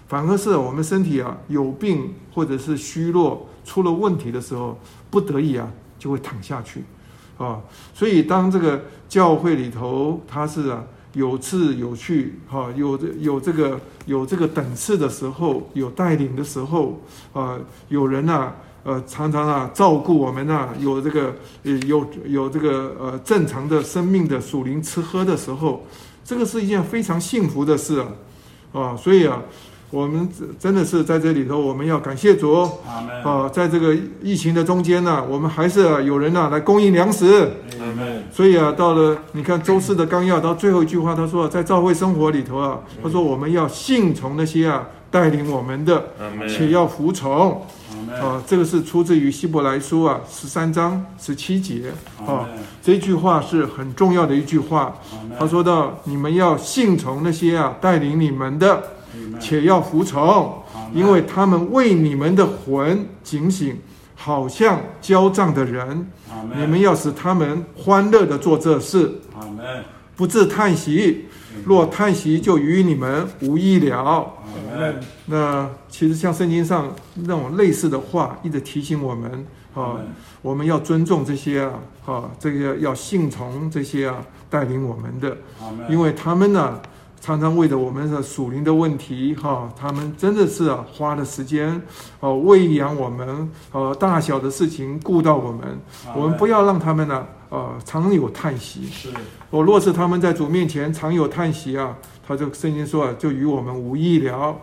[0.08, 4.78] 反而是我们身体啊有病或者是虚弱出了问题的时候，
[5.10, 6.84] 不得已啊就会躺下去
[7.38, 7.62] 啊。
[7.94, 10.84] 所以当这个教会里头，它是啊。
[11.14, 17.02] 有次有序，哈，有这有这个有这个等次的时候，有带领的时候，
[17.34, 17.60] 啊，
[17.90, 18.54] 有人呐，
[18.86, 25.86] 呃，常常啊照顾我们啊，有这个呃有有这个呃正常的生命的属灵吃喝的时候，
[26.24, 28.08] 这个是一件非常幸福的事啊，
[28.74, 29.42] 啊，所以啊。
[29.94, 30.26] 我们
[30.58, 32.64] 真的是在这里头，我们要感谢主
[33.26, 33.50] 啊！
[33.52, 33.94] 在这个
[34.24, 37.52] 疫情的中间呢，我们还是有人呢来供应粮食。
[38.32, 46.06] 所以啊，到了你看周四的纲要到最后一句话，他说在教会生活里头啊，他说我们要信从那些啊带领我们的，
[46.48, 47.62] 且要服从。
[48.10, 51.92] 啊，这个是出自于希伯来书啊十三章十七节
[52.26, 52.48] 啊，
[52.82, 54.96] 这句话是很重要的一句话。
[55.38, 58.82] 他说到你们要信从那些啊带领你们的。
[59.42, 60.64] 且要服从，
[60.94, 63.76] 因为他们为你们的魂警醒，
[64.16, 66.08] 好像交账的人。
[66.56, 69.12] 你们要使他们欢乐的做这事，
[70.16, 71.26] 不自叹息。
[71.66, 74.34] 若叹息，就与你们无益了。
[75.26, 79.98] 那其实像圣经上那种类似的话，一直提醒我们啊，
[80.42, 81.74] 我们要尊重这些啊，
[82.06, 84.18] 啊，这个要信从这些啊
[84.50, 85.38] 带领我们的，
[85.90, 86.80] 因为他们呢。
[87.24, 91.80] 常常为着我们的属灵的问题，哈，他们真的是啊，花了时间，
[92.20, 95.80] 哦，喂养我们，呃，大小的事情顾到我们，
[96.16, 98.86] 我们不要让他们呢，呃，常有叹息。
[98.88, 99.10] 是，
[99.50, 101.96] 我若是他们在主面前常有叹息啊。
[102.26, 104.38] 他这个圣经说啊，就与我们无益了。
[104.38, 104.56] 啊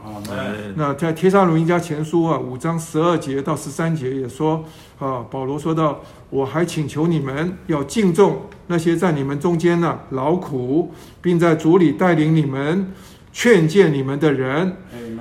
[0.74, 4.64] 那在帖撒罗尼迦前书啊五章十二节到十三节也说
[4.98, 6.00] 啊，保罗说到，
[6.30, 10.90] 我还请求你们要敬重那些在你们中间呢、啊、劳苦，
[11.20, 12.90] 并在主里带领你们、
[13.34, 14.74] 劝诫你们的人，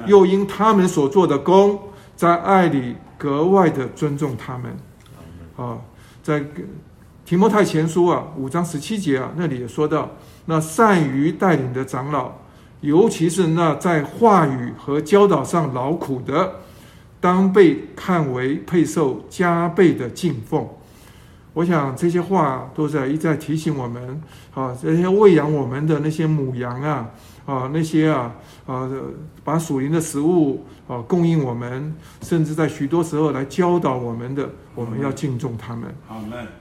[0.05, 1.77] 又因他们所做的功，
[2.15, 4.77] 在爱里格外的尊重他们。
[5.57, 5.77] 啊，
[6.23, 6.41] 在
[7.27, 10.11] 提摩太前书啊五章十七节啊那里也说到。
[10.45, 12.31] 那善于带领的长老，
[12.79, 16.61] 尤其是那在话语和教导上劳苦的，
[17.19, 20.65] 当被看为配受加倍的敬奉。
[21.51, 24.21] 我想这些话都在一再提醒我们
[24.53, 27.09] 啊，这些喂养我们的那些母羊啊，
[27.45, 28.33] 啊那些啊
[28.67, 28.87] 啊，
[29.43, 35.89] 把属灵的食物啊供应我们，甚至在许多时候来教导我们的，我们要敬重他们。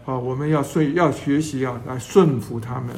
[0.04, 2.94] 好我们要顺要学习啊，来顺服他们。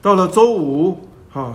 [0.00, 1.52] 到了周五，哈，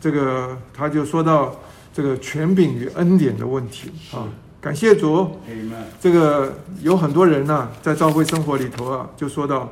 [0.00, 1.54] 这个他就说到
[1.92, 4.26] 这个权柄与恩典的问题啊。
[4.60, 5.30] 感谢主，
[6.00, 9.70] 这个有很多人呢，在教会生活里头啊，就说到，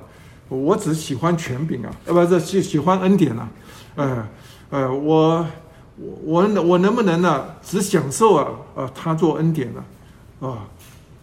[0.49, 3.49] 我只喜欢权柄啊，呃，不是喜喜欢恩典啊，
[3.97, 4.29] 呃，
[4.71, 5.45] 呃，我
[5.99, 9.85] 我我我能不能呢，只享受啊，啊，他做恩典呢，
[10.41, 10.67] 啊，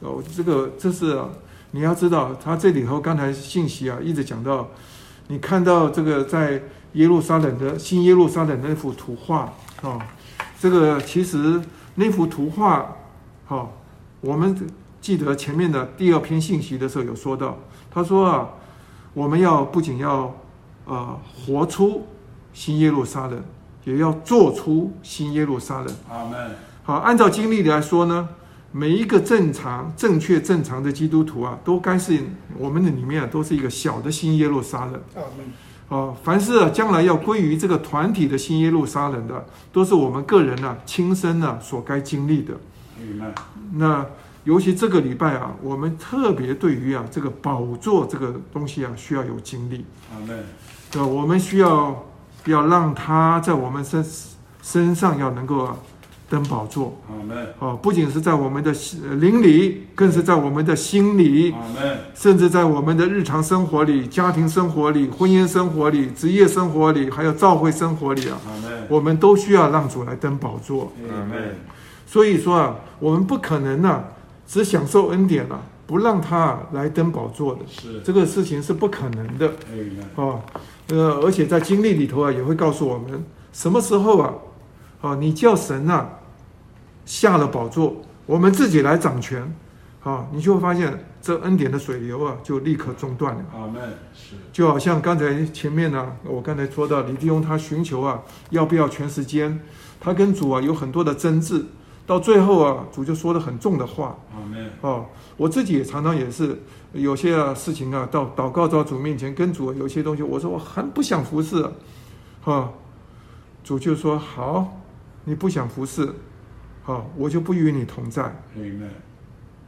[0.02, 1.20] 哦，这个这是
[1.72, 4.68] 你要知道，他这里头刚才信息啊，一直讲到，
[5.28, 6.62] 你看到这个在。
[6.94, 9.52] 耶路撒冷的新耶路撒冷那幅图画
[9.82, 9.98] 啊、
[10.60, 11.60] 这个其实
[11.96, 12.96] 那幅图画，
[13.46, 13.70] 好、哦，
[14.22, 14.56] 我们
[15.02, 17.58] 记得前面的第二篇信息的时候有说到，
[17.90, 18.48] 他说啊，
[19.16, 20.26] 我们要不仅要
[20.86, 22.06] 啊、呃、活出
[22.54, 23.44] 新耶路撒冷，
[23.86, 25.96] 也要做出新耶路撒冷。
[26.10, 26.52] 阿门。
[26.84, 28.30] 好，按照经历来说呢，
[28.72, 32.20] 每一个正常、正确、正常的基督徒啊，都该是
[32.58, 34.94] 我们的里面啊，都是一个小的新耶路撒冷。
[35.16, 35.46] 阿门。
[35.90, 42.54] 哦，凡是啊，将来要归于这个团体的新耶路撒冷的，都是我们个人呢、啊、亲身呢、啊、所该经历的。
[43.74, 44.06] 那
[44.44, 49.86] 尤其这个礼拜啊，我们特别对于啊这个宝座这个东西啊，需要有经历。
[50.92, 52.04] 对，我们需要
[52.46, 54.06] 要让他在我们身
[54.62, 55.76] 身上要能够啊。
[56.30, 56.98] 登宝座，
[57.60, 58.74] 哦，不仅是在我们的
[59.18, 61.54] 灵里，更是在我们的心里，
[62.16, 68.42] 甚至在我们的日常生活里、家庭生活里、婚姻生活里、职业生活里，还有教会生活里啊，
[68.90, 70.92] 我们都需要让主来登宝座。
[72.08, 74.04] 所以说啊，我们不可能啊，
[74.48, 78.02] 只享受恩典了，不让他来登宝座的，是。
[78.02, 79.52] 这个事情是不可能的。
[80.16, 80.42] 哦，
[80.90, 84.34] 呃，而且在经历里头啊，也会告诉我们什么时候啊，
[85.02, 86.20] 啊，你叫神啊。
[87.06, 89.54] 下了宝座，我们自己来掌权，
[90.04, 93.44] 啊，你就会发现这恩典的水流啊，就立刻中断了。
[93.54, 93.82] 阿门。
[94.14, 99.60] 是，就好像刚才前面呢、啊，我刚才说到李弟兄他寻求啊，要不要全时间，
[100.00, 101.66] 他跟主啊有很多的争执，
[102.08, 104.18] 到最后啊，主就说了很重的话。
[104.34, 104.72] 阿门。
[104.80, 106.62] 哦，我自己也常常也是
[106.94, 111.68] 有些啊事情啊，到祷告到主面前跟主有些东西，我说我很不想服侍，
[112.42, 112.72] 哈，
[113.64, 114.80] 主就说好，
[115.26, 116.14] 你不想服侍。
[116.84, 118.36] 好，我就不与你同在。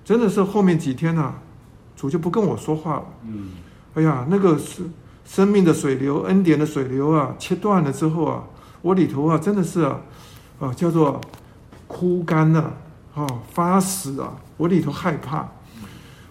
[0.03, 1.41] 真的是后面几天呢、啊，
[1.95, 3.06] 主就不跟我说话了。
[3.23, 3.52] 嗯，
[3.95, 4.84] 哎呀，那个是
[5.23, 8.43] 生命的水流，恩典的水流啊，切断了之后啊，
[8.81, 10.02] 我里头啊，真的是啊，
[10.60, 11.22] 啊，叫做
[11.88, 12.73] 枯干了。
[13.15, 15.49] 啊发死啊，我里头害怕，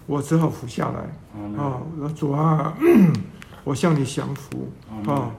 [0.07, 1.81] 我只好服下来啊。
[2.15, 2.75] 主啊，
[3.65, 4.71] 我向你降服
[5.07, 5.31] 啊，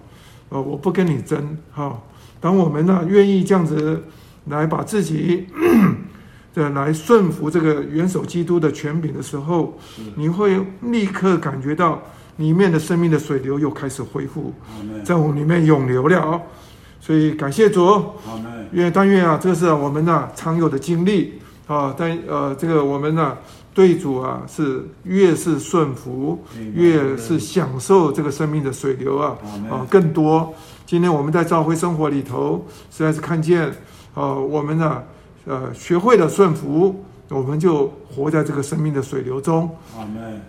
[0.49, 2.01] 呃，我不跟你争哈。
[2.39, 4.03] 当我们呢愿意这样子
[4.45, 5.47] 来把自己
[6.53, 9.77] 的来顺服这个元首基督的权柄的时候，
[10.15, 12.01] 你会立刻感觉到
[12.37, 14.53] 里面的生命的水流又开始恢复，
[15.03, 16.41] 在我里面涌流了。
[16.99, 18.03] 所以感谢主，
[18.71, 21.93] 愿但愿啊，这是我们呢常有的经历啊。
[21.97, 23.37] 但呃，这个我们呢
[23.75, 26.41] 对主啊是越是顺服，
[26.73, 29.37] 越是享受这个生命的水流啊
[29.69, 30.53] 啊更多。
[30.85, 33.69] 今天我们在教会生活里头，实在是看见
[34.13, 35.03] 啊，我们呢
[35.45, 39.69] 呃学会了顺服，我们就活在这个生命的水流中。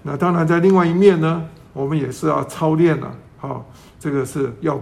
[0.04, 1.42] 那当然，在另外一面呢，
[1.72, 3.12] 我们也是要操练了。
[3.38, 4.80] 好，这个是要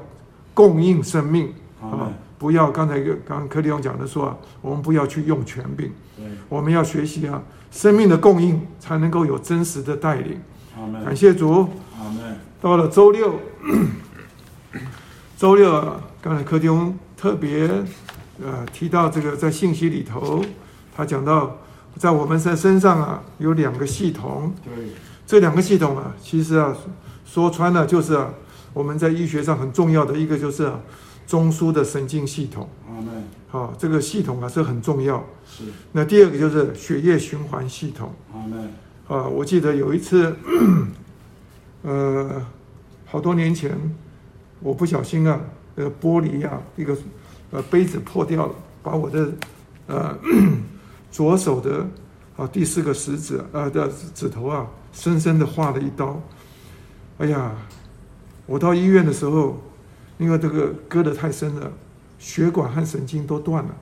[0.52, 1.50] 供应生命。
[1.80, 7.42] 啊，不要刚才刚刚柯立勇讲的说啊，我们不要去用权柄，对我们要学习啊，
[7.74, 10.40] 生命的供应才能够有真实的带领。
[11.04, 11.68] 感谢主。
[12.60, 13.34] 到了周六，
[15.36, 17.68] 周六啊，刚才柯弟兄特别
[18.42, 20.42] 呃提到这个在信息里头，
[20.96, 21.58] 他讲到
[21.98, 24.86] 在我们在身上啊有两个系统，对，
[25.26, 26.74] 这两个系统啊，其实啊
[27.26, 28.30] 说穿了就是啊
[28.72, 30.80] 我们在医学上很重要的一个就是啊。
[31.26, 32.68] 中枢的神经系统，
[33.48, 35.24] 好，这个系统啊是很重要。
[35.46, 35.64] 是。
[35.92, 38.12] 那第二个就是血液循环系统。
[39.08, 40.34] 啊，我记得有一次，
[41.82, 42.44] 呃，
[43.04, 43.76] 好多年前，
[44.60, 45.40] 我不小心啊，
[45.76, 46.96] 呃，玻璃啊，一个
[47.50, 49.32] 呃杯子破掉了，把我的
[49.86, 50.18] 呃
[51.12, 51.86] 左手的
[52.36, 56.20] 啊第四个食指呃的指头啊，深深的划了一刀。
[57.18, 57.52] 哎呀，
[58.46, 59.60] 我到医院的时候。
[60.16, 61.72] 因为这个割得太深了，
[62.24, 63.76] 血管和神经都断了。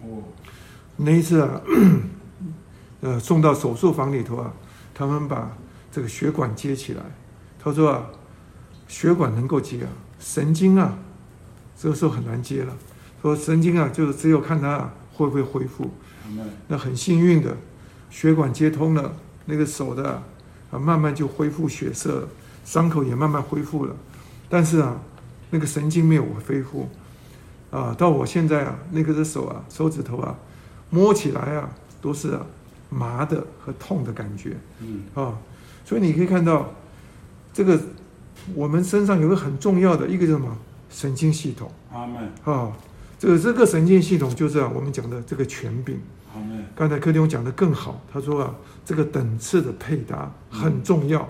[0.00, 0.22] 哦，
[0.96, 1.60] 那一次啊，
[3.02, 4.50] 呃，送到手术房里头啊，
[4.94, 5.54] 他们把
[5.92, 7.02] 这个血管接起来。
[7.62, 8.06] 他说啊，
[8.88, 9.88] 血管能够接啊，
[10.18, 10.96] 神经啊，
[11.76, 12.74] 这个时候很难接了。
[13.20, 15.90] 说神经啊，就是只有看他会不会恢复。
[16.68, 17.54] 那很幸运的，
[18.08, 20.22] 血管接通了，那个手的
[20.70, 22.26] 啊，慢慢就恢复血色，
[22.64, 23.94] 伤口也慢慢恢复了。
[24.48, 24.98] 但是啊。
[25.50, 26.88] 那个神经没有恢复，
[27.74, 30.36] 啊，到我现在啊，那个的手啊，手指头啊，
[30.90, 31.68] 摸起来啊，
[32.00, 32.46] 都是啊
[32.88, 35.36] 麻的和痛的感觉，嗯，啊，
[35.84, 36.72] 所以你可以看到，
[37.52, 37.80] 这个
[38.54, 40.56] 我们身上有个很重要的一个叫什么
[40.88, 42.70] 神经系统，阿门，啊，
[43.18, 45.98] 这个这个神经系统就是啊我们讲的这个权柄，
[46.32, 46.64] 阿门。
[46.76, 51.28] 刚才柯弟兄讲的更好，他说啊，这个等次的配搭很重要。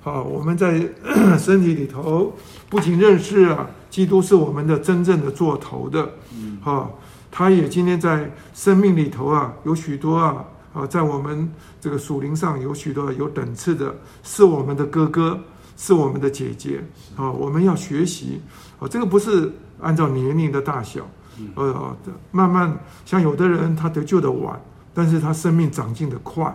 [0.00, 0.88] 好，我们在
[1.38, 2.32] 身体里头
[2.68, 6.58] 不仅认识啊，基督是我们的真正的做头的，嗯。
[6.62, 6.98] 好，
[7.30, 11.50] 他也今天在生命里头啊，有许多啊啊，在我们
[11.80, 15.38] 这个属灵上有许多有等次的，是我们的哥哥，
[15.76, 16.82] 是我们的姐姐，
[17.16, 18.40] 啊，我们要学习，
[18.80, 21.06] 啊，这个不是按照年龄的大小，
[21.54, 21.96] 呃，
[22.30, 22.74] 慢慢
[23.04, 24.58] 像有的人他得救的晚，
[24.94, 26.54] 但是他生命长进的快，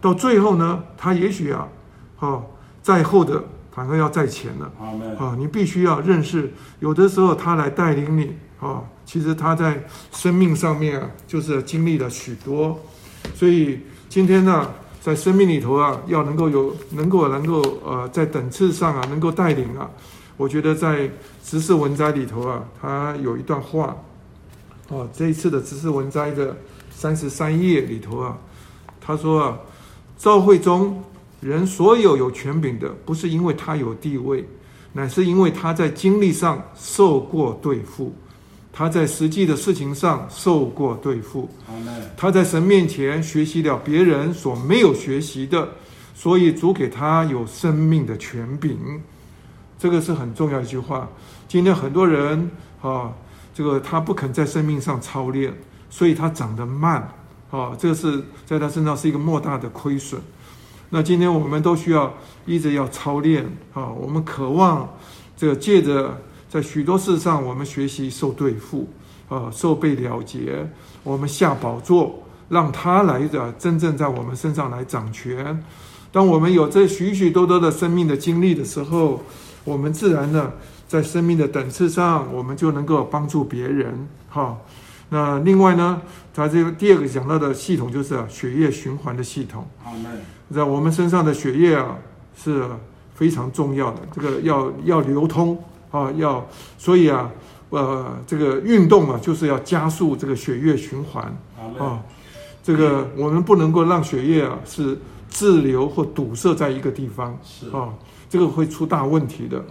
[0.00, 1.66] 到最后呢，他也许啊。
[2.22, 2.44] 哦，
[2.82, 3.42] 在后的
[3.74, 4.72] 反而要在前了。
[5.18, 8.36] 啊你必须要认识，有的时候他来带领你。
[8.60, 9.82] 啊、哦，其实他在
[10.12, 12.78] 生命上面啊，就是经历了许多。
[13.34, 14.70] 所以今天呢，
[15.00, 19.90] 在生命里头啊，要能够有，能够能够呃，在等次上啊，能够带领啊。
[20.36, 21.10] 我觉得在
[21.44, 23.96] 执事文摘里头啊，他有一段话。
[24.90, 26.56] 哦，这一次的执事文摘的
[26.88, 28.38] 三十三页里头啊，
[29.00, 29.58] 他说啊，
[30.16, 31.02] 教会中。
[31.42, 34.48] 人所有有权柄的，不是因为他有地位，
[34.92, 38.14] 乃是因为他在经历上受过对付，
[38.72, 41.50] 他在实际的事情上受过对付。
[42.16, 45.68] 他在神面前学习了别人所没有学习的，
[46.14, 48.78] 所以主给他有生命的权柄。
[49.76, 51.08] 这个是很重要一句话。
[51.48, 52.48] 今天很多人
[52.80, 53.12] 啊，
[53.52, 55.52] 这个他不肯在生命上操练，
[55.90, 57.12] 所以他长得慢
[57.50, 60.20] 啊，这个是在他身上是一个莫大的亏损。
[60.94, 62.12] 那今天我们都需要
[62.44, 63.42] 一直要操练
[63.72, 63.88] 啊！
[63.88, 64.86] 我们渴望
[65.34, 66.20] 这个借着
[66.50, 68.86] 在许多事上，我们学习受对付
[69.30, 70.68] 啊，受被了结。
[71.02, 75.64] 我们下宝座，让他来着真正在我们身上来掌权。
[76.12, 79.22] 当我们有这许许多多的生命的经历的时候，
[79.64, 80.52] 我们自然呢，
[80.86, 84.06] 在生命的等次上，我们就能够帮助别人。
[84.28, 84.58] 哈，
[85.08, 86.02] 那另外呢，
[86.34, 89.66] 它这个第二个讲到的系统就是血液循环的系统。
[89.82, 90.20] 好嘞。
[90.52, 91.96] 在我们身上的血液啊
[92.36, 92.64] 是
[93.14, 95.58] 非常重要的，这个要要流通
[95.90, 96.46] 啊，要
[96.78, 97.30] 所以啊，
[97.70, 101.24] 呃，这个运动啊就是要加速这个血液循环
[101.78, 102.02] 啊。
[102.62, 104.96] 这个我们不能够让血液啊是
[105.28, 107.88] 滞留或堵塞在一个地方，是啊，
[108.30, 109.64] 这个会出大问题的。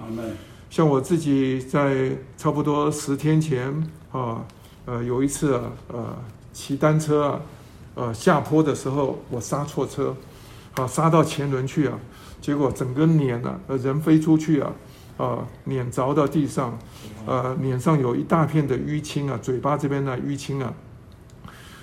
[0.70, 3.68] 像我自己在差不多十天前
[4.12, 4.44] 啊，
[4.86, 6.18] 呃，有一次啊，呃，
[6.53, 7.40] 骑单车啊，
[7.95, 10.16] 呃，下坡的时候我刹错车，
[10.76, 11.99] 啊，杀到前轮去啊，
[12.39, 14.72] 结果整个脸啊，人飞出去啊，
[15.18, 16.77] 啊，脸着到地上，
[17.26, 20.73] 呃，脸上有一大片的淤青啊，嘴巴这边的淤青啊，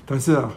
[0.04, 0.50] 但是啊，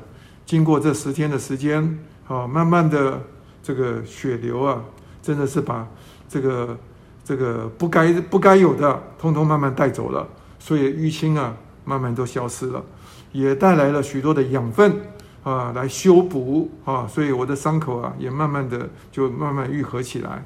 [0.46, 3.22] 经过这十天的时间，啊，慢慢的
[3.62, 4.84] 这个血流啊，
[5.22, 5.88] 真的是把
[6.28, 6.78] 这个。
[7.24, 10.28] 这个不该不该有的，通通慢慢带走了，
[10.58, 11.56] 所以淤青啊，
[11.86, 12.84] 慢慢都消失了，
[13.32, 15.00] 也带来了许多的养分
[15.44, 20.44] 啊，来修补啊，所以我的伤口啊，也慢慢的就慢慢愈合起来。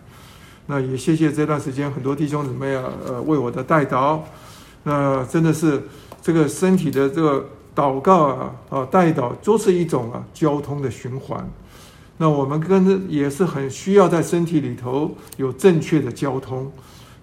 [0.67, 4.19] 那也谢谢这段时间很多弟兄姊妹啊，呃，为我的代祷。
[4.83, 5.81] 那真的是
[6.21, 7.45] 这个身体的这个
[7.75, 11.47] 祷告啊，啊，代祷都是一种啊交通的循环。
[12.17, 16.71] 那我们跟也是很需要在身体里头有正确的交通，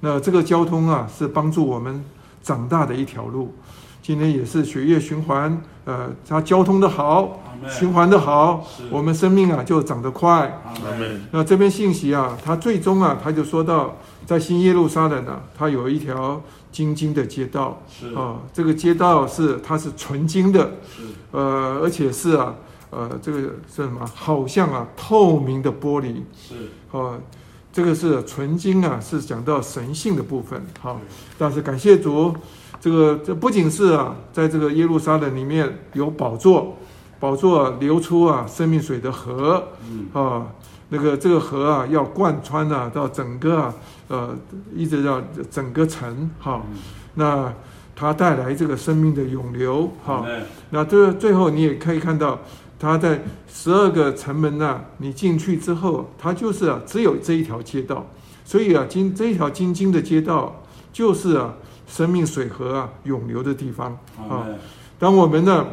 [0.01, 2.05] 那这个交通啊是帮助我们
[2.43, 3.55] 长大的一条路。
[4.03, 10.62] 今天也是血液循环，呃，它交通的好，循环的好，我们生命啊就长得快。
[11.30, 16.40] 那这边信息啊，他最终啊，他就说到，在新耶路撒冷啊，它有一条
[16.70, 17.82] 金金的街道，
[18.16, 20.70] 啊，这个街道是它是纯金的，
[21.30, 22.55] 呃，而且是啊。
[22.94, 24.06] 呃，这个是什么？
[24.14, 26.16] 好像啊，透明的玻璃。
[26.36, 26.55] 是。
[26.94, 27.16] 啊，
[27.72, 30.62] 这个是纯金啊，是讲到神性的部分。
[30.78, 31.01] 好，
[31.39, 32.36] 但是感谢主，
[32.78, 36.76] 这个这不仅是啊，在这个耶路撒冷里面有宝座，
[37.23, 39.62] 宝座流出啊生命水的河。
[39.89, 40.09] 嗯。
[40.12, 40.49] 啊，
[40.89, 43.74] 那个这个河啊，要贯穿啊到整个啊，
[44.09, 44.36] 呃，
[44.74, 46.28] 一直到整个城。
[46.40, 46.61] 哈，
[47.15, 47.55] 那
[47.94, 49.89] 它带来这个生命的涌流。
[50.05, 50.27] 哈，
[50.70, 52.40] 那这最后你也可以看到。
[52.82, 58.05] 它在十二个城门呐、啊，你进去之后，它就是啊，只有这一条街道，
[58.44, 60.61] 所以啊，金这一条金金的街道，
[60.93, 61.55] 就是啊，
[61.86, 64.44] 生命水河啊涌流的地方啊。
[64.99, 65.65] 当我们呢，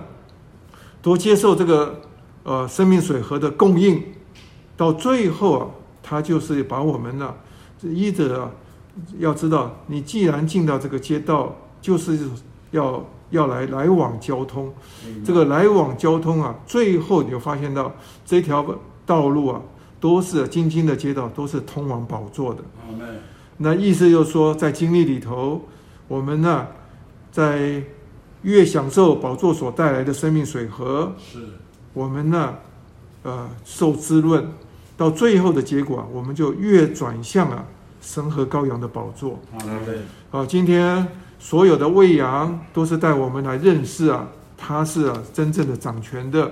[1.01, 2.01] 都接受这个
[2.43, 4.03] 呃生命水河的供应，
[4.75, 5.67] 到最后啊，
[6.01, 7.35] 他就是把我们呢、啊，
[7.83, 8.51] 依着啊，
[9.17, 12.17] 要知道，你既然进到这个街道，就是
[12.71, 13.05] 要。
[13.31, 14.73] 要来来往交通，
[15.23, 17.93] 这个来往交通啊，最后你就发现到
[18.25, 18.65] 这条
[19.05, 19.61] 道路啊，
[19.99, 22.63] 都是金金的街道，都是通往宝座的。
[23.57, 25.61] 那意思就是说，在经历里头，
[26.07, 26.65] 我们呢，
[27.31, 27.83] 在
[28.41, 31.39] 越享受宝座所带来的生命水和，是，
[31.93, 32.55] 我们呢，
[33.23, 34.47] 呃，受滋润，
[34.97, 37.65] 到最后的结果，我们就越转向啊，
[38.01, 39.39] 神和羔羊的宝座。
[40.29, 41.07] 好，今天。
[41.41, 46.51] 所有的喂养都是带我们来认识啊，他是啊真正的掌权的。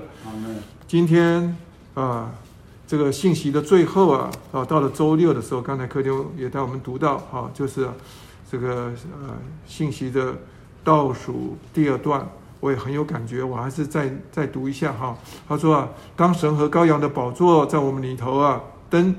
[0.88, 1.54] 今天
[1.94, 2.32] 啊，
[2.88, 7.86] 这个信息的最后啊，啊到了周六的时候，刚才柯丁也带我们读到啊，就是
[8.50, 9.36] 这个呃
[9.66, 10.38] 信息的
[10.88, 12.26] 倒数第二段，
[12.62, 15.14] 我也很有感觉，我还是再再读一下哈。
[15.46, 19.14] 他说啊，当神和羔羊的宝座在我们里头啊登，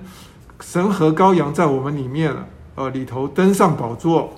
[0.60, 2.34] 神和羔羊在我们里面
[2.74, 4.32] 啊里头登上宝座。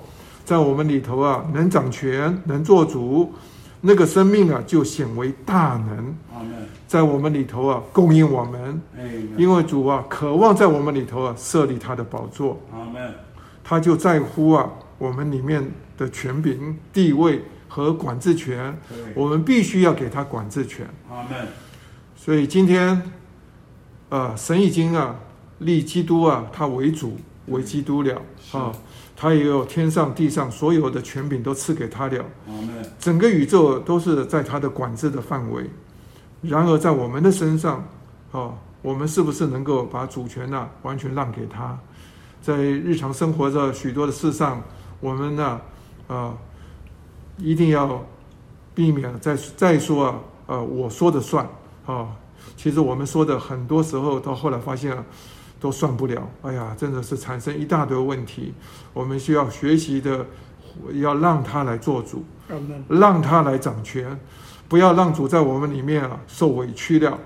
[0.45, 3.33] 在我们里头啊，能掌权，能做主，
[3.83, 6.17] 那个生命啊，就显为大能。
[6.89, 8.83] 在我们里头啊，供应我们。
[9.37, 12.59] 因为主啊，渴望在我们里头啊，设立他的宝座。
[13.63, 15.65] 他就在乎啊，我们里面
[16.01, 18.75] 的权柄、地位和管制权。
[19.15, 20.89] 我们必须要给他管制权。
[22.17, 23.03] 所以今天，
[24.09, 25.15] 啊，神已经啊，
[25.59, 27.19] 立基督啊，他为主
[27.49, 28.23] 为基督了
[28.53, 28.73] 啊。
[29.15, 32.25] 他也有天上地上所有的权柄都赐给他了，
[32.99, 35.69] 整个宇宙都是在他的管制的范围。
[36.41, 37.87] 然而在我们的身上，
[38.33, 41.79] 啊，我们是不是能够把主权呢完全让给他？
[42.41, 44.63] 在日常生活的许多的事上，
[45.01, 45.61] 我们呢，啊，
[47.39, 48.05] 一定要
[48.75, 50.15] 避免再再说啊，
[50.47, 51.49] 呃，我说的算
[51.87, 52.09] 啊。
[52.57, 55.05] 其实我们说的很多时候到后来发现啊。
[55.61, 58.55] 都算不了，哎呀，真的是产生一大堆问题。
[58.95, 60.25] 我们需要学习的，
[60.95, 62.25] 要让他来做主，
[62.89, 64.19] 让他来掌权，
[64.69, 67.19] 不要让主在我们里面啊受委屈了。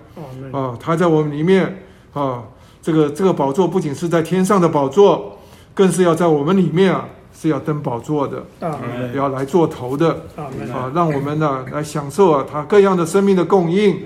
[0.51, 2.43] 啊，他在我们里面啊，
[2.83, 5.39] 这个这个宝座不仅是在天上的宝座，
[5.73, 7.09] 更是要在我们里面啊
[7.45, 8.43] 是要登宝座的，
[9.15, 10.11] 要来做头的。
[10.37, 14.01] 啊，让我们呢来享受啊他各样的生命的供应，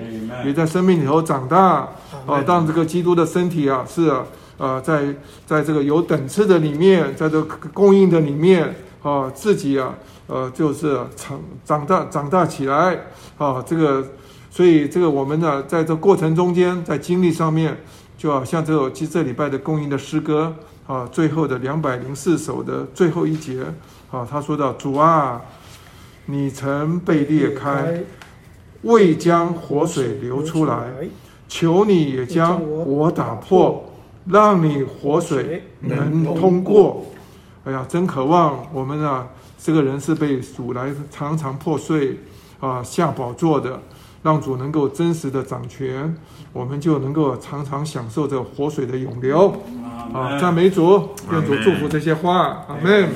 [0.45, 1.89] 也在生命里头长大。
[2.27, 4.23] 啊，让这个基督的身体啊，是啊，
[4.59, 5.15] 呃，在
[5.47, 9.95] 在这个有等次的里面，在这个供应的里面啊，自己啊，
[10.27, 12.99] 呃，就是长长大长大起来
[13.39, 14.05] 啊，这个
[14.51, 17.75] 所以这个我们呢，在这过程中间，在经历上面，
[18.19, 20.53] 就好像这首其实这礼拜的供应的诗歌
[20.89, 23.63] 啊，最后的两百零四首的最后一节
[24.11, 25.43] 啊，他说到：“主啊，
[26.25, 28.03] 你曾被裂开，
[28.83, 30.91] 未将活水流出来，
[31.47, 33.85] 求你也将我打破，
[34.25, 37.05] 让你活水能通过。”
[37.65, 39.29] 哎呀，真渴望我们啊，
[39.63, 42.19] 这个人是被主来常常破碎
[42.61, 43.79] 啊下宝座的。
[44.21, 46.13] 让主能够真实的掌权，
[46.53, 49.55] 我们就能够常常享受着活水的涌流。
[50.13, 52.65] 啊，赞美主，愿主祝福这些花。
[52.69, 53.09] 阿门。